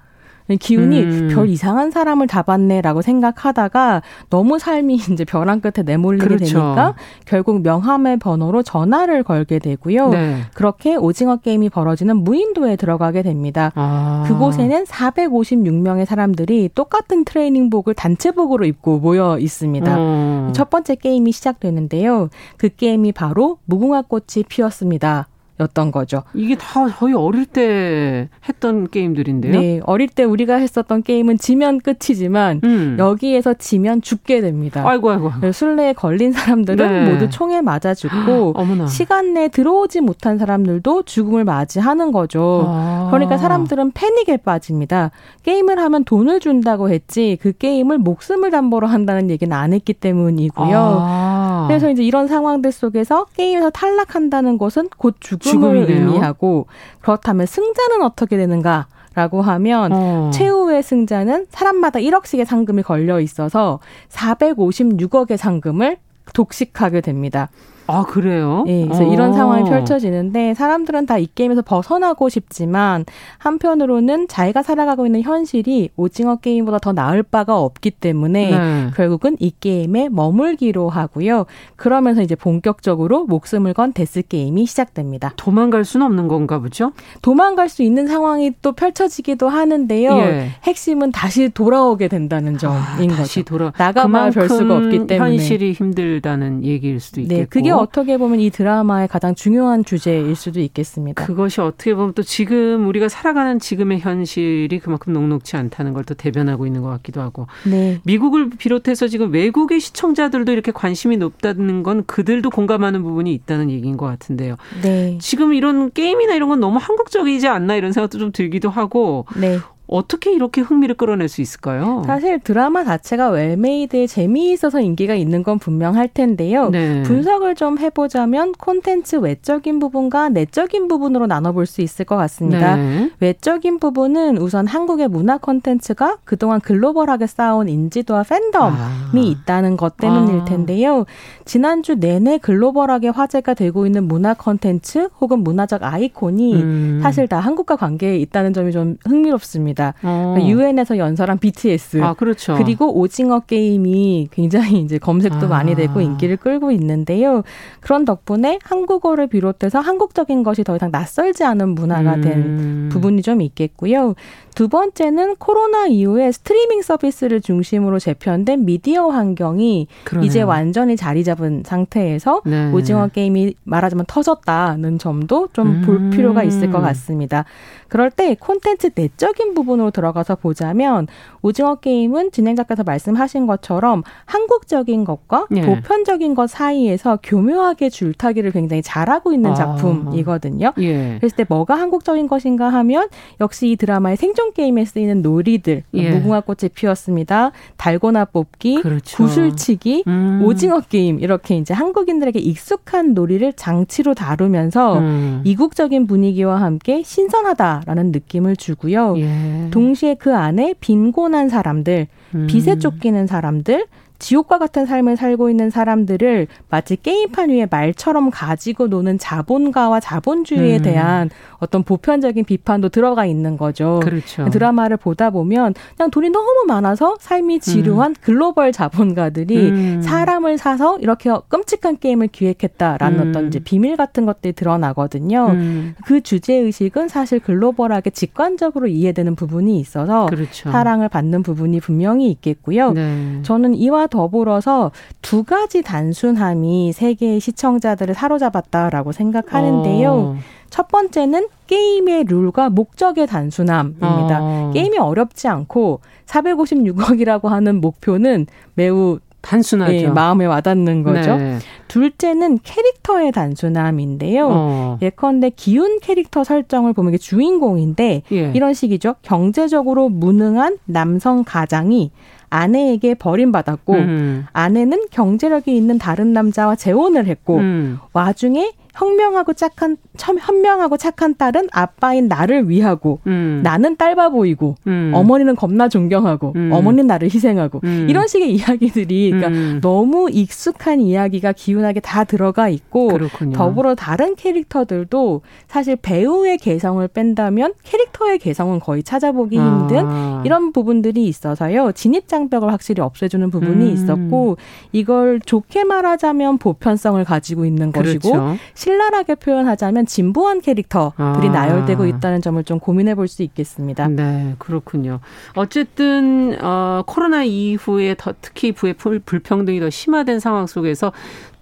기운이 0.56 1.02
음. 1.02 1.28
별 1.32 1.48
이상한 1.48 1.90
사람을 1.90 2.26
잡았네라고 2.26 3.02
생각하다가 3.02 4.02
너무 4.30 4.58
삶이 4.58 4.94
이제 5.12 5.24
벼랑 5.24 5.60
끝에 5.60 5.82
내몰리게 5.84 6.26
그렇죠. 6.26 6.44
되니까 6.44 6.94
결국 7.24 7.62
명함의 7.62 8.18
번호로 8.18 8.62
전화를 8.62 9.22
걸게 9.22 9.58
되고요. 9.58 10.10
네. 10.10 10.36
그렇게 10.54 10.96
오징어 10.96 11.36
게임이 11.36 11.70
벌어지는 11.70 12.18
무인도에 12.18 12.76
들어가게 12.76 13.22
됩니다. 13.22 13.72
아. 13.74 14.24
그곳에는 14.26 14.84
456명의 14.84 16.04
사람들이 16.04 16.70
똑같은 16.74 17.24
트레이닝복을 17.24 17.94
단체복으로 17.94 18.64
입고 18.64 18.98
모여 18.98 19.38
있습니다. 19.38 19.96
음. 19.96 20.50
첫 20.54 20.70
번째 20.70 20.94
게임이 20.94 21.32
시작되는데요. 21.32 22.28
그 22.56 22.68
게임이 22.68 23.12
바로 23.12 23.58
무궁화 23.66 24.02
꽃이 24.02 24.44
피었습니다. 24.48 25.28
였던 25.60 25.92
거죠. 25.92 26.22
이게 26.34 26.56
다 26.56 26.88
저희 26.98 27.12
어릴 27.12 27.46
때 27.46 28.28
했던 28.48 28.88
게임들인데요. 28.88 29.52
네, 29.52 29.80
어릴 29.84 30.08
때 30.08 30.24
우리가 30.24 30.56
했었던 30.56 31.02
게임은 31.02 31.38
지면 31.38 31.80
끝이지만 31.80 32.60
음. 32.64 32.96
여기에서 32.98 33.54
지면 33.54 34.00
죽게 34.00 34.40
됩니다. 34.40 34.82
아이고 34.86 35.10
아이고. 35.10 35.52
술래에 35.52 35.92
걸린 35.92 36.32
사람들은 36.32 37.04
네. 37.04 37.12
모두 37.12 37.28
총에 37.28 37.60
맞아 37.60 37.94
죽고 37.94 38.54
시간 38.88 39.34
내에 39.34 39.48
들어오지 39.48 40.00
못한 40.00 40.38
사람들도 40.38 41.02
죽음을 41.02 41.44
맞이하는 41.44 42.12
거죠. 42.12 42.64
아. 42.66 43.08
그러니까 43.10 43.36
사람들은 43.36 43.92
패닉에 43.92 44.38
빠집니다. 44.38 45.10
게임을 45.42 45.78
하면 45.78 46.04
돈을 46.04 46.40
준다고 46.40 46.88
했지 46.90 47.38
그 47.40 47.52
게임을 47.52 47.98
목숨을 47.98 48.50
담보로 48.50 48.86
한다는 48.86 49.30
얘기는 49.30 49.54
안 49.54 49.72
했기 49.72 49.92
때문이고요. 49.92 50.98
아. 51.00 51.64
그래서 51.68 51.90
이제 51.90 52.02
이런 52.02 52.26
상황들 52.26 52.72
속에서 52.72 53.26
게임에서 53.36 53.70
탈락한다는 53.70 54.58
것은 54.58 54.88
곧 54.96 55.16
죽음 55.20 55.51
죽음을 55.52 55.90
의미하고 55.90 56.66
그렇다면 57.00 57.46
승자는 57.46 58.02
어떻게 58.02 58.36
되는가? 58.36 58.86
라고 59.14 59.42
하면 59.42 59.92
어. 59.92 60.30
최후의 60.32 60.82
승자는 60.82 61.46
사람마다 61.50 61.98
1억씩의 61.98 62.46
상금이 62.46 62.82
걸려 62.82 63.20
있어서 63.20 63.78
456억의 64.08 65.36
상금을 65.36 65.98
독식하게 66.32 67.02
됩니다. 67.02 67.50
아, 67.92 68.04
그래요? 68.04 68.64
네, 68.66 68.84
그래서 68.86 69.04
어. 69.08 69.12
이런 69.12 69.32
상황이 69.32 69.64
펼쳐지는데 69.68 70.54
사람들은 70.54 71.06
다 71.06 71.22
이 71.22 71.28
게임에서 71.34 71.62
벗어나고 71.62 72.28
싶지만 72.28 73.04
한편으로는 73.38 74.28
자기가 74.28 74.62
살아가고 74.62 75.06
있는 75.06 75.22
현실이 75.22 75.90
오징어 75.96 76.36
게임보다 76.36 76.78
더 76.78 76.92
나을 76.92 77.22
바가 77.22 77.58
없기 77.60 77.90
때문에 77.92 78.50
네. 78.50 78.90
결국은 78.96 79.36
이 79.38 79.52
게임에 79.60 80.08
머물기로 80.10 80.88
하고요. 80.88 81.46
그러면서 81.76 82.22
이제 82.22 82.34
본격적으로 82.34 83.24
목숨을 83.26 83.74
건 83.74 83.92
데스 83.92 84.22
게임이 84.28 84.66
시작됩니다. 84.66 85.32
도망갈 85.36 85.84
수는 85.84 86.06
없는 86.06 86.28
건가 86.28 86.58
보죠? 86.58 86.92
도망갈 87.20 87.68
수 87.68 87.82
있는 87.82 88.06
상황이 88.06 88.52
또 88.62 88.72
펼쳐지기도 88.72 89.48
하는데요. 89.48 90.16
예. 90.18 90.48
핵심은 90.64 91.12
다시 91.12 91.50
돌아오게 91.50 92.08
된다는 92.08 92.58
점인 92.58 92.72
아, 92.82 92.96
거죠. 92.96 93.16
다시 93.16 93.42
돌아 93.42 93.72
나가봐야 93.76 94.30
별 94.30 94.48
수가 94.48 94.76
없기 94.76 95.06
때문에 95.06 95.18
현실이 95.18 95.72
힘들다는 95.72 96.64
얘기일 96.64 97.00
수도 97.00 97.20
있겠고. 97.20 97.40
네, 97.40 97.46
그게 97.48 97.70
어떻게 97.82 98.18
보면 98.18 98.40
이 98.40 98.50
드라마의 98.50 99.08
가장 99.08 99.34
중요한 99.34 99.84
주제일 99.84 100.36
수도 100.36 100.60
있겠습니다. 100.60 101.24
그것이 101.24 101.60
어떻게 101.60 101.94
보면 101.94 102.12
또 102.14 102.22
지금 102.22 102.86
우리가 102.86 103.08
살아가는 103.08 103.58
지금의 103.58 104.00
현실이 104.00 104.78
그만큼 104.78 105.12
녹록치 105.12 105.56
않다는 105.56 105.94
걸 105.94 106.02
또 106.04 106.14
대변하고 106.14 106.66
있는 106.66 106.82
것 106.82 106.88
같기도 106.88 107.20
하고. 107.20 107.46
네. 107.64 108.00
미국을 108.04 108.50
비롯해서 108.50 109.06
지금 109.06 109.32
외국의 109.32 109.80
시청자들도 109.80 110.52
이렇게 110.52 110.72
관심이 110.72 111.16
높다는 111.16 111.82
건 111.82 112.04
그들도 112.06 112.50
공감하는 112.50 113.02
부분이 113.02 113.32
있다는 113.32 113.70
얘기인 113.70 113.96
것 113.96 114.06
같은데요. 114.06 114.56
네. 114.82 115.18
지금 115.20 115.54
이런 115.54 115.92
게임이나 115.92 116.34
이런 116.34 116.48
건 116.48 116.60
너무 116.60 116.78
한국적이지 116.80 117.48
않나 117.48 117.76
이런 117.76 117.92
생각도 117.92 118.18
좀 118.18 118.32
들기도 118.32 118.68
하고. 118.70 119.26
네. 119.36 119.58
어떻게 119.92 120.32
이렇게 120.32 120.62
흥미를 120.62 120.94
끌어낼 120.94 121.28
수 121.28 121.42
있을까요? 121.42 122.02
사실 122.06 122.38
드라마 122.40 122.82
자체가 122.82 123.28
웰메이드에 123.28 124.06
재미있어서 124.06 124.80
인기가 124.80 125.14
있는 125.14 125.42
건 125.42 125.58
분명할 125.58 126.08
텐데요. 126.08 126.70
네. 126.70 127.02
분석을 127.02 127.54
좀 127.54 127.78
해보자면 127.78 128.52
콘텐츠 128.52 129.16
외적인 129.16 129.78
부분과 129.78 130.30
내적인 130.30 130.88
부분으로 130.88 131.26
나눠볼 131.26 131.66
수 131.66 131.82
있을 131.82 132.06
것 132.06 132.16
같습니다. 132.16 132.76
네. 132.76 133.10
외적인 133.20 133.78
부분은 133.78 134.38
우선 134.38 134.66
한국의 134.66 135.08
문화 135.08 135.36
콘텐츠가 135.36 136.18
그동안 136.24 136.60
글로벌하게 136.60 137.26
쌓아온 137.26 137.68
인지도와 137.68 138.22
팬덤이 138.22 138.72
아. 138.74 139.10
있다는 139.14 139.76
것 139.76 139.98
때문일 139.98 140.40
아. 140.40 140.44
텐데요. 140.46 141.04
지난주 141.44 141.96
내내 141.96 142.38
글로벌하게 142.38 143.08
화제가 143.08 143.52
되고 143.54 143.84
있는 143.84 144.08
문화 144.08 144.32
콘텐츠 144.32 145.10
혹은 145.20 145.40
문화적 145.40 145.82
아이콘이 145.82 146.54
음. 146.54 147.00
사실 147.02 147.28
다 147.28 147.40
한국과 147.40 147.76
관계에 147.76 148.16
있다는 148.16 148.54
점이 148.54 148.72
좀 148.72 148.96
흥미롭습니다. 149.04 149.81
있습니다. 149.82 149.94
어. 150.02 150.36
유엔에서 150.40 150.98
연설한 150.98 151.38
BTS. 151.38 152.02
아, 152.02 152.14
그렇죠. 152.14 152.54
그리고 152.56 152.96
오징어 152.98 153.40
게임이 153.40 154.28
굉장히 154.30 154.80
이제 154.80 154.98
검색도 154.98 155.46
아. 155.46 155.48
많이 155.48 155.74
되고 155.74 156.00
인기를 156.00 156.36
끌고 156.36 156.70
있는데요. 156.72 157.42
그런 157.80 158.04
덕분에 158.04 158.58
한국어를 158.62 159.26
비롯해서 159.26 159.80
한국적인 159.80 160.42
것이 160.42 160.64
더 160.64 160.76
이상 160.76 160.90
낯설지 160.92 161.44
않은 161.44 161.70
문화가 161.70 162.20
된 162.20 162.32
음. 162.32 162.88
부분이 162.92 163.22
좀 163.22 163.40
있겠고요. 163.40 164.14
두 164.54 164.68
번째는 164.68 165.36
코로나 165.36 165.86
이후에 165.86 166.30
스트리밍 166.30 166.82
서비스를 166.82 167.40
중심으로 167.40 167.98
재편된 167.98 168.66
미디어 168.66 169.08
환경이 169.08 169.86
그러네요. 170.04 170.26
이제 170.26 170.42
완전히 170.42 170.96
자리 170.96 171.24
잡은 171.24 171.62
상태에서 171.64 172.42
네. 172.44 172.70
오징어 172.70 173.08
게임이 173.08 173.54
말하자면 173.64 174.04
터졌다는 174.06 174.98
점도 174.98 175.48
좀볼 175.52 175.96
음. 175.96 176.10
필요가 176.10 176.42
있을 176.42 176.70
것 176.70 176.80
같습니다. 176.80 177.44
그럴 177.92 178.10
때 178.10 178.34
콘텐츠 178.40 178.88
내적인 178.94 179.52
부분으로 179.52 179.90
들어가서 179.90 180.36
보자면 180.36 181.06
오징어 181.42 181.74
게임은 181.74 182.32
진행자께서 182.32 182.84
말씀하신 182.84 183.46
것처럼 183.46 184.02
한국적인 184.24 185.04
것과 185.04 185.46
예. 185.54 185.60
보편적인 185.60 186.34
것 186.34 186.48
사이에서 186.48 187.18
교묘하게 187.22 187.90
줄타기를 187.90 188.52
굉장히 188.52 188.80
잘하고 188.80 189.34
있는 189.34 189.50
아. 189.50 189.54
작품이거든요. 189.54 190.72
예. 190.78 191.18
그랬을 191.18 191.36
때 191.36 191.44
뭐가 191.46 191.74
한국적인 191.74 192.28
것인가 192.28 192.70
하면 192.70 193.10
역시 193.42 193.70
이 193.70 193.76
드라마의 193.76 194.16
생존 194.16 194.54
게임에 194.54 194.86
쓰이는 194.86 195.20
놀이들 195.20 195.82
예. 195.92 196.10
무궁화 196.12 196.40
꽃이 196.40 196.70
피었습니다. 196.74 197.52
달고나 197.76 198.24
뽑기, 198.24 198.80
그렇죠. 198.80 199.18
구슬치기, 199.18 200.04
음. 200.06 200.40
오징어 200.42 200.80
게임 200.80 201.20
이렇게 201.20 201.58
이제 201.58 201.74
한국인들에게 201.74 202.38
익숙한 202.38 203.12
놀이를 203.12 203.52
장치로 203.52 204.14
다루면서 204.14 204.98
음. 204.98 205.42
이국적인 205.44 206.06
분위기와 206.06 206.58
함께 206.62 207.02
신선하다 207.02 207.81
라는 207.86 208.12
느낌을 208.12 208.56
주고요. 208.56 209.14
예. 209.18 209.68
동시에 209.70 210.14
그 210.14 210.34
안에 210.34 210.74
빈곤한 210.80 211.48
사람들, 211.48 212.06
음. 212.34 212.46
빚에 212.46 212.78
쫓기는 212.78 213.26
사람들, 213.26 213.86
지옥과 214.22 214.58
같은 214.58 214.86
삶을 214.86 215.16
살고 215.16 215.50
있는 215.50 215.68
사람들을 215.68 216.46
마치 216.70 216.94
게임판 216.94 217.50
위에 217.50 217.66
말처럼 217.68 218.30
가지고 218.30 218.86
노는 218.86 219.18
자본가와 219.18 219.98
자본주의에 219.98 220.76
음. 220.76 220.82
대한 220.82 221.30
어떤 221.58 221.82
보편적인 221.82 222.44
비판도 222.44 222.90
들어가 222.90 223.26
있는 223.26 223.56
거죠. 223.56 224.00
그렇죠. 224.02 224.48
드라마를 224.48 224.96
보다 224.96 225.30
보면 225.30 225.74
그냥 225.96 226.10
돈이 226.12 226.30
너무 226.30 226.64
많아서 226.68 227.16
삶이 227.18 227.58
지루한 227.58 228.12
음. 228.12 228.14
글로벌 228.20 228.70
자본가들이 228.70 229.56
음. 229.70 230.02
사람을 230.02 230.56
사서 230.56 230.98
이렇게 231.00 231.28
끔찍한 231.48 231.98
게임을 231.98 232.28
기획했다라는 232.28 233.20
음. 233.20 233.28
어떤 233.28 233.48
이제 233.48 233.58
비밀 233.58 233.96
같은 233.96 234.24
것들이 234.24 234.52
드러나거든요. 234.52 235.48
음. 235.50 235.94
그 236.06 236.20
주제 236.20 236.54
의식은 236.54 237.08
사실 237.08 237.40
글로벌하게 237.40 238.10
직관적으로 238.10 238.86
이해되는 238.86 239.34
부분이 239.34 239.80
있어서 239.80 240.26
그렇죠. 240.26 240.70
사랑을 240.70 241.08
받는 241.08 241.42
부분이 241.42 241.80
분명히 241.80 242.30
있겠고요. 242.30 242.92
네. 242.92 243.40
저는 243.42 243.74
이와 243.74 244.06
더불어서 244.12 244.92
두 245.22 245.42
가지 245.42 245.82
단순함이 245.82 246.92
세계의 246.92 247.40
시청자들을 247.40 248.14
사로잡았다라고 248.14 249.10
생각하는데요. 249.10 250.12
어. 250.12 250.36
첫 250.70 250.88
번째는 250.88 251.48
게임의 251.66 252.24
룰과 252.24 252.70
목적의 252.70 253.26
단순함입니다. 253.26 254.38
어. 254.40 254.70
게임이 254.72 254.98
어렵지 254.98 255.48
않고 255.48 256.00
456억이라고 256.26 257.48
하는 257.48 257.80
목표는 257.80 258.46
매우 258.74 259.18
단순하죠. 259.42 259.92
예, 259.92 260.06
마음에 260.06 260.46
와닿는 260.46 261.02
거죠. 261.02 261.36
네. 261.36 261.58
둘째는 261.88 262.60
캐릭터의 262.62 263.32
단순함인데요. 263.32 264.48
어. 264.50 264.98
예컨대 265.02 265.50
기운 265.50 265.98
캐릭터 266.00 266.44
설정을 266.44 266.92
보면 266.92 267.10
이게 267.12 267.18
주인공인데 267.18 268.22
예. 268.32 268.52
이런 268.54 268.72
식이죠. 268.72 269.16
경제적으로 269.22 270.08
무능한 270.08 270.78
남성 270.84 271.42
가장이 271.44 272.12
아내에게 272.52 273.14
버림받았고 273.14 273.94
음. 273.94 274.46
아내는 274.52 275.06
경제력이 275.10 275.74
있는 275.74 275.96
다른 275.98 276.34
남자와 276.34 276.76
재혼을 276.76 277.26
했고 277.26 277.56
음. 277.56 277.98
와중에 278.12 278.72
현명하고 278.92 279.54
착한 279.54 279.96
현명하고 280.18 280.98
착한 280.98 281.34
딸은 281.34 281.68
아빠인 281.72 282.28
나를 282.28 282.68
위하고 282.68 283.20
음. 283.26 283.60
나는 283.62 283.96
딸바 283.96 284.28
보이고 284.28 284.76
음. 284.86 285.12
어머니는 285.14 285.56
겁나 285.56 285.88
존경하고 285.88 286.52
음. 286.56 286.70
어머니는 286.72 287.06
나를 287.06 287.28
희생하고 287.32 287.80
음. 287.84 288.06
이런 288.10 288.28
식의 288.28 288.52
이야기들이 288.54 289.30
그러니까 289.30 289.48
음. 289.48 289.80
너무 289.82 290.28
익숙한 290.30 291.00
이야기가 291.00 291.52
기운하게 291.52 292.00
다 292.00 292.24
들어가 292.24 292.68
있고 292.68 293.08
그렇군요. 293.08 293.52
더불어 293.56 293.94
다른 293.94 294.36
캐릭터들도 294.36 295.40
사실 295.68 295.96
배우의 295.96 296.58
개성을 296.58 297.06
뺀다면 297.08 297.72
캐릭터의 297.84 298.38
개성은 298.38 298.80
거의 298.80 299.02
찾아보기 299.02 299.58
아. 299.58 299.62
힘든 299.62 300.44
이런 300.44 300.72
부분들이 300.72 301.24
있어서요 301.24 301.92
진입 301.92 302.28
장벽을 302.28 302.70
확실히 302.70 303.02
없애주는 303.02 303.50
부분이 303.50 303.86
음. 303.86 303.92
있었고 303.92 304.58
이걸 304.92 305.40
좋게 305.40 305.84
말하자면 305.84 306.58
보편성을 306.58 307.22
가지고 307.24 307.64
있는 307.64 307.90
그렇죠. 307.92 308.56
신랄하게 308.82 309.36
표현하자면 309.36 310.06
진보한 310.06 310.60
캐릭터들이 310.60 311.48
아. 311.48 311.52
나열되고 311.52 312.04
있다는 312.06 312.42
점을 312.42 312.62
좀 312.64 312.80
고민해 312.80 313.14
볼 313.14 313.28
수 313.28 313.42
있겠습니다. 313.44 314.08
네, 314.08 314.56
그렇군요. 314.58 315.20
어쨌든 315.54 316.58
어, 316.60 317.02
코로나 317.06 317.44
이후에 317.44 318.16
더 318.18 318.34
특히 318.42 318.72
부의 318.72 318.94
불평등이 318.94 319.78
더 319.78 319.88
심화된 319.88 320.40
상황 320.40 320.66
속에서 320.66 321.12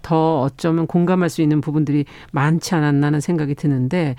더 0.01 0.41
어쩌면 0.41 0.87
공감할 0.87 1.29
수 1.29 1.43
있는 1.43 1.61
부분들이 1.61 2.05
많지 2.31 2.73
않았나 2.73 3.07
하는 3.07 3.21
생각이 3.21 3.53
드는데 3.53 4.15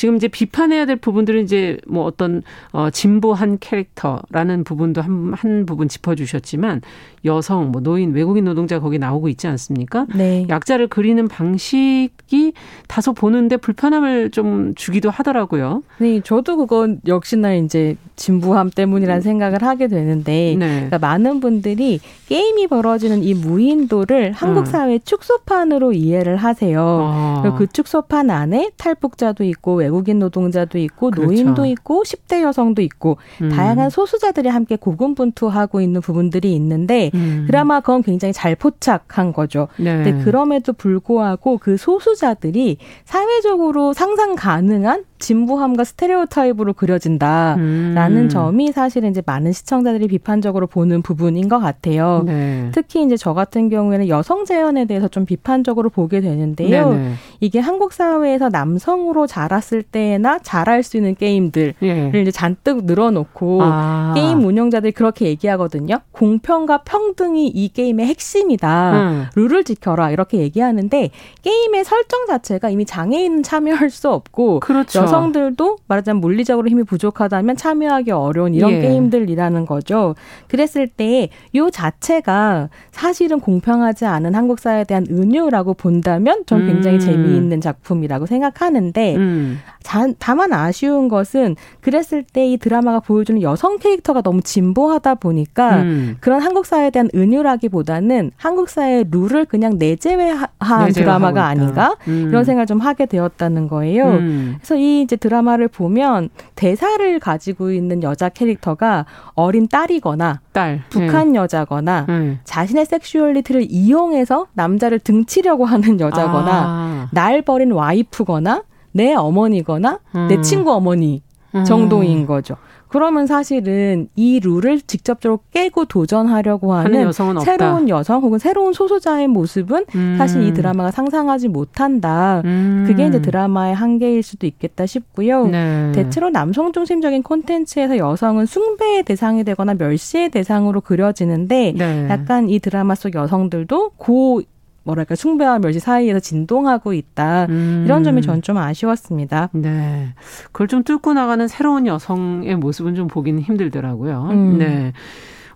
지금 0.00 0.16
이제 0.16 0.28
비판해야 0.28 0.86
될 0.86 0.96
부분들은 0.96 1.42
이제 1.42 1.76
뭐 1.86 2.04
어떤 2.04 2.42
어 2.72 2.88
진보한 2.88 3.58
캐릭터라는 3.60 4.64
부분도 4.64 5.02
한, 5.02 5.34
한 5.34 5.66
부분 5.66 5.88
짚어주셨지만 5.88 6.80
여성, 7.26 7.70
뭐 7.70 7.82
노인, 7.82 8.14
외국인 8.14 8.44
노동자 8.44 8.80
거기 8.80 8.98
나오고 8.98 9.28
있지 9.28 9.46
않습니까? 9.46 10.06
네. 10.14 10.46
약자를 10.48 10.88
그리는 10.88 11.28
방식이 11.28 12.54
다소 12.88 13.12
보는데 13.12 13.58
불편함을 13.58 14.30
좀 14.30 14.74
주기도 14.74 15.10
하더라고요. 15.10 15.82
네, 15.98 16.22
저도 16.22 16.56
그건 16.56 17.00
역시나 17.06 17.54
이제 17.56 17.96
진부함 18.16 18.70
때문이라는 18.70 19.20
생각을 19.20 19.62
하게 19.62 19.88
되는데 19.88 20.56
네. 20.58 20.66
그러니까 20.66 20.98
많은 20.98 21.40
분들이 21.40 22.00
게임이 22.28 22.68
벌어지는 22.68 23.22
이 23.22 23.34
무인도를 23.34 24.32
한국 24.32 24.60
음. 24.60 24.64
사회 24.64 24.98
축소판으로 24.98 25.92
이해를 25.92 26.36
하세요. 26.36 26.80
아. 27.02 27.54
그 27.58 27.66
축소판 27.66 28.30
안에 28.30 28.70
탈북자도 28.78 29.44
있고 29.44 29.82
외국인 29.90 30.20
노동자도 30.20 30.78
있고 30.78 31.10
그렇죠. 31.10 31.26
노인도 31.26 31.66
있고 31.66 32.04
10대 32.04 32.42
여성도 32.42 32.80
있고 32.82 33.18
음. 33.42 33.50
다양한 33.50 33.90
소수자들이 33.90 34.48
함께 34.48 34.76
고군분투하고 34.76 35.80
있는 35.80 36.00
부분들이 36.00 36.54
있는데 36.54 37.10
음. 37.14 37.44
드라마 37.46 37.80
그건 37.80 38.02
굉장히 38.02 38.32
잘 38.32 38.54
포착한 38.54 39.32
거죠. 39.32 39.68
네. 39.76 40.02
근데 40.02 40.24
그럼에도 40.24 40.72
불구하고 40.72 41.58
그 41.58 41.76
소수자들이 41.76 42.78
사회적으로 43.04 43.92
상상 43.92 44.36
가능한 44.36 45.04
진부함과 45.20 45.84
스테레오타입으로 45.84 46.72
그려진다라는 46.72 48.16
음. 48.16 48.28
점이 48.28 48.72
사실은 48.72 49.10
이제 49.10 49.22
많은 49.24 49.52
시청자들이 49.52 50.08
비판적으로 50.08 50.66
보는 50.66 51.02
부분인 51.02 51.48
것 51.48 51.60
같아요. 51.60 52.22
네. 52.26 52.70
특히 52.72 53.04
이제 53.04 53.16
저 53.16 53.34
같은 53.34 53.68
경우에는 53.68 54.08
여성 54.08 54.44
재현에 54.44 54.86
대해서 54.86 55.08
좀 55.08 55.26
비판적으로 55.26 55.90
보게 55.90 56.20
되는데요. 56.20 56.90
네네. 56.90 57.12
이게 57.40 57.60
한국 57.60 57.92
사회에서 57.92 58.48
남성으로 58.48 59.26
자랐을 59.26 59.82
때나 59.82 60.38
잘할 60.40 60.82
수 60.82 60.96
있는 60.96 61.14
게임들을 61.14 61.74
예. 61.82 62.12
이제 62.14 62.30
잔뜩 62.30 62.84
늘어놓고 62.84 63.60
아. 63.62 64.12
게임 64.16 64.44
운영자들이 64.44 64.92
그렇게 64.92 65.26
얘기하거든요. 65.26 66.00
공평과 66.12 66.78
평등이 66.78 67.48
이 67.48 67.68
게임의 67.68 68.06
핵심이다. 68.06 68.92
음. 68.92 69.26
룰을 69.34 69.64
지켜라 69.64 70.10
이렇게 70.10 70.38
얘기하는데 70.38 71.10
게임의 71.42 71.84
설정 71.84 72.26
자체가 72.26 72.70
이미 72.70 72.84
장애인 72.84 73.42
참여할 73.42 73.90
수 73.90 74.10
없고 74.10 74.60
그렇죠. 74.60 75.00
여성들도 75.10 75.78
말하자면 75.86 76.20
물리적으로 76.20 76.68
힘이 76.68 76.84
부족하다면 76.84 77.56
참여하기 77.56 78.10
어려운 78.12 78.54
이런 78.54 78.72
예. 78.72 78.80
게임들이라는 78.80 79.66
거죠. 79.66 80.14
그랬을 80.48 80.86
때 80.86 81.28
요 81.54 81.70
자체가 81.70 82.68
사실은 82.90 83.40
공평하지 83.40 84.04
않은 84.06 84.34
한국 84.34 84.58
사회에 84.58 84.84
대한 84.84 85.06
은유라고 85.10 85.74
본다면 85.74 86.42
전 86.46 86.66
굉장히 86.66 86.96
음. 86.96 87.00
재미있는 87.00 87.60
작품이라고 87.60 88.26
생각하는데 88.26 89.16
음. 89.16 89.58
자, 89.82 90.06
다만 90.18 90.52
아쉬운 90.52 91.08
것은 91.08 91.56
그랬을 91.80 92.22
때 92.22 92.50
이 92.50 92.56
드라마가 92.56 93.00
보여주는 93.00 93.40
여성 93.42 93.78
캐릭터가 93.78 94.22
너무 94.22 94.42
진보하다 94.42 95.16
보니까 95.16 95.82
음. 95.82 96.16
그런 96.20 96.40
한국 96.40 96.66
사회에 96.66 96.90
대한 96.90 97.08
은유라기보다는 97.14 98.32
한국 98.36 98.68
사회의 98.68 99.04
룰을 99.10 99.44
그냥 99.44 99.78
내재화한 99.78 100.92
드라마가 100.92 101.46
아닌가 101.46 101.96
음. 102.08 102.26
이런 102.28 102.44
생각을 102.44 102.66
좀 102.66 102.78
하게 102.80 103.06
되었다는 103.06 103.68
거예요. 103.68 104.06
음. 104.06 104.54
그래서 104.58 104.76
이 104.76 105.02
이제 105.02 105.16
드라마를 105.16 105.68
보면 105.68 106.30
대사를 106.56 107.18
가지고 107.20 107.70
있는 107.70 108.02
여자 108.02 108.28
캐릭터가 108.28 109.06
어린 109.34 109.68
딸이거나 109.68 110.40
딸. 110.52 110.82
북한 110.90 111.32
네. 111.32 111.38
여자거나 111.38 112.06
네. 112.08 112.38
자신의 112.44 112.86
섹슈얼리티를 112.86 113.66
이용해서 113.68 114.46
남자를 114.54 114.98
등치려고 114.98 115.64
하는 115.64 116.00
여자거나 116.00 116.50
아. 116.52 117.08
날 117.12 117.42
버린 117.42 117.72
와이프거나 117.72 118.62
내 118.92 119.14
어머니거나 119.14 120.00
음. 120.14 120.28
내 120.28 120.40
친구 120.42 120.72
어머니 120.72 121.22
음. 121.54 121.64
정도인 121.64 122.26
거죠. 122.26 122.56
그러면 122.90 123.28
사실은 123.28 124.08
이 124.16 124.40
룰을 124.40 124.80
직접적으로 124.80 125.38
깨고 125.52 125.84
도전하려고 125.84 126.74
하는 126.74 127.12
새로운 127.44 127.88
여성 127.88 128.20
혹은 128.20 128.40
새로운 128.40 128.72
소수자의 128.72 129.28
모습은 129.28 129.84
음. 129.94 130.16
사실 130.18 130.42
이 130.42 130.52
드라마가 130.52 130.90
상상하지 130.90 131.48
못한다. 131.48 132.42
음. 132.44 132.84
그게 132.88 133.06
이제 133.06 133.22
드라마의 133.22 133.76
한계일 133.76 134.24
수도 134.24 134.48
있겠다 134.48 134.86
싶고요. 134.86 135.46
네. 135.46 135.92
대체로 135.94 136.30
남성 136.30 136.72
중심적인 136.72 137.22
콘텐츠에서 137.22 137.96
여성은 137.96 138.46
숭배의 138.46 139.04
대상이 139.04 139.44
되거나 139.44 139.74
멸시의 139.74 140.30
대상으로 140.30 140.80
그려지는데 140.80 141.74
네. 141.76 142.08
약간 142.10 142.50
이 142.50 142.58
드라마 142.58 142.96
속 142.96 143.14
여성들도 143.14 143.90
고 143.90 144.42
뭐랄까 144.82 145.14
숭배와 145.14 145.58
멸시 145.58 145.78
사이에서 145.78 146.20
진동하고 146.20 146.92
있다 146.94 147.46
음. 147.50 147.82
이런 147.84 148.02
점이 148.04 148.22
전 148.22 148.40
좀 148.40 148.56
아쉬웠습니다. 148.56 149.50
네, 149.52 150.14
그걸 150.46 150.66
좀 150.68 150.82
뚫고 150.82 151.12
나가는 151.12 151.46
새로운 151.46 151.86
여성의 151.86 152.56
모습은 152.56 152.94
좀 152.94 153.06
보기는 153.06 153.40
힘들더라고요. 153.42 154.28
음. 154.30 154.58
네. 154.58 154.92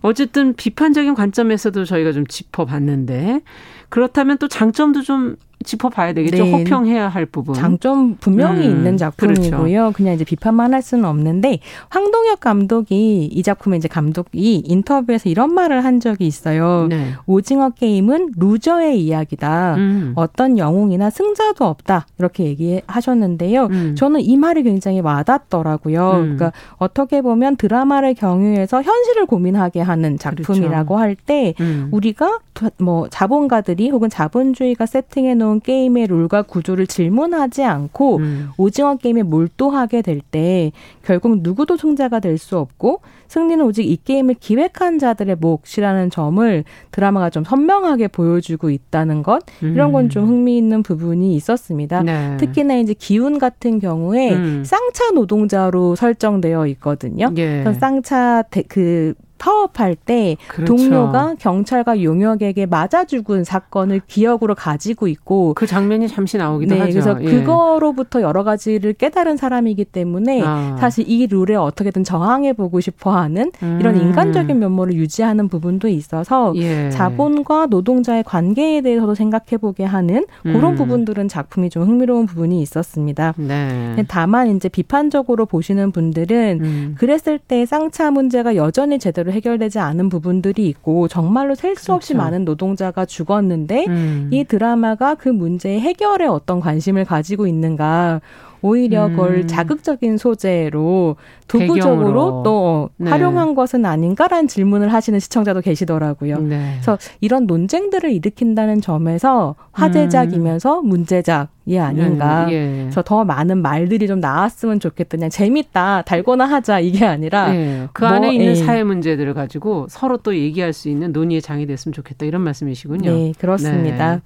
어쨌든 0.01 0.53
비판적인 0.53 1.15
관점에서도 1.15 1.83
저희가 1.83 2.11
좀 2.11 2.27
짚어봤는데 2.27 3.41
그렇다면 3.89 4.37
또 4.37 4.47
장점도 4.47 5.01
좀 5.01 5.35
짚어봐야 5.65 6.13
되겠죠. 6.13 6.43
네. 6.43 6.51
호평해야 6.51 7.07
할 7.07 7.25
부분. 7.25 7.55
장점 7.55 8.15
분명히 8.19 8.67
음, 8.67 8.71
있는 8.71 8.97
작품이고요. 8.97 9.63
그렇죠. 9.63 9.91
그냥 9.93 10.13
이제 10.13 10.23
비판만 10.23 10.73
할 10.73 10.81
수는 10.81 11.05
없는데 11.05 11.59
황동혁 11.89 12.39
감독이 12.39 13.25
이 13.25 13.43
작품의 13.43 13.79
이제 13.79 13.87
감독이 13.87 14.63
인터뷰에서 14.65 15.29
이런 15.29 15.53
말을 15.53 15.83
한 15.83 15.99
적이 15.99 16.27
있어요. 16.27 16.87
네. 16.89 17.13
오징어 17.25 17.71
게임은 17.71 18.33
루저의 18.37 19.01
이야기다. 19.01 19.75
음. 19.75 20.13
어떤 20.15 20.57
영웅이나 20.57 21.09
승자도 21.09 21.65
없다. 21.65 22.05
이렇게 22.19 22.45
얘기하셨는데요. 22.45 23.65
음. 23.65 23.95
저는 23.97 24.21
이 24.21 24.37
말이 24.37 24.63
굉장히 24.63 24.99
와닿더라고요. 24.99 26.11
음. 26.11 26.21
그러니까 26.37 26.51
어떻게 26.77 27.21
보면 27.21 27.55
드라마를 27.57 28.13
경유해서 28.13 28.81
현실을 28.81 29.25
고민하게 29.25 29.81
하는 29.81 30.17
작품이라고 30.17 30.95
그렇죠. 30.95 31.01
할때 31.01 31.53
음. 31.59 31.89
우리가 31.91 32.39
뭐 32.77 33.07
자본가들이 33.09 33.89
혹은 33.89 34.09
자본주의가 34.09 34.85
세팅해 34.85 35.35
놓은 35.35 35.54
게임의 35.59 36.07
룰과 36.07 36.43
구조를 36.43 36.87
질문하지 36.87 37.63
않고 37.63 38.17
음. 38.17 38.49
오징어 38.57 38.95
게임에 38.97 39.23
몰두하게 39.23 40.01
될 40.01 40.21
때 40.31 40.71
결국 41.03 41.39
누구도 41.41 41.77
승자가 41.77 42.19
될 42.19 42.37
수 42.37 42.57
없고 42.57 43.01
승리는 43.27 43.63
오직 43.65 43.85
이 43.85 43.97
게임을 44.03 44.35
기획한 44.39 44.99
자들의 44.99 45.37
몫이라는 45.39 46.09
점을 46.11 46.63
드라마가 46.91 47.29
좀 47.29 47.43
선명하게 47.43 48.07
보여주고 48.09 48.69
있다는 48.69 49.23
것 49.23 49.41
이런 49.61 49.91
건 49.91 50.09
좀 50.09 50.25
흥미있는 50.27 50.83
부분이 50.83 51.35
있었습니다. 51.35 52.03
네. 52.03 52.37
특히나 52.37 52.75
이제 52.77 52.93
기운 52.93 53.39
같은 53.39 53.79
경우에 53.79 54.33
음. 54.33 54.63
쌍차 54.65 55.11
노동자로 55.11 55.95
설정되어 55.95 56.67
있거든요. 56.67 57.31
예. 57.37 57.63
쌍차 57.79 58.43
그 58.67 59.13
파업할 59.37 59.95
때 59.95 60.37
그렇죠. 60.47 60.75
동료가 60.75 61.35
경찰과 61.39 62.01
용역에게 62.01 62.65
맞아 62.65 63.05
죽은 63.05 63.43
사건을 63.43 64.01
기억으로 64.07 64.55
가지고 64.55 65.07
있고 65.07 65.53
그 65.55 65.67
장면이 65.67 66.07
잠시 66.07 66.37
나오기도 66.37 66.75
네, 66.75 66.81
하죠. 66.81 66.91
그래서 66.93 67.17
예. 67.21 67.25
그거로부터 67.25 68.21
여러 68.21 68.43
가지를 68.43 68.93
깨달은 68.93 69.37
사람이기 69.37 69.85
때문에 69.85 70.41
아. 70.43 70.75
사실 70.79 71.09
이 71.09 71.27
룰에 71.27 71.55
어떻게든 71.55 72.03
저항해 72.03 72.53
보고 72.53 72.79
싶어하는 72.79 73.51
음. 73.61 73.77
이런 73.79 73.97
인간적인 73.99 74.57
면모를 74.57 74.93
유지하는 74.93 75.47
부분도 75.49 75.87
있어서 75.87 76.53
예. 76.55 76.89
자본과 76.89 77.67
노동자의 77.67 78.23
관계에 78.23 78.81
대해서도 78.81 79.15
생각해 79.15 79.57
보게 79.59 79.83
하는 79.83 80.25
그런 80.43 80.73
음. 80.73 80.75
부분들은 80.75 81.27
작품이 81.27 81.69
좀 81.69 81.83
흥미로운 81.83 82.25
부분이 82.25 82.61
있었습니다. 82.61 83.33
네. 83.37 84.03
다만 84.07 84.55
이제 84.55 84.69
비판적으로 84.69 85.45
보시는 85.45 85.91
분들은 85.91 86.59
음. 86.61 86.95
그랬을 86.97 87.39
때 87.39 87.65
쌍차 87.65 88.11
문제가 88.11 88.55
여전히 88.55 88.99
제대로 88.99 89.24
해결되지 89.31 89.79
않은 89.79 90.09
부분들이 90.09 90.67
있고 90.67 91.07
정말로 91.07 91.55
셀 91.55 91.75
수 91.75 91.93
없이 91.93 92.13
그렇죠. 92.13 92.23
많은 92.25 92.45
노동자가 92.45 93.05
죽었는데 93.05 93.85
음. 93.87 94.29
이 94.31 94.43
드라마가 94.45 95.15
그 95.15 95.29
문제의 95.29 95.79
해결에 95.81 96.25
어떤 96.25 96.59
관심을 96.59 97.05
가지고 97.05 97.47
있는가 97.47 98.21
오히려 98.65 99.09
그걸 99.09 99.35
음. 99.41 99.47
자극적인 99.47 100.17
소재로 100.17 101.17
도구적으로 101.47 101.77
배경으로. 101.77 102.43
또 102.43 102.89
네. 102.97 103.11
활용한 103.11 103.53
것은 103.53 103.85
아닌가라는 103.85 104.47
질문을 104.47 104.91
하시는 104.91 105.19
시청자도 105.19 105.61
계시더라고요. 105.61 106.39
네. 106.39 106.71
그래서 106.73 106.97
이런 107.21 107.45
논쟁들을 107.45 108.11
일으킨다는 108.11 108.81
점에서 108.81 109.55
화제작이면서 109.71 110.79
음. 110.79 110.87
문제작이 110.87 111.77
아닌가. 111.79 112.45
음, 112.45 112.51
예. 112.51 112.79
그래서 112.81 113.03
더 113.03 113.23
많은 113.23 113.61
말들이 113.61 114.07
좀 114.07 114.19
나왔으면 114.19 114.79
좋겠다. 114.79 115.17
그냥 115.17 115.29
재밌다, 115.29 116.01
달고나 116.01 116.45
하자 116.45 116.79
이게 116.79 117.05
아니라 117.05 117.55
예. 117.55 117.87
그 117.93 118.03
뭐, 118.03 118.13
안에 118.13 118.33
있는 118.33 118.47
예. 118.47 118.55
사회 118.55 118.83
문제들을 118.83 119.35
가지고 119.35 119.85
서로 119.89 120.17
또 120.17 120.35
얘기할 120.35 120.73
수 120.73 120.89
있는 120.89 121.11
논의의 121.11 121.43
장이 121.43 121.67
됐으면 121.67 121.93
좋겠다 121.93 122.25
이런 122.25 122.41
말씀이시군요. 122.41 123.11
네, 123.11 123.33
그렇습니다. 123.37 124.15
네. 124.15 124.21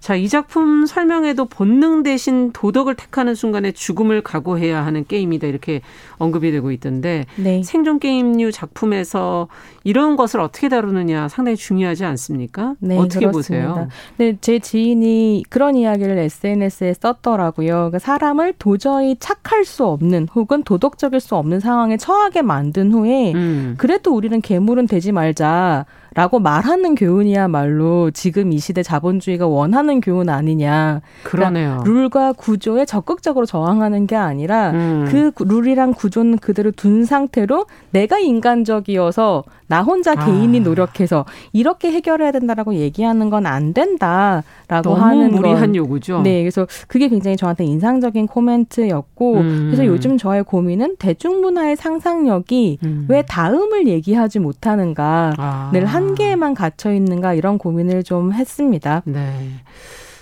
자, 0.00 0.14
이 0.14 0.28
작품 0.28 0.86
설명에도 0.86 1.44
본능 1.44 2.02
대신 2.02 2.52
도덕을 2.52 2.94
택하는 2.94 3.34
순간에 3.34 3.72
죽음을 3.72 4.22
각오해야 4.22 4.84
하는 4.84 5.04
게임이다 5.06 5.46
이렇게 5.46 5.80
언급이 6.18 6.50
되고 6.50 6.70
있던데 6.72 7.26
네. 7.36 7.62
생존 7.62 7.98
게임류 7.98 8.52
작품에서 8.52 9.48
이런 9.84 10.16
것을 10.16 10.40
어떻게 10.40 10.68
다루느냐 10.68 11.28
상당히 11.28 11.56
중요하지 11.56 12.04
않습니까? 12.04 12.74
네, 12.78 12.96
어떻게 12.96 13.26
그렇습니다. 13.26 13.68
보세요? 13.74 13.88
네, 14.16 14.36
제 14.40 14.58
지인이 14.58 15.44
그런 15.48 15.76
이야기를 15.76 16.18
SNS에 16.18 16.94
썼더라고요. 16.94 17.74
그러니까 17.74 17.98
사람을 17.98 18.54
도저히 18.58 19.16
착할 19.18 19.64
수 19.64 19.84
없는 19.84 20.28
혹은 20.34 20.62
도덕적일 20.62 21.20
수 21.20 21.36
없는 21.36 21.60
상황에 21.60 21.96
처하게 21.96 22.42
만든 22.42 22.92
후에 22.92 23.32
음. 23.34 23.74
그래도 23.78 24.14
우리는 24.14 24.40
괴물은 24.40 24.86
되지 24.86 25.12
말자. 25.12 25.86
라고 26.18 26.40
말하는 26.40 26.96
교훈이야말로 26.96 28.10
지금 28.10 28.52
이 28.52 28.58
시대 28.58 28.82
자본주의가 28.82 29.46
원하는 29.46 30.00
교훈 30.00 30.28
아니냐. 30.28 31.00
그러네요. 31.22 31.80
그러니까 31.84 31.90
룰과 31.90 32.32
구조에 32.32 32.84
적극적으로 32.86 33.46
저항하는 33.46 34.08
게 34.08 34.16
아니라 34.16 34.72
음. 34.72 35.06
그 35.08 35.30
룰이랑 35.38 35.92
구조는 35.94 36.38
그대로 36.38 36.72
둔 36.72 37.04
상태로 37.04 37.66
내가 37.90 38.18
인간적이어서 38.18 39.44
나 39.68 39.82
혼자 39.82 40.12
아. 40.12 40.24
개인이 40.26 40.58
노력해서 40.60 41.24
이렇게 41.52 41.92
해결해야 41.92 42.32
된다라고 42.32 42.74
얘기하는 42.74 43.30
건 43.30 43.46
안 43.46 43.72
된다라고 43.72 44.94
하는 44.94 45.30
무리한 45.30 45.60
건. 45.60 45.76
요구죠. 45.76 46.22
네, 46.22 46.42
그래서 46.42 46.66
그게 46.88 47.08
굉장히 47.08 47.36
저한테 47.36 47.64
인상적인 47.64 48.26
코멘트였고 48.26 49.34
음. 49.36 49.62
그래서 49.70 49.86
요즘 49.86 50.18
저의 50.18 50.42
고민은 50.42 50.96
대중문화의 50.98 51.76
상상력이 51.76 52.78
음. 52.82 53.06
왜 53.08 53.22
다음을 53.22 53.86
얘기하지 53.86 54.40
못하는가, 54.40 55.32
아. 55.38 55.70
늘 55.72 55.86
한계에만 56.08 56.54
갇혀 56.54 56.92
있는가 56.92 57.34
이런 57.34 57.58
고민을 57.58 58.02
좀 58.02 58.32
했습니다. 58.32 59.02
네. 59.04 59.50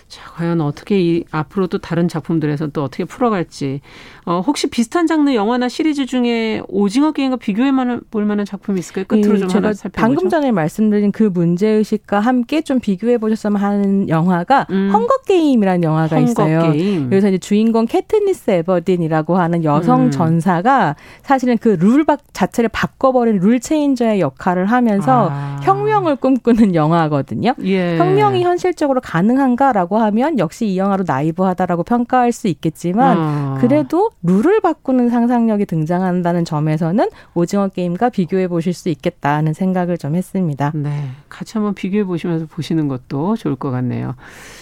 자, 0.09 0.26
과연 0.37 0.61
어떻게 0.61 1.01
이 1.01 1.25
앞으로 1.31 1.67
또 1.67 1.79
다른 1.79 2.09
작품들에서 2.09 2.67
또 2.67 2.85
어떻게 2.85 3.07
풀어갈지. 3.07 3.81
어, 4.27 4.43
혹시 4.47 4.69
비슷한 4.69 5.07
장르 5.07 5.33
영화나 5.35 5.67
시리즈 5.71 6.05
중에 6.05 6.61
오징어 6.69 7.13
게임과 7.13 7.37
비교해 7.37 7.71
볼 8.11 8.27
만한 8.27 8.45
작품이 8.45 8.79
있을까요? 8.79 9.07
끝으로 9.07 9.39
좀 9.39 9.49
하나 9.49 9.73
살펴보죠. 9.73 9.93
방금 10.01 10.29
전에 10.29 10.53
말씀드린 10.53 11.11
그 11.11 11.23
문제 11.23 11.67
의식과 11.69 12.21
함께 12.21 12.61
좀 12.61 12.81
비교해 12.81 13.17
보셨으면 13.17 13.57
하는 13.57 14.09
영화가 14.11 14.67
음. 14.71 14.91
헝거 14.93 15.23
게임이라는 15.27 15.83
영화가 15.83 16.17
헝거 16.17 16.31
있어요. 16.31 16.73
게임. 16.73 17.05
여기서 17.07 17.29
이제 17.29 17.39
주인공 17.39 17.87
캐트니스 17.87 18.51
에버딘이라고 18.51 19.39
하는 19.39 19.65
여성 19.65 20.07
음. 20.07 20.11
전사가 20.11 20.97
사실은 21.23 21.57
그 21.57 21.77
룰 21.79 22.05
자체를 22.33 22.69
바꿔버린 22.73 23.39
rule 23.39 23.61
changer의 23.61 24.21
역할을 24.21 24.67
하면서 24.67 25.29
아. 25.31 25.61
혁명을 25.63 26.17
꿈꾸는 26.17 26.75
영화거든요. 26.75 27.55
예. 27.65 27.97
혁명이 27.97 28.43
현실적으로 28.43 29.01
가능한가라고 29.01 29.99
하면 29.99 30.26
역시 30.39 30.67
이 30.67 30.79
영화로 30.79 31.05
나이브하다라고 31.07 31.83
평가할 31.85 32.33
수 32.33 32.49
있겠지만 32.49 33.17
어. 33.19 33.59
그래도 33.61 34.11
룰을 34.23 34.61
바꾸는 34.61 35.09
상상력이 35.11 35.67
등장한다는 35.67 36.45
점에서는 36.45 37.09
오징어 37.35 37.69
게임과 37.69 38.11
비교해 38.11 38.49
보실 38.49 38.75
수 38.75 38.89
있겠다는 38.89 39.53
생각을 39.53 39.99
좀 39.99 40.17
했습니다. 40.17 40.73
네. 40.75 41.09
같이 41.29 41.55
한번 41.55 41.75
비교해 41.75 42.05
보시면서 42.05 42.47
보시는 42.47 42.89
것도 42.89 43.37
좋을 43.37 43.57
것 43.57 43.71
같네요. 43.71 44.15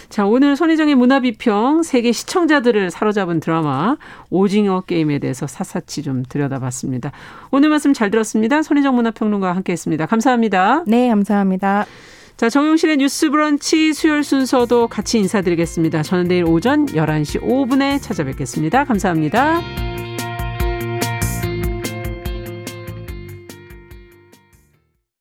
자, 0.09 0.27
오늘 0.27 0.57
손희정의 0.57 0.95
문화 0.95 1.21
비평 1.21 1.83
세계 1.83 2.13
시청자들을 2.13 2.91
사로잡은 2.91 3.41
드라마 3.41 3.97
오징어 4.31 4.81
게임에 4.81 5.19
대해서 5.19 5.47
사사치 5.47 6.03
좀 6.03 6.23
들여다봤습니다. 6.29 7.13
오늘 7.51 7.69
말씀 7.69 7.93
잘 7.93 8.11
들었습니다. 8.11 8.63
손희정 8.63 8.95
문화평론가와 8.95 9.57
함께 9.57 9.73
했습니다. 9.73 10.07
감사합니다. 10.07 10.85
네, 10.87 11.09
감사합니다. 11.09 11.87
자, 12.37 12.51
정용실의 12.51 12.97
뉴스 12.97 13.31
브런치 13.31 13.93
수요일 13.95 14.25
순서도 14.25 14.89
같이 14.89 15.19
인사드리겠습니다. 15.19 16.03
저는 16.03 16.25
내일 16.25 16.45
오전 16.45 16.87
11시 16.87 17.41
5분에 17.43 18.03
찾아뵙겠습니다. 18.03 18.85
감사합니다. 18.85 19.94